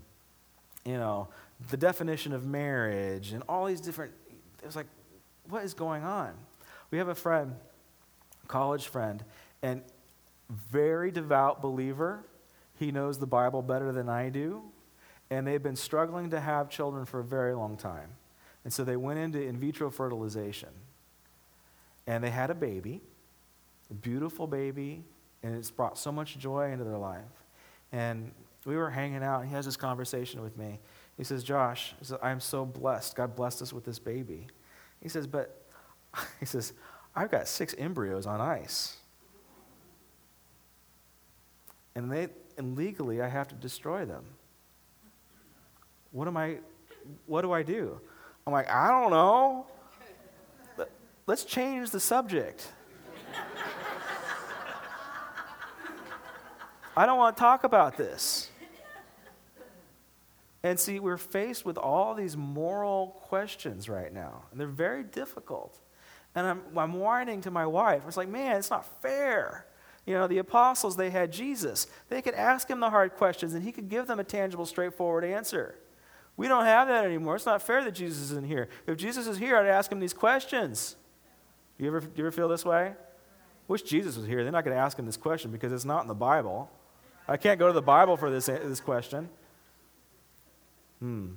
you 0.84 0.97
know, 0.97 1.28
the 1.70 1.76
definition 1.76 2.32
of 2.32 2.47
marriage 2.47 3.32
and 3.32 3.43
all 3.49 3.66
these 3.66 3.80
different, 3.80 4.12
it 4.62 4.66
was 4.66 4.76
like, 4.76 4.86
what 5.49 5.64
is 5.64 5.74
going 5.74 6.05
on? 6.05 6.32
We 6.91 6.99
have 6.99 7.09
a 7.09 7.14
friend, 7.14 7.55
college 8.49 8.86
friend, 8.86 9.22
and 9.62 9.82
very 10.48 11.11
devout 11.11 11.62
believer. 11.62 12.24
He 12.78 12.90
knows 12.90 13.18
the 13.18 13.26
Bible 13.26 13.62
better 13.62 13.92
than 13.92 14.08
I 14.08 14.28
do. 14.28 14.62
And 15.30 15.46
they've 15.46 15.62
been 15.62 15.76
struggling 15.76 16.30
to 16.30 16.40
have 16.40 16.68
children 16.68 17.04
for 17.04 17.20
a 17.20 17.24
very 17.24 17.54
long 17.54 17.76
time. 17.76 18.11
And 18.64 18.72
so 18.72 18.84
they 18.84 18.96
went 18.96 19.18
into 19.18 19.40
in 19.40 19.58
vitro 19.58 19.90
fertilization. 19.90 20.70
And 22.06 22.24
they 22.24 22.30
had 22.30 22.50
a 22.50 22.54
baby, 22.54 23.00
a 23.90 23.94
beautiful 23.94 24.46
baby, 24.46 25.04
and 25.42 25.54
it's 25.54 25.70
brought 25.70 25.96
so 25.96 26.11
much 26.11 26.38
joy 26.38 26.72
into 26.72 26.84
their 26.84 26.98
life. 26.98 27.22
And 27.92 28.32
we 28.64 28.76
were 28.76 28.90
hanging 28.90 29.22
out, 29.22 29.40
and 29.40 29.48
he 29.48 29.54
has 29.54 29.64
this 29.64 29.76
conversation 29.76 30.42
with 30.42 30.56
me. 30.56 30.80
He 31.16 31.24
says, 31.24 31.44
Josh, 31.44 31.94
I'm 32.22 32.40
so 32.40 32.64
blessed. 32.64 33.16
God 33.16 33.36
blessed 33.36 33.62
us 33.62 33.72
with 33.72 33.84
this 33.84 33.98
baby. 33.98 34.48
He 35.00 35.08
says, 35.08 35.26
but, 35.26 35.64
he 36.40 36.46
says, 36.46 36.72
I've 37.14 37.30
got 37.30 37.48
six 37.48 37.74
embryos 37.78 38.26
on 38.26 38.40
ice. 38.40 38.96
And, 41.95 42.11
they, 42.11 42.28
and 42.57 42.76
legally, 42.76 43.20
I 43.20 43.28
have 43.28 43.49
to 43.49 43.55
destroy 43.55 44.05
them. 44.05 44.24
What 46.12 46.28
am 46.28 46.36
I, 46.36 46.59
what 47.26 47.43
do 47.43 47.53
I 47.53 47.62
do? 47.62 48.01
I'm 48.47 48.53
like, 48.53 48.70
I 48.70 48.88
don't 48.88 49.11
know. 49.11 49.66
Let's 51.26 51.45
change 51.45 51.91
the 51.91 52.01
subject. 52.01 52.66
I 56.97 57.07
don't 57.07 57.18
want 57.18 57.36
to 57.36 57.41
talk 57.41 57.64
about 57.64 57.97
this. 57.97 58.51
And 60.62 60.78
see, 60.78 61.01
we're 61.01 61.16
faced 61.16 61.64
with 61.64 61.78
all 61.78 62.14
these 62.14 62.36
moral 62.36 63.16
questions 63.28 63.88
right 63.88 64.12
now, 64.12 64.43
and 64.51 64.61
they're 64.61 64.66
very 64.66 65.03
difficult. 65.05 65.78
And 66.34 66.47
I'm, 66.47 66.62
I'm 66.76 66.95
whining 66.95 67.41
to 67.43 67.51
my 67.51 67.66
wife. 67.66 68.03
It's 68.07 68.16
like, 68.16 68.28
man, 68.28 68.57
it's 68.57 68.70
not 68.70 68.84
fair. 69.01 69.66
You 70.07 70.14
know, 70.14 70.26
the 70.26 70.38
apostles, 70.38 70.96
they 70.96 71.11
had 71.11 71.32
Jesus. 71.32 71.86
They 72.09 72.22
could 72.22 72.34
ask 72.34 72.68
him 72.68 72.80
the 72.80 72.90
hard 72.90 73.14
questions, 73.14 73.55
and 73.55 73.62
he 73.62 73.72
could 73.72 73.88
give 73.88 74.07
them 74.07 74.18
a 74.18 74.24
tangible, 74.24 74.66
straightforward 74.66 75.24
answer. 75.24 75.76
We 76.36 76.48
don't 76.48 76.64
have 76.64 76.88
that 76.88 77.05
anymore. 77.05 77.36
It's 77.36 77.46
not 77.46 77.62
fair 77.62 77.84
that 77.84 77.92
Jesus 77.92 78.30
isn't 78.30 78.46
here. 78.46 78.68
If 78.86 78.96
Jesus 78.96 79.26
is 79.26 79.38
here, 79.38 79.57
I'd 79.57 79.66
ask 79.66 79.92
him 79.92 80.01
these 80.01 80.14
questions. 80.14 80.96
You 81.78 81.88
ever, 81.88 82.01
do 82.01 82.09
you 82.16 82.24
ever 82.24 82.32
feel 82.32 82.48
this 82.48 82.64
way? 82.64 82.94
Wish 83.68 83.82
Jesus 83.82 84.16
was 84.16 84.26
here. 84.26 84.42
They're 84.42 84.53
not 84.53 84.64
going 84.64 84.76
to 84.76 84.82
ask 84.82 84.98
him 84.98 85.07
this 85.07 85.16
question 85.16 85.51
because 85.51 85.72
it's 85.72 85.84
not 85.84 86.03
in 86.03 86.09
the 86.09 86.14
Bible. 86.14 86.70
I 87.28 87.36
can't 87.36 87.59
go 87.59 87.68
to 87.68 87.72
the 87.72 87.82
Bible 87.82 88.16
for 88.16 88.30
this, 88.30 88.46
this 88.46 88.80
question. 88.80 89.28
Hmm. 90.98 91.28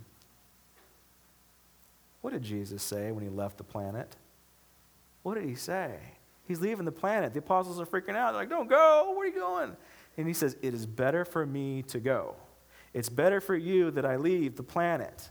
What 2.22 2.34
did 2.34 2.41
Jesus 2.41 2.82
say 2.82 3.11
when 3.11 3.24
he 3.24 3.30
left 3.30 3.57
the 3.57 3.64
planet? 3.64 4.16
What 5.22 5.36
did 5.36 5.43
he 5.43 5.55
say? 5.55 5.97
He's 6.47 6.59
leaving 6.59 6.85
the 6.85 6.91
planet. 6.91 7.33
The 7.33 7.39
apostles 7.39 7.79
are 7.79 7.85
freaking 7.85 8.15
out. 8.15 8.31
They're 8.31 8.41
like, 8.41 8.49
don't 8.49 8.69
go. 8.69 9.13
Where 9.15 9.27
are 9.27 9.31
you 9.31 9.39
going? 9.39 9.75
And 10.17 10.27
he 10.27 10.33
says, 10.33 10.57
It 10.61 10.73
is 10.73 10.85
better 10.85 11.25
for 11.25 11.45
me 11.45 11.83
to 11.83 11.99
go. 11.99 12.35
It's 12.93 13.09
better 13.09 13.41
for 13.41 13.55
you 13.55 13.91
that 13.91 14.05
I 14.05 14.17
leave 14.17 14.55
the 14.55 14.63
planet 14.63 15.29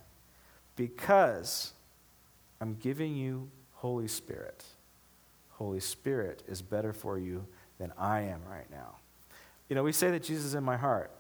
because 0.74 1.72
I'm 2.60 2.74
giving 2.74 3.14
you 3.14 3.50
Holy 3.74 4.08
Spirit. 4.08 4.64
Holy 5.50 5.80
Spirit 5.80 6.42
is 6.48 6.60
better 6.60 6.92
for 6.92 7.18
you 7.18 7.46
than 7.78 7.92
I 7.96 8.22
am 8.22 8.40
right 8.48 8.68
now. 8.70 8.96
You 9.68 9.76
know, 9.76 9.84
we 9.84 9.92
say 9.92 10.10
that 10.10 10.22
Jesus 10.24 10.44
is 10.44 10.54
in 10.54 10.64
my 10.64 10.76
heart. 10.76 11.12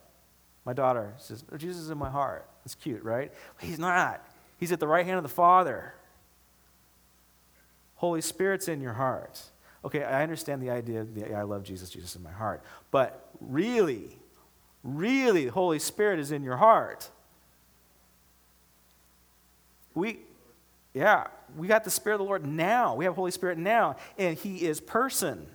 My 0.64 0.72
daughter 0.72 1.14
says, 1.18 1.44
oh, 1.52 1.56
Jesus 1.56 1.82
is 1.82 1.90
in 1.90 1.98
my 1.98 2.10
heart. 2.10 2.48
It's 2.64 2.74
cute, 2.74 3.02
right? 3.02 3.32
But 3.56 3.68
he's 3.68 3.78
not. 3.78 4.24
He's 4.58 4.72
at 4.72 4.80
the 4.80 4.86
right 4.86 5.04
hand 5.04 5.16
of 5.16 5.22
the 5.22 5.28
Father. 5.28 5.94
Holy 7.96 8.20
Spirit's 8.20 8.68
in 8.68 8.80
your 8.80 8.92
heart. 8.92 9.40
Okay, 9.84 10.04
I 10.04 10.22
understand 10.22 10.62
the 10.62 10.70
idea 10.70 11.04
that 11.04 11.32
I 11.32 11.42
love 11.42 11.64
Jesus, 11.64 11.90
Jesus 11.90 12.14
in 12.14 12.22
my 12.22 12.30
heart. 12.30 12.62
But 12.90 13.28
really, 13.40 14.16
really, 14.84 15.46
the 15.46 15.52
Holy 15.52 15.78
Spirit 15.78 16.20
is 16.20 16.30
in 16.30 16.42
your 16.42 16.56
heart. 16.56 17.10
We, 19.94 20.20
yeah, 20.94 21.26
we 21.56 21.66
got 21.66 21.84
the 21.84 21.90
Spirit 21.90 22.16
of 22.16 22.20
the 22.20 22.24
Lord 22.24 22.46
now. 22.46 22.94
We 22.94 23.04
have 23.06 23.14
Holy 23.14 23.32
Spirit 23.32 23.58
now. 23.58 23.96
And 24.16 24.38
He 24.38 24.66
is 24.66 24.80
person, 24.80 25.46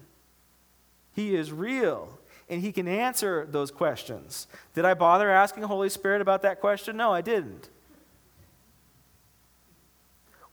He 1.14 1.36
is 1.36 1.52
real. 1.52 2.20
And 2.50 2.62
He 2.62 2.72
can 2.72 2.88
answer 2.88 3.46
those 3.50 3.72
questions. 3.72 4.48
Did 4.74 4.86
I 4.86 4.94
bother 4.94 5.30
asking 5.30 5.64
Holy 5.64 5.90
Spirit 5.90 6.22
about 6.22 6.44
that 6.44 6.62
question? 6.62 6.96
No, 6.96 7.14
I 7.14 7.20
didn't. 7.20 7.70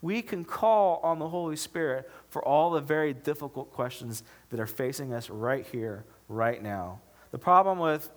We 0.04 0.20
can 0.20 0.44
call 0.44 1.00
on 1.02 1.18
the 1.18 1.30
Holy 1.30 1.56
Spirit 1.56 2.10
for 2.28 2.44
all 2.44 2.72
the 2.72 2.82
very 2.82 3.14
difficult 3.14 3.72
questions 3.72 4.22
that 4.50 4.60
are 4.60 4.66
facing 4.66 5.14
us 5.14 5.30
right 5.30 5.66
here, 5.72 6.04
right 6.28 6.62
now. 6.62 7.00
The 7.30 7.38
problem 7.38 7.78
with, 7.78 8.10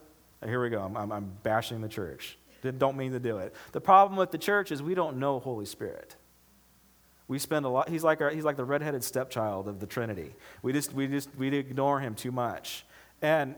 uh, 0.44 0.48
here 0.48 0.62
we 0.62 0.70
go, 0.70 0.82
I'm, 0.82 1.10
I'm, 1.14 1.32
bashing 1.44 1.80
the 1.80 1.88
church. 1.88 2.38
Don't 2.78 2.98
mean 2.98 3.14
to 3.14 3.22
do 3.22 3.38
it. 3.38 3.56
The 3.72 3.80
problem 3.80 4.18
with 4.18 4.32
the 4.32 4.38
church 4.38 4.70
is 4.70 4.84
we 4.84 4.96
don't 4.96 5.16
know 5.16 5.40
Holy 5.40 5.66
Spirit. 5.66 6.18
We 7.30 7.40
spend 7.40 7.66
a 7.66 7.70
lot, 7.70 7.88
he's 7.88 8.04
like, 8.04 8.20
our, 8.20 8.32
he's 8.32 8.44
like 8.44 8.58
the 8.58 8.66
redheaded 8.66 9.02
stepchild 9.02 9.70
of 9.70 9.80
the 9.80 9.88
Trinity. 9.88 10.36
We 10.62 10.74
just, 10.74 10.92
we 10.92 11.08
just, 11.08 11.34
we 11.38 11.56
ignore 11.56 12.02
him 12.02 12.16
too 12.16 12.34
much. 12.34 12.86
And, 13.22 13.56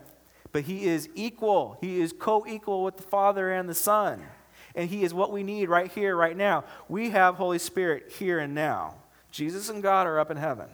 but 0.52 0.62
he 0.62 0.84
is 0.84 1.08
equal. 1.16 1.78
He 1.80 2.00
is 2.00 2.14
co 2.16 2.46
equal 2.46 2.84
with 2.84 2.96
the 2.96 3.02
Father 3.02 3.50
and 3.50 3.68
the 3.68 3.74
Son. 3.74 4.22
And 4.74 4.88
he 4.88 5.02
is 5.02 5.12
what 5.12 5.32
we 5.32 5.42
need 5.42 5.68
right 5.68 5.90
here, 5.90 6.16
right 6.16 6.36
now. 6.36 6.64
We 6.88 7.10
have 7.10 7.36
Holy 7.36 7.58
Spirit 7.58 8.12
here 8.18 8.38
and 8.38 8.54
now. 8.54 8.94
Jesus 9.30 9.68
and 9.68 9.82
God 9.82 10.06
are 10.06 10.18
up 10.18 10.30
in 10.30 10.36
heaven. 10.36 10.68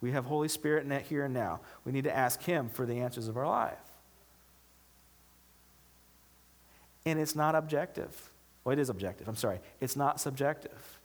We 0.00 0.12
have 0.12 0.24
Holy 0.24 0.48
Spirit 0.48 0.86
in 0.86 1.00
here 1.00 1.24
and 1.24 1.34
now. 1.34 1.60
We 1.84 1.92
need 1.92 2.04
to 2.04 2.16
ask 2.16 2.42
him 2.42 2.68
for 2.68 2.86
the 2.86 3.00
answers 3.00 3.28
of 3.28 3.36
our 3.36 3.46
life. 3.46 3.78
And 7.04 7.18
it's 7.18 7.34
not 7.34 7.54
objective. 7.54 8.30
Well, 8.64 8.72
it 8.72 8.78
is 8.78 8.88
objective. 8.88 9.28
I'm 9.28 9.36
sorry. 9.36 9.60
It's 9.80 9.96
not 9.96 10.20
subjective. 10.20 11.00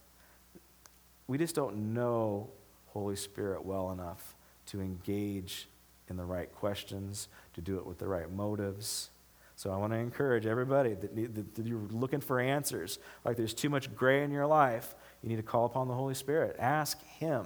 We 1.28 1.38
just 1.38 1.56
don't 1.56 1.94
know 1.94 2.50
Holy 2.88 3.16
Spirit 3.16 3.66
well 3.66 3.92
enough 3.92 4.36
to 4.68 4.82
engage 4.82 5.68
in 6.10 6.18
the 6.18 6.26
right 6.26 6.54
questions, 6.54 7.28
to 7.54 7.62
do 7.62 7.78
it 7.78 7.86
with 7.86 7.98
the 7.98 8.08
right 8.08 8.32
motives. 8.32 9.10
So 9.56 9.72
I 9.72 9.78
want 9.78 9.94
to 9.94 9.98
encourage 9.98 10.46
everybody 10.46 10.96
that, 10.96 11.16
that, 11.16 11.56
that, 11.56 11.66
you're 11.66 11.80
looking 11.90 12.20
for 12.20 12.40
answers, 12.40 13.00
like 13.24 13.38
there's 13.38 13.54
too 13.54 13.70
much 13.70 13.94
gray 13.96 14.24
in 14.24 14.32
your 14.32 14.46
life, 14.46 14.96
you 15.24 15.30
need 15.30 15.38
to 15.38 15.44
call 15.44 15.66
upon 15.66 15.88
the 15.88 15.94
Holy 15.94 16.14
Spirit. 16.14 16.58
Ask 16.60 17.02
Him. 17.04 17.46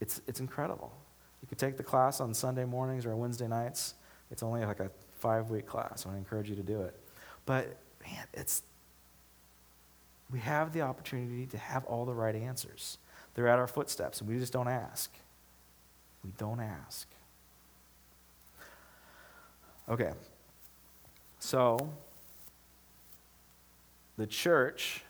It's, 0.00 0.20
it's 0.28 0.38
incredible. 0.38 0.92
You 1.42 1.48
could 1.48 1.58
take 1.58 1.76
the 1.76 1.82
class 1.82 2.20
on 2.20 2.34
Sunday 2.34 2.64
mornings 2.64 3.04
or 3.04 3.16
Wednesday 3.16 3.48
nights. 3.48 3.94
It's 4.30 4.42
only 4.42 4.64
like 4.64 4.80
a 4.80 4.90
five 5.16 5.50
week 5.50 5.66
class. 5.66 6.04
I 6.04 6.10
want 6.10 6.16
to 6.16 6.18
encourage 6.18 6.48
you 6.48 6.56
to 6.56 6.62
do 6.62 6.82
it. 6.82 6.94
But 7.44 7.76
man, 8.04 8.24
it's 8.34 8.62
we 10.30 10.40
have 10.40 10.72
the 10.72 10.82
opportunity 10.82 11.46
to 11.46 11.58
have 11.58 11.84
all 11.86 12.04
the 12.04 12.14
right 12.14 12.34
answers. 12.34 12.98
They're 13.34 13.48
at 13.48 13.58
our 13.58 13.66
footsteps, 13.66 14.20
and 14.20 14.28
we 14.28 14.38
just 14.38 14.52
don't 14.52 14.68
ask. 14.68 15.10
We 16.24 16.32
don't 16.36 16.60
ask. 16.60 17.08
Okay. 19.88 20.12
So, 21.38 21.90
the 24.16 24.26
church 24.26 25.02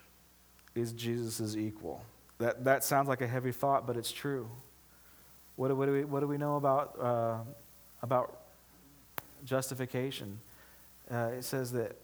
is 0.74 0.92
Jesus' 0.92 1.56
equal. 1.56 2.02
That, 2.38 2.64
that 2.64 2.84
sounds 2.84 3.08
like 3.08 3.20
a 3.20 3.26
heavy 3.26 3.50
thought, 3.50 3.86
but 3.86 3.96
it's 3.96 4.12
true. 4.12 4.48
What, 5.56 5.76
what, 5.76 5.86
do, 5.86 5.92
we, 5.92 6.04
what 6.04 6.20
do 6.20 6.28
we 6.28 6.38
know 6.38 6.56
about, 6.56 6.96
uh, 7.00 7.38
about 8.02 8.38
justification? 9.44 10.38
Uh, 11.10 11.30
it 11.36 11.44
says 11.44 11.72
that 11.72 11.96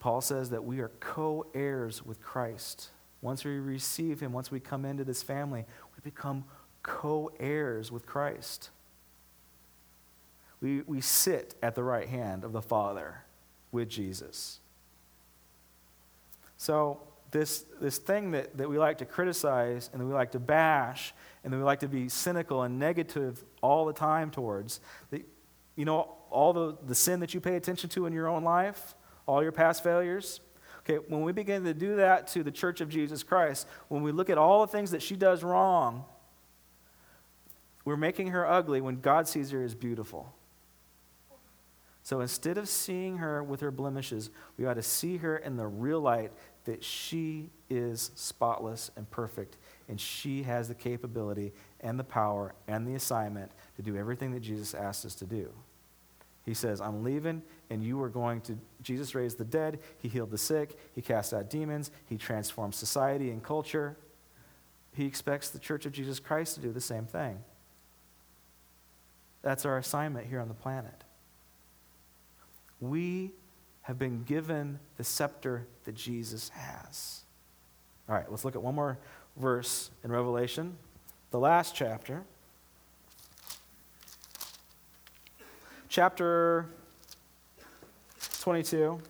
Paul 0.00 0.20
says 0.20 0.50
that 0.50 0.64
we 0.64 0.80
are 0.80 0.90
co 1.00 1.46
heirs 1.54 2.04
with 2.04 2.22
Christ. 2.22 2.88
Once 3.20 3.44
we 3.44 3.58
receive 3.58 4.20
him, 4.20 4.32
once 4.32 4.50
we 4.50 4.58
come 4.58 4.84
into 4.84 5.04
this 5.04 5.22
family, 5.22 5.66
we 5.94 6.00
become 6.02 6.44
co 6.82 7.30
heirs 7.38 7.92
with 7.92 8.06
Christ. 8.06 8.70
We, 10.62 10.82
we 10.82 11.00
sit 11.00 11.56
at 11.60 11.74
the 11.74 11.82
right 11.82 12.08
hand 12.08 12.44
of 12.44 12.52
the 12.52 12.62
Father 12.62 13.24
with 13.72 13.88
Jesus. 13.88 14.60
So, 16.56 17.00
this, 17.32 17.64
this 17.80 17.98
thing 17.98 18.30
that, 18.32 18.56
that 18.58 18.68
we 18.68 18.78
like 18.78 18.98
to 18.98 19.04
criticize 19.04 19.90
and 19.92 20.00
that 20.00 20.06
we 20.06 20.12
like 20.12 20.32
to 20.32 20.38
bash 20.38 21.14
and 21.42 21.52
that 21.52 21.56
we 21.56 21.62
like 21.64 21.80
to 21.80 21.88
be 21.88 22.08
cynical 22.08 22.62
and 22.62 22.78
negative 22.78 23.42
all 23.62 23.86
the 23.86 23.92
time 23.92 24.30
towards, 24.30 24.80
the, 25.10 25.24
you 25.74 25.84
know, 25.84 26.14
all 26.30 26.52
the, 26.52 26.76
the 26.86 26.94
sin 26.94 27.20
that 27.20 27.34
you 27.34 27.40
pay 27.40 27.56
attention 27.56 27.88
to 27.90 28.06
in 28.06 28.12
your 28.12 28.28
own 28.28 28.44
life, 28.44 28.94
all 29.26 29.42
your 29.42 29.50
past 29.50 29.82
failures. 29.82 30.40
Okay, 30.80 31.04
when 31.08 31.22
we 31.22 31.32
begin 31.32 31.64
to 31.64 31.74
do 31.74 31.96
that 31.96 32.26
to 32.28 32.42
the 32.42 32.50
church 32.50 32.80
of 32.80 32.88
Jesus 32.88 33.22
Christ, 33.22 33.66
when 33.88 34.02
we 34.02 34.12
look 34.12 34.28
at 34.30 34.38
all 34.38 34.60
the 34.60 34.70
things 34.70 34.90
that 34.90 35.02
she 35.02 35.16
does 35.16 35.42
wrong, 35.42 36.04
we're 37.84 37.96
making 37.96 38.28
her 38.28 38.46
ugly 38.46 38.80
when 38.80 39.00
God 39.00 39.26
sees 39.26 39.50
her 39.50 39.64
as 39.64 39.74
beautiful. 39.74 40.34
So 42.02 42.20
instead 42.20 42.58
of 42.58 42.68
seeing 42.68 43.18
her 43.18 43.42
with 43.42 43.60
her 43.60 43.70
blemishes, 43.70 44.30
we 44.58 44.66
ought 44.66 44.74
to 44.74 44.82
see 44.82 45.18
her 45.18 45.36
in 45.36 45.56
the 45.56 45.66
real 45.66 46.00
light 46.00 46.32
that 46.64 46.82
she 46.82 47.50
is 47.70 48.10
spotless 48.14 48.90
and 48.96 49.08
perfect 49.10 49.56
and 49.88 50.00
she 50.00 50.42
has 50.42 50.68
the 50.68 50.74
capability 50.74 51.52
and 51.80 51.98
the 51.98 52.04
power 52.04 52.54
and 52.68 52.86
the 52.86 52.94
assignment 52.94 53.50
to 53.76 53.82
do 53.82 53.96
everything 53.96 54.32
that 54.32 54.40
Jesus 54.40 54.74
asked 54.74 55.04
us 55.04 55.14
to 55.16 55.24
do. 55.24 55.50
He 56.44 56.54
says, 56.54 56.80
I'm 56.80 57.04
leaving, 57.04 57.42
and 57.70 57.84
you 57.84 58.02
are 58.02 58.08
going 58.08 58.40
to. 58.42 58.58
Jesus 58.82 59.14
raised 59.14 59.38
the 59.38 59.44
dead, 59.44 59.78
he 59.98 60.08
healed 60.08 60.30
the 60.30 60.38
sick, 60.38 60.76
he 60.94 61.00
cast 61.00 61.32
out 61.32 61.50
demons, 61.50 61.90
he 62.06 62.16
transformed 62.16 62.74
society 62.74 63.30
and 63.30 63.42
culture. 63.42 63.96
He 64.94 65.06
expects 65.06 65.50
the 65.50 65.58
church 65.58 65.86
of 65.86 65.92
Jesus 65.92 66.18
Christ 66.18 66.56
to 66.56 66.60
do 66.60 66.72
the 66.72 66.80
same 66.80 67.06
thing. 67.06 67.38
That's 69.40 69.64
our 69.64 69.78
assignment 69.78 70.26
here 70.26 70.40
on 70.40 70.48
the 70.48 70.54
planet. 70.54 71.04
We 72.82 73.30
have 73.82 73.96
been 73.96 74.24
given 74.24 74.80
the 74.96 75.04
scepter 75.04 75.66
that 75.84 75.94
Jesus 75.94 76.48
has. 76.48 77.22
All 78.08 78.14
right, 78.16 78.28
let's 78.28 78.44
look 78.44 78.56
at 78.56 78.62
one 78.62 78.74
more 78.74 78.98
verse 79.36 79.90
in 80.02 80.10
Revelation, 80.10 80.76
the 81.30 81.38
last 81.38 81.76
chapter. 81.76 82.24
Chapter 85.88 86.66
22, 88.40 89.00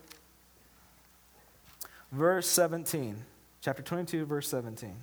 verse 2.13 2.47
17. 2.49 3.17
Chapter 3.63 3.83
22, 3.83 4.27
verse 4.27 4.49
17. 4.49 4.95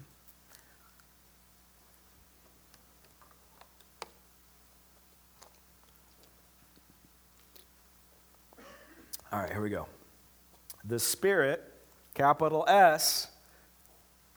All 9.31 9.39
right, 9.39 9.51
here 9.51 9.61
we 9.61 9.69
go. 9.69 9.85
The 10.83 10.97
Spirit, 10.97 11.61
capital 12.15 12.65
S, 12.67 13.27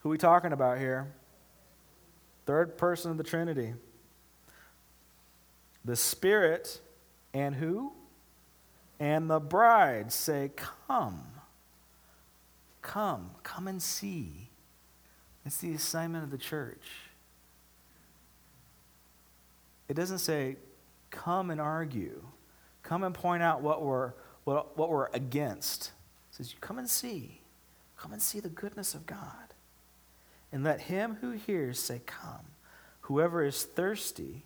who 0.02 0.10
we 0.10 0.18
talking 0.18 0.52
about 0.52 0.78
here? 0.78 1.10
Third 2.44 2.76
person 2.76 3.10
of 3.10 3.16
the 3.16 3.24
Trinity. 3.24 3.72
The 5.82 5.96
Spirit 5.96 6.80
and 7.32 7.54
who? 7.54 7.92
And 9.00 9.30
the 9.30 9.40
bride 9.40 10.12
say, 10.12 10.50
Come. 10.56 11.22
Come. 12.82 13.30
Come 13.42 13.68
and 13.68 13.80
see. 13.80 14.50
It's 15.46 15.56
the 15.56 15.72
assignment 15.72 16.22
of 16.22 16.30
the 16.30 16.38
church. 16.38 16.84
It 19.88 19.94
doesn't 19.94 20.18
say, 20.18 20.56
Come 21.10 21.50
and 21.50 21.62
argue. 21.62 22.22
Come 22.82 23.04
and 23.04 23.14
point 23.14 23.42
out 23.42 23.62
what 23.62 23.82
we're 23.82 24.12
what, 24.44 24.76
what 24.76 24.90
we're 24.90 25.08
against. 25.12 25.92
It 26.30 26.36
says, 26.36 26.52
You 26.52 26.58
Come 26.60 26.78
and 26.78 26.88
see. 26.88 27.40
Come 27.96 28.12
and 28.12 28.22
see 28.22 28.40
the 28.40 28.48
goodness 28.48 28.94
of 28.94 29.06
God. 29.06 29.54
And 30.50 30.64
let 30.64 30.82
him 30.82 31.18
who 31.20 31.30
hears 31.30 31.78
say, 31.78 32.00
Come. 32.04 32.46
Whoever 33.02 33.44
is 33.44 33.64
thirsty, 33.64 34.42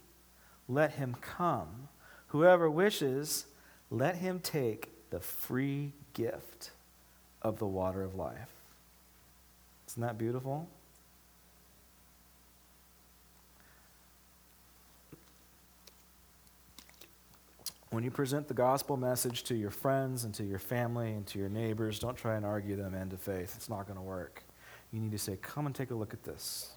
let 0.69 0.93
him 0.93 1.17
come. 1.21 1.89
Whoever 2.29 2.71
wishes, 2.71 3.47
let 3.91 4.17
him 4.17 4.41
take 4.41 5.11
the 5.11 5.21
free 5.21 5.93
gift 6.15 6.71
of 7.43 7.59
the 7.59 7.67
water 7.67 8.03
of 8.03 8.15
life. 8.15 8.51
Isn't 9.89 10.03
that 10.03 10.19
beautiful? 10.19 10.69
When 17.91 18.03
you 18.03 18.11
present 18.11 18.49
the 18.49 18.55
gospel 18.55 18.97
message 18.97 19.45
to 19.45 19.55
your 19.55 19.71
friends 19.71 20.25
and 20.25 20.35
to 20.35 20.45
your 20.45 20.59
family 20.59 21.13
and 21.13 21.27
to 21.29 21.39
your 21.39 21.49
neighbors, 21.49 21.99
don't 21.99 22.17
try 22.17 22.35
and 22.37 22.45
argue 22.45 22.77
them 22.77 22.95
into 22.95 23.17
faith. 23.17 23.55
It's 23.57 23.69
not 23.69 23.87
going 23.87 23.97
to 23.97 24.03
work. 24.03 24.43
You 24.93 25.01
need 25.01 25.13
to 25.13 25.19
say, 25.19 25.39
Come 25.41 25.67
and 25.67 25.75
take 25.75 25.91
a 25.91 25.95
look 25.95 26.13
at 26.13 26.25
this. 26.25 26.73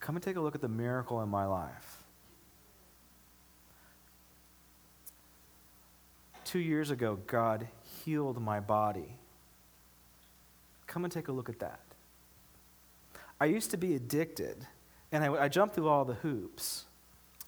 Come 0.00 0.16
and 0.16 0.22
take 0.22 0.36
a 0.36 0.40
look 0.40 0.54
at 0.54 0.62
the 0.62 0.68
miracle 0.68 1.20
in 1.22 1.28
my 1.28 1.44
life. 1.44 1.98
Two 6.44 6.58
years 6.58 6.90
ago, 6.90 7.18
God 7.26 7.68
healed 8.04 8.40
my 8.40 8.58
body. 8.58 9.18
Come 10.86 11.04
and 11.04 11.12
take 11.12 11.28
a 11.28 11.32
look 11.32 11.48
at 11.48 11.60
that. 11.60 11.80
I 13.38 13.44
used 13.44 13.70
to 13.70 13.76
be 13.76 13.94
addicted, 13.94 14.66
and 15.12 15.22
I, 15.22 15.44
I 15.44 15.48
jumped 15.48 15.74
through 15.74 15.88
all 15.88 16.04
the 16.04 16.14
hoops. 16.14 16.86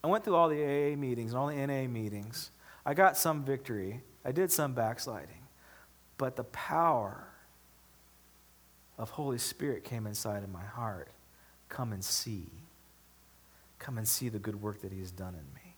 I 0.05 0.09
went 0.09 0.24
through 0.24 0.34
all 0.34 0.48
the 0.48 0.62
AA 0.62 0.96
meetings 0.96 1.32
and 1.32 1.38
all 1.38 1.46
the 1.46 1.66
NA 1.66 1.88
meetings. 1.88 2.50
I 2.84 2.94
got 2.94 3.16
some 3.16 3.44
victory. 3.44 4.03
I 4.24 4.32
did 4.32 4.50
some 4.50 4.72
backsliding. 4.74 5.46
But 6.18 6.36
the 6.36 6.44
power 6.44 7.28
of 8.98 9.11
Holy 9.11 9.38
Spirit 9.38 9.84
came 9.84 10.07
inside 10.07 10.42
of 10.42 10.50
my 10.50 10.64
heart. 10.64 11.09
Come 11.68 11.92
and 11.92 12.05
see. 12.05 12.50
Come 13.78 13.98
and 13.98 14.07
see 14.07 14.28
the 14.28 14.38
good 14.38 14.61
work 14.61 14.82
that 14.82 14.92
He 14.92 15.00
has 15.00 15.11
done 15.11 15.34
in 15.34 15.55
me. 15.55 15.76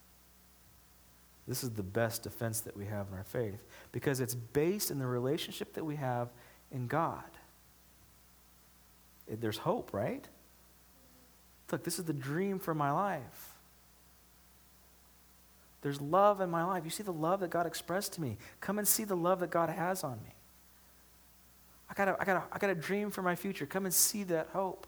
This 1.47 1.63
is 1.63 1.71
the 1.71 1.83
best 1.83 2.23
defense 2.23 2.61
that 2.61 2.77
we 2.77 2.87
have 2.87 3.09
in 3.09 3.15
our 3.15 3.25
faith 3.25 3.65
because 3.93 4.21
it's 4.21 4.35
based 4.35 4.91
in 4.91 4.99
the 4.99 5.07
relationship 5.07 5.75
that 5.75 5.85
we 5.85 5.97
have 5.97 6.29
in 6.73 6.87
God. 6.87 7.25
There's 9.29 9.59
hope, 9.59 9.93
right? 9.93 10.27
Look, 11.71 11.85
this 11.85 11.99
is 11.99 12.05
the 12.05 12.13
dream 12.13 12.59
for 12.59 12.75
my 12.75 12.91
life. 12.91 13.54
There's 15.85 16.01
love 16.01 16.41
in 16.41 16.49
my 16.49 16.65
life. 16.65 16.83
You 16.85 16.91
see 16.91 17.03
the 17.03 17.13
love 17.13 17.41
that 17.41 17.51
God 17.51 17.67
expressed 17.67 18.15
to 18.15 18.23
me. 18.23 18.39
Come 18.63 18.79
and 18.79 18.89
see 18.89 19.05
the 19.05 19.15
love 19.15 19.41
that 19.41 19.51
God 19.51 19.69
has 19.69 20.03
on 20.03 20.19
me. 20.25 20.33
I 21.91 21.93
got 21.93 22.09
a, 22.09 22.17
I 22.19 22.25
got 22.25 22.37
a, 22.37 22.43
I 22.51 22.59
got 22.59 22.71
a 22.71 22.75
dream 22.75 23.11
for 23.11 23.21
my 23.21 23.35
future. 23.35 23.67
Come 23.67 23.85
and 23.85 23.93
see 23.93 24.23
that 24.25 24.49
hope. 24.55 24.87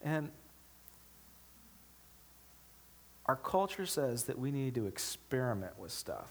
And 0.00 0.30
our 3.26 3.34
culture 3.34 3.84
says 3.84 4.22
that 4.24 4.38
we 4.38 4.52
need 4.52 4.76
to 4.76 4.86
experiment 4.86 5.76
with 5.76 5.90
stuff. 5.90 6.30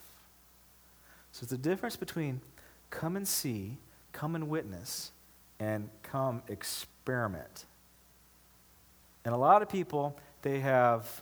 So 1.33 1.43
it's 1.43 1.51
the 1.51 1.57
difference 1.57 1.97
between 1.97 2.39
come 2.91 3.17
and 3.17 3.27
see, 3.27 3.75
come 4.13 4.35
and 4.35 4.47
witness, 4.47 5.11
and 5.59 5.89
come 6.01 6.43
experiment. 6.47 7.65
And 9.25 9.33
a 9.33 9.37
lot 9.37 9.61
of 9.61 9.67
people, 9.67 10.17
they 10.43 10.61
have 10.61 11.21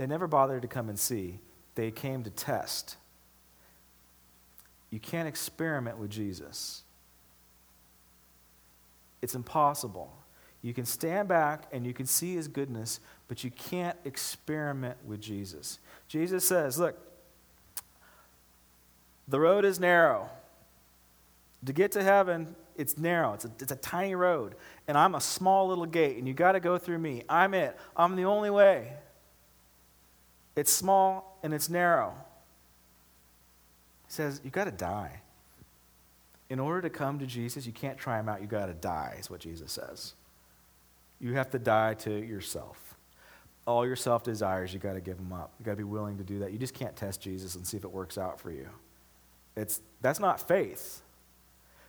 they 0.00 0.06
never 0.06 0.26
bothered 0.26 0.62
to 0.62 0.68
come 0.68 0.88
and 0.88 0.98
see, 0.98 1.40
they 1.74 1.90
came 1.90 2.24
to 2.24 2.30
test. 2.30 2.96
You 4.88 4.98
can't 4.98 5.28
experiment 5.28 5.98
with 5.98 6.08
Jesus. 6.08 6.84
It's 9.20 9.34
impossible. 9.34 10.10
You 10.62 10.72
can 10.72 10.86
stand 10.86 11.28
back 11.28 11.64
and 11.70 11.86
you 11.86 11.92
can 11.92 12.06
see 12.06 12.34
his 12.34 12.48
goodness, 12.48 13.00
but 13.28 13.44
you 13.44 13.50
can't 13.50 13.94
experiment 14.06 14.96
with 15.04 15.20
Jesus. 15.20 15.78
Jesus 16.08 16.46
says, 16.46 16.78
Look, 16.78 16.98
the 19.28 19.38
road 19.38 19.66
is 19.66 19.78
narrow. 19.78 20.30
To 21.66 21.74
get 21.74 21.92
to 21.92 22.02
heaven, 22.02 22.56
it's 22.74 22.96
narrow. 22.96 23.34
It's 23.34 23.44
a, 23.44 23.50
it's 23.60 23.72
a 23.72 23.76
tiny 23.76 24.14
road. 24.14 24.54
And 24.88 24.96
I'm 24.96 25.14
a 25.14 25.20
small 25.20 25.68
little 25.68 25.84
gate, 25.84 26.16
and 26.16 26.26
you 26.26 26.32
got 26.32 26.52
to 26.52 26.60
go 26.60 26.78
through 26.78 27.00
me. 27.00 27.24
I'm 27.28 27.52
it. 27.52 27.76
I'm 27.94 28.16
the 28.16 28.24
only 28.24 28.48
way. 28.48 28.94
It's 30.56 30.72
small 30.72 31.38
and 31.42 31.54
it's 31.54 31.68
narrow. 31.68 32.14
He 34.06 34.12
says, 34.12 34.40
You've 34.42 34.52
got 34.52 34.64
to 34.64 34.72
die. 34.72 35.20
In 36.48 36.58
order 36.58 36.82
to 36.82 36.90
come 36.90 37.18
to 37.20 37.26
Jesus, 37.26 37.64
you 37.64 37.72
can't 37.72 37.96
try 37.96 38.18
him 38.18 38.28
out. 38.28 38.40
You've 38.40 38.50
got 38.50 38.66
to 38.66 38.74
die, 38.74 39.16
is 39.20 39.30
what 39.30 39.40
Jesus 39.40 39.70
says. 39.70 40.14
You 41.20 41.34
have 41.34 41.50
to 41.50 41.58
die 41.58 41.94
to 41.94 42.10
yourself. 42.10 42.96
All 43.66 43.86
your 43.86 43.96
self 43.96 44.24
desires, 44.24 44.72
you've 44.72 44.82
got 44.82 44.94
to 44.94 45.00
give 45.00 45.16
them 45.16 45.32
up. 45.32 45.52
You've 45.58 45.66
got 45.66 45.72
to 45.72 45.76
be 45.76 45.84
willing 45.84 46.18
to 46.18 46.24
do 46.24 46.40
that. 46.40 46.52
You 46.52 46.58
just 46.58 46.74
can't 46.74 46.96
test 46.96 47.20
Jesus 47.20 47.54
and 47.54 47.64
see 47.64 47.76
if 47.76 47.84
it 47.84 47.92
works 47.92 48.18
out 48.18 48.40
for 48.40 48.50
you. 48.50 48.68
It's, 49.56 49.80
that's 50.00 50.18
not 50.18 50.46
faith. 50.48 51.02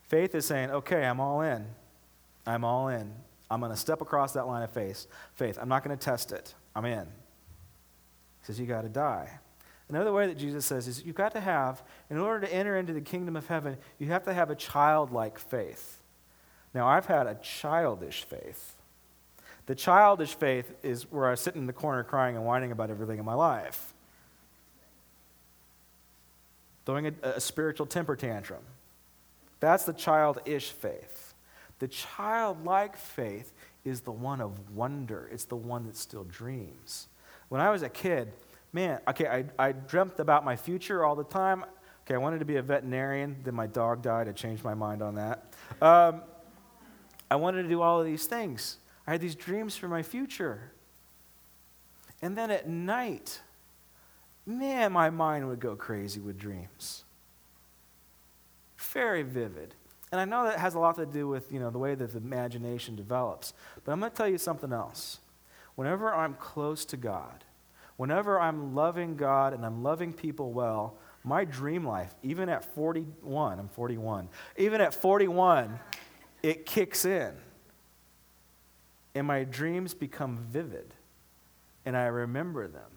Faith 0.04 0.36
is 0.36 0.46
saying, 0.46 0.70
okay, 0.72 1.06
I'm 1.06 1.20
all 1.20 1.42
in. 1.42 1.66
I'm 2.46 2.66
all 2.66 2.90
in. 2.90 3.14
I'm 3.50 3.62
going 3.62 3.72
to 3.72 3.78
step 3.78 4.02
across 4.02 4.34
that 4.34 4.46
line 4.46 4.62
of 4.62 4.72
faith. 4.72 5.08
Faith. 5.36 5.58
I'm 5.60 5.70
not 5.70 5.84
going 5.84 5.98
to 5.98 6.04
test 6.04 6.32
it. 6.32 6.54
I'm 6.76 6.86
in. 6.86 7.08
He 8.42 8.48
says, 8.48 8.60
You 8.60 8.66
got 8.66 8.82
to 8.82 8.90
die. 8.90 9.40
Another 9.92 10.14
way 10.14 10.28
that 10.28 10.38
Jesus 10.38 10.66
says 10.66 10.88
is 10.88 11.04
you've 11.04 11.16
got 11.16 11.34
to 11.34 11.42
have, 11.42 11.84
in 12.10 12.18
order 12.18 12.48
to 12.48 12.54
enter 12.54 12.78
into 12.78 12.94
the 12.94 13.02
kingdom 13.02 13.36
of 13.36 13.48
heaven, 13.48 13.78
you 14.00 14.08
have 14.08 14.24
to 14.24 14.34
have 14.34 14.50
a 14.50 14.56
childlike 14.56 15.38
faith. 15.38 16.00
Now, 16.74 16.88
I've 16.88 17.08
had 17.08 17.28
a 17.28 17.36
childish 17.36 18.24
faith. 18.24 18.78
The 19.66 19.76
childish 19.76 20.34
faith 20.34 20.74
is 20.82 21.12
where 21.12 21.30
I 21.30 21.36
sit 21.36 21.56
in 21.56 21.68
the 21.68 21.74
corner 21.74 22.04
crying 22.04 22.38
and 22.38 22.46
whining 22.46 22.72
about 22.72 22.90
everything 22.90 23.20
in 23.20 23.26
my 23.26 23.34
life, 23.34 23.94
throwing 26.86 27.08
a, 27.08 27.14
a 27.24 27.42
spiritual 27.42 27.86
temper 27.86 28.16
tantrum. 28.16 28.64
That's 29.60 29.84
the 29.84 29.94
childish 29.94 30.72
faith. 30.72 31.34
The 31.80 31.90
childlike 31.90 32.96
faith 32.96 33.52
is 33.84 34.02
the 34.02 34.12
one 34.12 34.40
of 34.40 34.74
wonder, 34.74 35.30
it's 35.34 35.46
the 35.46 35.58
one 35.58 35.86
that 35.88 35.98
still 35.98 36.24
dreams. 36.24 37.08
When 37.52 37.60
I 37.60 37.70
was 37.70 37.84
a 37.84 37.90
kid, 37.90 38.32
man, 38.72 39.02
okay, 39.10 39.28
I, 39.28 39.44
I 39.60 39.74
dreamt 39.74 40.22
about 40.22 40.46
my 40.46 40.56
future 40.56 41.04
all 41.04 41.16
the 41.16 41.26
time. 41.26 41.66
Okay, 42.06 42.16
I 42.16 42.18
wanted 42.18 42.40
to 42.40 42.46
be 42.46 42.56
a 42.56 42.62
veterinarian. 42.62 43.36
Then 43.44 43.56
my 43.56 43.68
dog 43.68 44.02
died. 44.02 44.30
I 44.30 44.32
changed 44.32 44.64
my 44.64 44.74
mind 44.74 45.02
on 45.02 45.16
that. 45.16 45.54
Um, 45.82 46.22
I 47.30 47.36
wanted 47.36 47.64
to 47.64 47.68
do 47.68 47.82
all 47.82 48.00
of 48.00 48.06
these 48.06 48.26
things. 48.26 48.78
I 49.06 49.12
had 49.12 49.20
these 49.20 49.36
dreams 49.36 49.76
for 49.76 49.90
my 49.90 50.02
future. 50.02 50.72
And 52.22 52.38
then 52.38 52.52
at 52.52 52.70
night, 52.70 53.42
man, 54.46 54.94
my 54.94 55.10
mind 55.10 55.50
would 55.50 55.60
go 55.60 55.76
crazy 55.76 56.22
with 56.22 56.40
dreams. 56.40 57.04
Very 58.78 59.24
vivid. 59.24 59.76
And 60.14 60.22
I 60.22 60.24
know 60.24 60.46
that 60.46 60.58
has 60.58 60.76
a 60.76 60.80
lot 60.80 60.96
to 60.96 61.06
do 61.06 61.28
with, 61.28 61.52
you 61.52 61.60
know, 61.60 61.70
the 61.70 61.80
way 61.80 61.96
that 61.96 62.14
the 62.14 62.18
imagination 62.18 62.96
develops. 62.96 63.54
But 63.84 63.92
I'm 63.92 64.00
going 64.00 64.10
to 64.10 64.16
tell 64.16 64.30
you 64.30 64.38
something 64.38 64.72
else. 64.72 65.20
Whenever 65.76 66.14
I'm 66.14 66.34
close 66.36 66.86
to 66.86 66.98
God, 66.98 67.44
whenever 67.98 68.40
I'm 68.40 68.76
loving 68.76 69.16
God 69.16 69.54
and 69.54 69.66
I'm 69.66 69.84
loving 69.84 70.14
people 70.14 70.52
well, 70.52 70.96
my 71.24 71.46
dream 71.46 71.86
life, 71.86 72.14
even 72.24 72.50
at 72.50 72.66
41, 72.76 73.60
I'm 73.60 73.68
41, 73.70 74.28
even 74.58 74.82
at 74.82 74.94
41, 74.94 75.80
it 76.42 76.66
kicks 76.66 77.06
in. 77.06 77.34
And 79.14 79.28
my 79.28 79.44
dreams 79.44 79.94
become 79.94 80.38
vivid. 80.50 80.94
And 81.86 81.98
I 81.98 82.06
remember 82.06 82.68
them. 82.68 82.92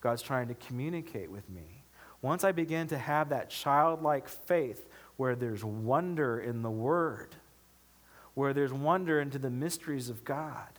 God's 0.00 0.22
trying 0.22 0.48
to 0.48 0.54
communicate 0.54 1.30
with 1.30 1.48
me. 1.50 1.84
Once 2.22 2.42
I 2.44 2.52
begin 2.52 2.86
to 2.88 2.98
have 2.98 3.28
that 3.28 3.50
childlike 3.50 4.28
faith 4.28 4.88
where 5.16 5.36
there's 5.36 5.64
wonder 5.64 6.40
in 6.40 6.62
the 6.62 6.70
Word, 6.70 7.36
where 8.34 8.52
there's 8.52 8.72
wonder 8.72 9.20
into 9.20 9.38
the 9.38 9.50
mysteries 9.50 10.08
of 10.08 10.24
God. 10.24 10.77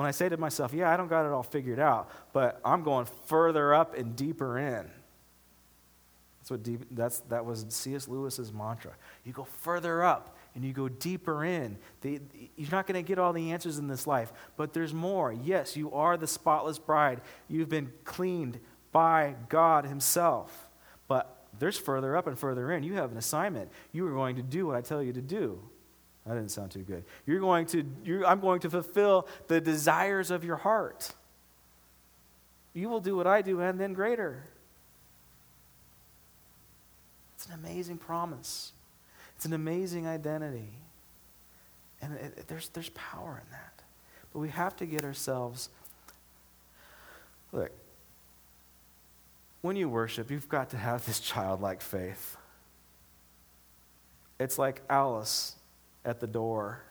When 0.00 0.06
I 0.06 0.12
say 0.12 0.30
to 0.30 0.38
myself, 0.38 0.72
yeah, 0.72 0.90
I 0.90 0.96
don't 0.96 1.08
got 1.08 1.26
it 1.26 1.30
all 1.30 1.42
figured 1.42 1.78
out, 1.78 2.08
but 2.32 2.58
I'm 2.64 2.82
going 2.82 3.06
further 3.26 3.74
up 3.74 3.94
and 3.94 4.16
deeper 4.16 4.56
in. 4.56 4.90
That's 6.38 6.50
what 6.50 6.62
deep, 6.62 6.86
that's, 6.92 7.20
that 7.28 7.44
was 7.44 7.66
C.S. 7.68 8.08
Lewis's 8.08 8.50
mantra. 8.50 8.92
You 9.24 9.34
go 9.34 9.44
further 9.44 10.02
up 10.02 10.38
and 10.54 10.64
you 10.64 10.72
go 10.72 10.88
deeper 10.88 11.44
in. 11.44 11.76
The, 12.00 12.18
you're 12.56 12.70
not 12.70 12.86
going 12.86 12.94
to 12.94 13.06
get 13.06 13.18
all 13.18 13.34
the 13.34 13.52
answers 13.52 13.76
in 13.76 13.88
this 13.88 14.06
life, 14.06 14.32
but 14.56 14.72
there's 14.72 14.94
more. 14.94 15.34
Yes, 15.34 15.76
you 15.76 15.92
are 15.92 16.16
the 16.16 16.26
spotless 16.26 16.78
bride. 16.78 17.20
You've 17.46 17.68
been 17.68 17.92
cleaned 18.04 18.58
by 18.92 19.34
God 19.50 19.84
Himself. 19.84 20.70
But 21.08 21.44
there's 21.58 21.76
further 21.76 22.16
up 22.16 22.26
and 22.26 22.38
further 22.38 22.72
in. 22.72 22.84
You 22.84 22.94
have 22.94 23.12
an 23.12 23.18
assignment. 23.18 23.70
You 23.92 24.06
are 24.06 24.12
going 24.12 24.36
to 24.36 24.42
do 24.42 24.66
what 24.66 24.76
I 24.76 24.80
tell 24.80 25.02
you 25.02 25.12
to 25.12 25.20
do. 25.20 25.60
That 26.26 26.34
didn't 26.34 26.50
sound 26.50 26.70
too 26.70 26.80
good. 26.82 27.04
You're 27.26 27.40
going 27.40 27.66
to, 27.66 27.84
you're, 28.04 28.26
I'm 28.26 28.40
going 28.40 28.60
to 28.60 28.70
fulfill 28.70 29.26
the 29.48 29.60
desires 29.60 30.30
of 30.30 30.44
your 30.44 30.56
heart. 30.56 31.12
You 32.74 32.88
will 32.88 33.00
do 33.00 33.16
what 33.16 33.26
I 33.26 33.42
do 33.42 33.60
and 33.60 33.80
then 33.80 33.94
greater. 33.94 34.44
It's 37.34 37.46
an 37.46 37.54
amazing 37.54 37.96
promise. 37.96 38.72
It's 39.36 39.46
an 39.46 39.54
amazing 39.54 40.06
identity. 40.06 40.68
And 42.02 42.14
it, 42.14 42.34
it, 42.36 42.48
there's, 42.48 42.68
there's 42.68 42.90
power 42.90 43.40
in 43.42 43.50
that. 43.50 43.82
But 44.32 44.40
we 44.40 44.50
have 44.50 44.76
to 44.76 44.86
get 44.86 45.04
ourselves. 45.04 45.70
Look, 47.52 47.72
when 49.62 49.76
you 49.76 49.88
worship, 49.88 50.30
you've 50.30 50.48
got 50.48 50.70
to 50.70 50.76
have 50.76 51.04
this 51.06 51.18
childlike 51.18 51.80
faith. 51.80 52.36
It's 54.38 54.58
like 54.58 54.82
Alice 54.88 55.56
at 56.04 56.20
the 56.20 56.26
door. 56.26 56.82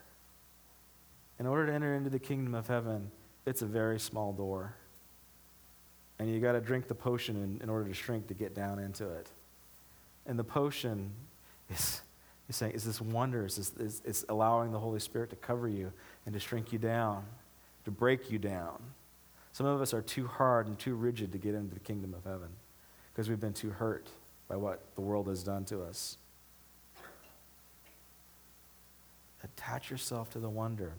In 1.38 1.46
order 1.46 1.66
to 1.66 1.72
enter 1.72 1.94
into 1.94 2.10
the 2.10 2.18
kingdom 2.18 2.54
of 2.54 2.66
heaven, 2.66 3.10
it's 3.46 3.62
a 3.62 3.66
very 3.66 3.98
small 3.98 4.32
door. 4.32 4.74
And 6.18 6.30
you 6.30 6.38
got 6.38 6.52
to 6.52 6.60
drink 6.60 6.86
the 6.86 6.94
potion 6.94 7.36
in, 7.36 7.60
in 7.62 7.70
order 7.70 7.88
to 7.88 7.94
shrink 7.94 8.26
to 8.28 8.34
get 8.34 8.54
down 8.54 8.78
into 8.78 9.08
it. 9.08 9.28
And 10.26 10.38
the 10.38 10.44
potion 10.44 11.10
is, 11.70 12.02
is 12.48 12.56
saying, 12.56 12.72
is 12.72 12.84
this 12.84 13.00
wonder, 13.00 13.46
is 13.46 13.56
this, 13.56 13.72
is, 13.78 14.02
it's 14.04 14.24
allowing 14.28 14.70
the 14.70 14.78
Holy 14.78 15.00
Spirit 15.00 15.30
to 15.30 15.36
cover 15.36 15.66
you 15.66 15.92
and 16.26 16.34
to 16.34 16.40
shrink 16.40 16.72
you 16.72 16.78
down, 16.78 17.24
to 17.84 17.90
break 17.90 18.30
you 18.30 18.38
down. 18.38 18.82
Some 19.52 19.66
of 19.66 19.80
us 19.80 19.94
are 19.94 20.02
too 20.02 20.26
hard 20.26 20.66
and 20.66 20.78
too 20.78 20.94
rigid 20.94 21.32
to 21.32 21.38
get 21.38 21.54
into 21.54 21.74
the 21.74 21.80
kingdom 21.80 22.14
of 22.14 22.24
heaven 22.24 22.48
because 23.12 23.28
we've 23.28 23.40
been 23.40 23.52
too 23.52 23.70
hurt 23.70 24.08
by 24.46 24.56
what 24.56 24.80
the 24.94 25.00
world 25.00 25.26
has 25.28 25.42
done 25.42 25.64
to 25.66 25.82
us. 25.82 26.18
Attach 29.60 29.90
yourself 29.90 30.30
to 30.30 30.38
the 30.38 30.48
wonder. 30.48 30.94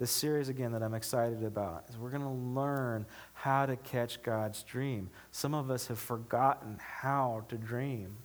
This 0.00 0.10
series, 0.10 0.48
again, 0.48 0.72
that 0.72 0.82
I'm 0.82 0.94
excited 0.94 1.44
about 1.44 1.84
is 1.88 1.96
we're 1.96 2.10
going 2.10 2.22
to 2.22 2.28
learn 2.28 3.06
how 3.34 3.66
to 3.66 3.76
catch 3.76 4.20
God's 4.22 4.64
dream. 4.64 5.10
Some 5.30 5.54
of 5.54 5.70
us 5.70 5.86
have 5.86 5.98
forgotten 5.98 6.78
how 6.80 7.44
to 7.50 7.56
dream. 7.56 8.16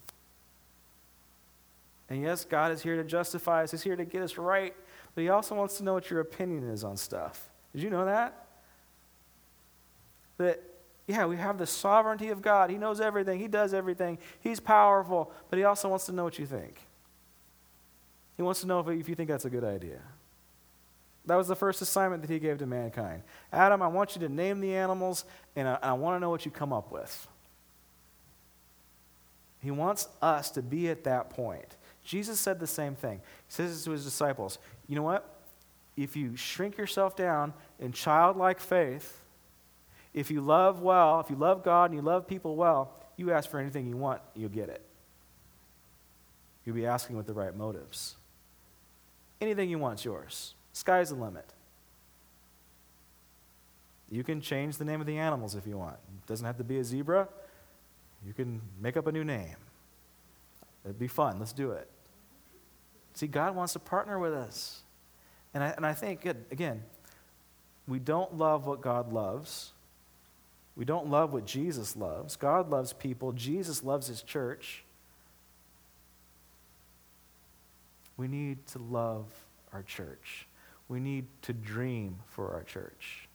And 2.09 2.21
yes, 2.21 2.45
God 2.45 2.71
is 2.71 2.81
here 2.81 2.95
to 2.95 3.03
justify 3.03 3.63
us, 3.63 3.71
He's 3.71 3.83
here 3.83 3.95
to 3.95 4.05
get 4.05 4.23
us 4.23 4.37
right, 4.37 4.73
but 5.13 5.21
He 5.21 5.29
also 5.29 5.53
wants 5.53 5.77
to 5.77 5.83
know 5.83 5.93
what 5.93 6.09
your 6.09 6.21
opinion 6.21 6.67
is 6.69 6.83
on 6.83 6.97
stuff. 6.97 7.49
Did 7.73 7.83
you 7.83 7.89
know 7.91 8.05
that? 8.05 8.45
That, 10.37 10.63
yeah, 11.07 11.25
we 11.25 11.37
have 11.37 11.57
the 11.57 11.67
sovereignty 11.67 12.29
of 12.29 12.41
God. 12.41 12.69
He 12.69 12.77
knows 12.77 13.01
everything, 13.01 13.39
He 13.39 13.47
does 13.47 13.73
everything, 13.73 14.17
He's 14.39 14.59
powerful, 14.59 15.31
but 15.49 15.59
He 15.59 15.65
also 15.65 15.89
wants 15.89 16.05
to 16.07 16.11
know 16.11 16.23
what 16.23 16.39
you 16.39 16.45
think. 16.45 16.79
He 18.37 18.43
wants 18.43 18.61
to 18.61 18.67
know 18.67 18.79
if, 18.79 18.87
if 18.87 19.09
you 19.09 19.15
think 19.15 19.29
that's 19.29 19.45
a 19.45 19.49
good 19.49 19.63
idea. 19.63 19.99
That 21.25 21.35
was 21.35 21.47
the 21.47 21.55
first 21.55 21.81
assignment 21.81 22.21
that 22.21 22.29
He 22.29 22.39
gave 22.39 22.59
to 22.59 22.65
mankind. 22.65 23.23
Adam, 23.51 23.81
I 23.81 23.87
want 23.87 24.15
you 24.15 24.21
to 24.21 24.29
name 24.29 24.59
the 24.59 24.75
animals, 24.75 25.25
and 25.55 25.67
I, 25.67 25.79
I 25.81 25.93
want 25.93 26.15
to 26.15 26.19
know 26.19 26.29
what 26.29 26.45
you 26.45 26.51
come 26.51 26.71
up 26.71 26.91
with. 26.91 27.27
He 29.59 29.71
wants 29.71 30.07
us 30.21 30.51
to 30.51 30.61
be 30.61 30.89
at 30.89 31.05
that 31.05 31.31
point. 31.31 31.77
Jesus 32.03 32.39
said 32.39 32.59
the 32.59 32.67
same 32.67 32.95
thing. 32.95 33.17
He 33.47 33.53
says 33.53 33.83
to 33.85 33.91
his 33.91 34.03
disciples, 34.03 34.59
You 34.87 34.95
know 34.95 35.03
what? 35.03 35.27
If 35.97 36.15
you 36.15 36.35
shrink 36.35 36.77
yourself 36.77 37.15
down 37.15 37.53
in 37.79 37.91
childlike 37.91 38.59
faith, 38.59 39.19
if 40.13 40.29
you 40.29 40.41
love 40.41 40.81
well, 40.81 41.19
if 41.19 41.29
you 41.29 41.35
love 41.35 41.63
God 41.63 41.85
and 41.85 41.95
you 41.95 42.01
love 42.01 42.27
people 42.27 42.55
well, 42.55 42.93
you 43.17 43.31
ask 43.31 43.49
for 43.49 43.59
anything 43.59 43.87
you 43.87 43.97
want, 43.97 44.21
you'll 44.35 44.49
get 44.49 44.69
it. 44.69 44.81
You'll 46.63 46.75
be 46.75 46.85
asking 46.85 47.17
with 47.17 47.25
the 47.25 47.33
right 47.33 47.55
motives. 47.55 48.15
Anything 49.41 49.69
you 49.69 49.79
want 49.79 49.99
is 49.99 50.05
yours. 50.05 50.55
Sky's 50.73 51.09
the 51.09 51.15
limit. 51.15 51.45
You 54.09 54.23
can 54.23 54.39
change 54.39 54.77
the 54.77 54.85
name 54.85 55.01
of 55.01 55.07
the 55.07 55.17
animals 55.17 55.55
if 55.55 55.65
you 55.67 55.77
want. 55.77 55.95
It 55.95 56.27
doesn't 56.27 56.45
have 56.45 56.57
to 56.57 56.63
be 56.63 56.77
a 56.79 56.83
zebra. 56.83 57.27
You 58.25 58.33
can 58.33 58.61
make 58.79 58.97
up 58.97 59.07
a 59.07 59.11
new 59.11 59.23
name. 59.23 59.55
It'd 60.83 60.99
be 60.99 61.07
fun. 61.07 61.39
Let's 61.39 61.53
do 61.53 61.71
it. 61.71 61.89
See, 63.13 63.27
God 63.27 63.55
wants 63.55 63.73
to 63.73 63.79
partner 63.79 64.19
with 64.19 64.33
us. 64.33 64.81
And 65.53 65.63
I, 65.63 65.69
and 65.69 65.85
I 65.85 65.93
think, 65.93 66.25
again, 66.25 66.83
we 67.87 67.99
don't 67.99 68.37
love 68.37 68.65
what 68.65 68.81
God 68.81 69.11
loves. 69.11 69.73
We 70.75 70.85
don't 70.85 71.09
love 71.09 71.33
what 71.33 71.45
Jesus 71.45 71.95
loves. 71.95 72.35
God 72.35 72.69
loves 72.69 72.93
people, 72.93 73.31
Jesus 73.31 73.83
loves 73.83 74.07
his 74.07 74.21
church. 74.21 74.84
We 78.17 78.27
need 78.27 78.65
to 78.67 78.79
love 78.79 79.25
our 79.73 79.83
church. 79.83 80.47
We 80.87 80.99
need 80.99 81.25
to 81.43 81.53
dream 81.53 82.19
for 82.27 82.53
our 82.53 82.63
church. 82.63 83.27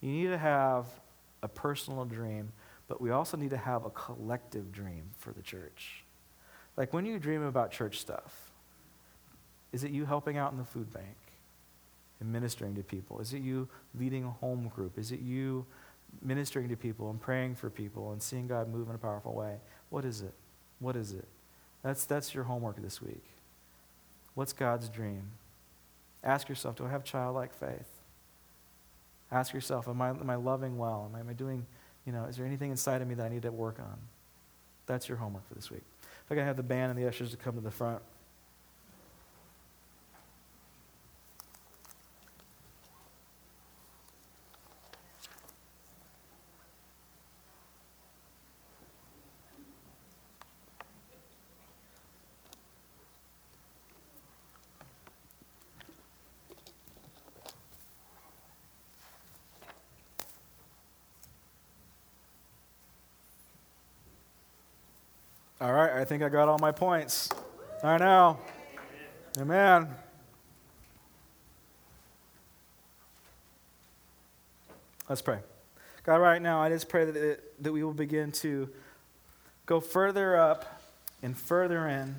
You 0.00 0.10
need 0.10 0.28
to 0.28 0.38
have 0.38 0.86
a 1.42 1.48
personal 1.48 2.04
dream, 2.04 2.52
but 2.88 3.00
we 3.00 3.10
also 3.10 3.36
need 3.36 3.50
to 3.50 3.56
have 3.56 3.84
a 3.84 3.90
collective 3.90 4.72
dream 4.72 5.10
for 5.18 5.32
the 5.32 5.42
church. 5.42 6.04
Like 6.76 6.92
when 6.92 7.06
you 7.06 7.18
dream 7.18 7.42
about 7.42 7.70
church 7.70 7.98
stuff, 8.00 8.50
is 9.72 9.84
it 9.84 9.90
you 9.90 10.04
helping 10.04 10.36
out 10.36 10.52
in 10.52 10.58
the 10.58 10.64
food 10.64 10.92
bank 10.92 11.16
and 12.20 12.32
ministering 12.32 12.74
to 12.76 12.82
people? 12.82 13.20
Is 13.20 13.34
it 13.34 13.42
you 13.42 13.68
leading 13.98 14.24
a 14.24 14.30
home 14.30 14.70
group? 14.74 14.98
Is 14.98 15.12
it 15.12 15.20
you 15.20 15.66
ministering 16.22 16.68
to 16.68 16.76
people 16.76 17.10
and 17.10 17.20
praying 17.20 17.56
for 17.56 17.70
people 17.70 18.12
and 18.12 18.22
seeing 18.22 18.46
God 18.46 18.68
move 18.68 18.88
in 18.88 18.94
a 18.94 18.98
powerful 18.98 19.34
way? 19.34 19.56
What 19.90 20.04
is 20.04 20.22
it? 20.22 20.34
What 20.78 20.96
is 20.96 21.12
it? 21.12 21.26
That's, 21.82 22.04
that's 22.04 22.34
your 22.34 22.44
homework 22.44 22.80
this 22.80 23.02
week. 23.02 23.24
What's 24.34 24.52
God's 24.52 24.88
dream? 24.88 25.30
Ask 26.22 26.48
yourself, 26.48 26.76
do 26.76 26.86
I 26.86 26.90
have 26.90 27.04
childlike 27.04 27.52
faith? 27.54 27.88
Ask 29.30 29.52
yourself, 29.52 29.88
am 29.88 30.00
I, 30.00 30.10
am 30.10 30.30
I 30.30 30.36
loving 30.36 30.78
well? 30.78 31.08
Am 31.10 31.16
I, 31.16 31.20
am 31.20 31.28
I 31.28 31.32
doing, 31.32 31.66
you 32.06 32.12
know, 32.12 32.24
is 32.24 32.36
there 32.36 32.46
anything 32.46 32.70
inside 32.70 33.02
of 33.02 33.08
me 33.08 33.14
that 33.14 33.26
I 33.26 33.28
need 33.28 33.42
to 33.42 33.52
work 33.52 33.78
on? 33.78 33.98
That's 34.86 35.08
your 35.08 35.18
homework 35.18 35.46
for 35.48 35.54
this 35.54 35.70
week. 35.70 35.82
If 36.02 36.32
I 36.32 36.34
can 36.34 36.44
have 36.44 36.56
the 36.56 36.62
band 36.62 36.90
and 36.90 37.00
the 37.00 37.08
ushers 37.08 37.30
to 37.30 37.36
come 37.36 37.54
to 37.54 37.60
the 37.60 37.70
front. 37.70 38.02
I 66.04 66.06
think 66.06 66.22
I 66.22 66.28
got 66.28 66.50
all 66.50 66.58
my 66.58 66.70
points. 66.70 67.30
I 67.82 67.96
know. 67.96 68.38
Amen. 69.38 69.88
Let's 75.08 75.22
pray. 75.22 75.38
God, 76.02 76.16
right 76.16 76.42
now, 76.42 76.60
I 76.60 76.68
just 76.68 76.90
pray 76.90 77.06
that, 77.06 77.16
it, 77.16 77.62
that 77.62 77.72
we 77.72 77.82
will 77.82 77.94
begin 77.94 78.32
to 78.32 78.68
go 79.64 79.80
further 79.80 80.36
up 80.36 80.82
and 81.22 81.34
further 81.34 81.88
in. 81.88 82.16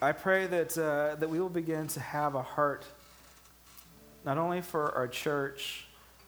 I 0.00 0.12
pray 0.12 0.46
that, 0.46 0.78
uh, 0.78 1.16
that 1.16 1.28
we 1.28 1.40
will 1.40 1.50
begin 1.50 1.88
to 1.88 2.00
have 2.00 2.36
a 2.36 2.42
heart, 2.42 2.86
not 4.24 4.38
only 4.38 4.62
for 4.62 4.94
our 4.94 5.08
church, 5.08 5.84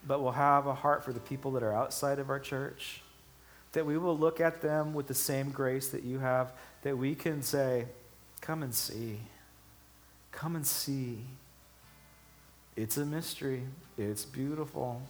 but 0.06 0.20
we'll 0.20 0.32
have 0.32 0.66
a 0.66 0.74
heart 0.74 1.04
for 1.04 1.14
the 1.14 1.20
people 1.20 1.52
that 1.52 1.62
are 1.62 1.72
outside 1.72 2.18
of 2.18 2.28
our 2.28 2.38
church. 2.38 3.00
That 3.76 3.84
we 3.84 3.98
will 3.98 4.16
look 4.16 4.40
at 4.40 4.62
them 4.62 4.94
with 4.94 5.06
the 5.06 5.12
same 5.12 5.50
grace 5.50 5.88
that 5.90 6.02
you 6.02 6.18
have, 6.18 6.50
that 6.80 6.96
we 6.96 7.14
can 7.14 7.42
say, 7.42 7.84
Come 8.40 8.62
and 8.62 8.74
see. 8.74 9.18
Come 10.32 10.56
and 10.56 10.66
see. 10.66 11.18
It's 12.74 12.96
a 12.96 13.04
mystery. 13.04 13.64
It's 13.98 14.24
beautiful. 14.24 15.02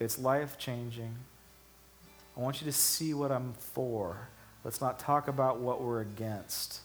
It's 0.00 0.18
life 0.18 0.58
changing. 0.58 1.14
I 2.36 2.40
want 2.40 2.60
you 2.60 2.64
to 2.64 2.72
see 2.72 3.14
what 3.14 3.30
I'm 3.30 3.52
for. 3.52 4.28
Let's 4.64 4.80
not 4.80 4.98
talk 4.98 5.28
about 5.28 5.60
what 5.60 5.80
we're 5.80 6.00
against. 6.00 6.80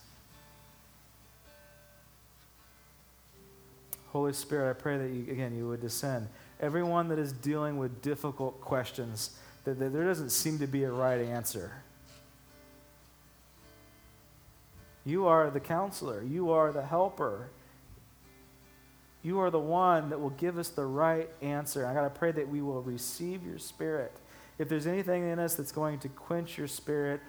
Holy 4.09 4.33
Spirit, 4.33 4.69
I 4.69 4.73
pray 4.73 4.99
that 4.99 5.09
you, 5.09 5.31
again, 5.31 5.55
you 5.55 5.67
would 5.67 5.81
descend. 5.81 6.27
Everyone 6.59 7.07
that 7.07 7.17
is 7.17 7.33
dealing 7.33 7.79
with 7.79 8.03
difficult 8.03 8.61
questions, 8.61 9.31
that, 9.73 9.93
there 9.93 10.05
doesn't 10.05 10.31
seem 10.31 10.59
to 10.59 10.67
be 10.67 10.83
a 10.83 10.91
right 10.91 11.21
answer. 11.21 11.71
You 15.05 15.27
are 15.27 15.49
the 15.49 15.59
counselor, 15.59 16.23
you 16.23 16.51
are 16.51 16.71
the 16.71 16.85
helper. 16.85 17.49
You 19.21 19.39
are 19.39 19.51
the 19.51 19.59
one 19.59 20.09
that 20.11 20.19
will 20.19 20.29
give 20.29 20.57
us 20.57 20.69
the 20.69 20.85
right 20.85 21.29
answer. 21.41 21.85
I 21.85 21.93
got 21.93 22.03
to 22.03 22.09
pray 22.09 22.31
that 22.31 22.47
we 22.47 22.61
will 22.61 22.81
receive 22.81 23.45
your 23.45 23.57
spirit. 23.57 24.13
If 24.57 24.69
there's 24.69 24.87
anything 24.87 25.27
in 25.27 25.39
us 25.39 25.55
that's 25.55 25.73
going 25.73 25.99
to 25.99 26.09
quench 26.09 26.57
your 26.57 26.67
spirit 26.67 27.19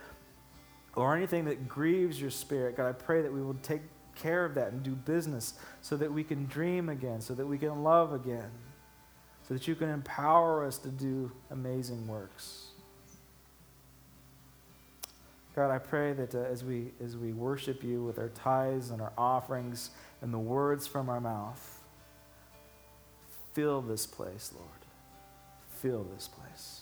or 0.95 1.17
anything 1.17 1.47
that 1.47 1.69
grieves 1.69 2.21
your 2.21 2.31
spirit, 2.31 2.77
God, 2.77 2.89
I 2.89 2.93
pray 2.93 3.23
that 3.23 3.33
we 3.33 3.43
will 3.43 3.57
take 3.63 3.83
care 4.15 4.45
of 4.45 4.55
that 4.55 4.73
and 4.73 4.83
do 4.83 4.93
business 4.93 5.55
so 5.81 5.97
that 5.97 6.13
we 6.13 6.23
can 6.23 6.47
dream 6.47 6.89
again, 6.89 7.21
so 7.21 7.35
that 7.35 7.47
we 7.47 7.59
can 7.59 7.83
love 7.83 8.13
again, 8.13 8.51
so 9.51 9.55
that 9.55 9.67
you 9.67 9.75
can 9.75 9.89
empower 9.89 10.65
us 10.65 10.79
to 10.79 10.89
do 10.91 11.33
amazing 11.51 12.07
works. 12.07 12.69
God, 15.57 15.73
I 15.73 15.79
pray 15.79 16.13
that 16.13 16.37
uh, 16.37 16.39
as, 16.43 16.63
we, 16.63 16.93
as 17.05 17.17
we 17.17 17.33
worship 17.33 17.83
you 17.83 18.05
with 18.05 18.17
our 18.21 18.29
tithes 18.29 18.91
and 18.91 19.03
our 19.03 19.13
offerings 19.19 19.91
and 20.23 20.33
the 20.33 20.39
words 20.39 20.87
from 20.87 21.09
our 21.09 21.21
mouth, 21.21 21.81
fill 23.53 23.81
this 23.81 24.07
place, 24.07 24.53
Lord. 24.55 24.69
Fill 25.81 26.07
this 26.15 26.29
place. 26.29 26.80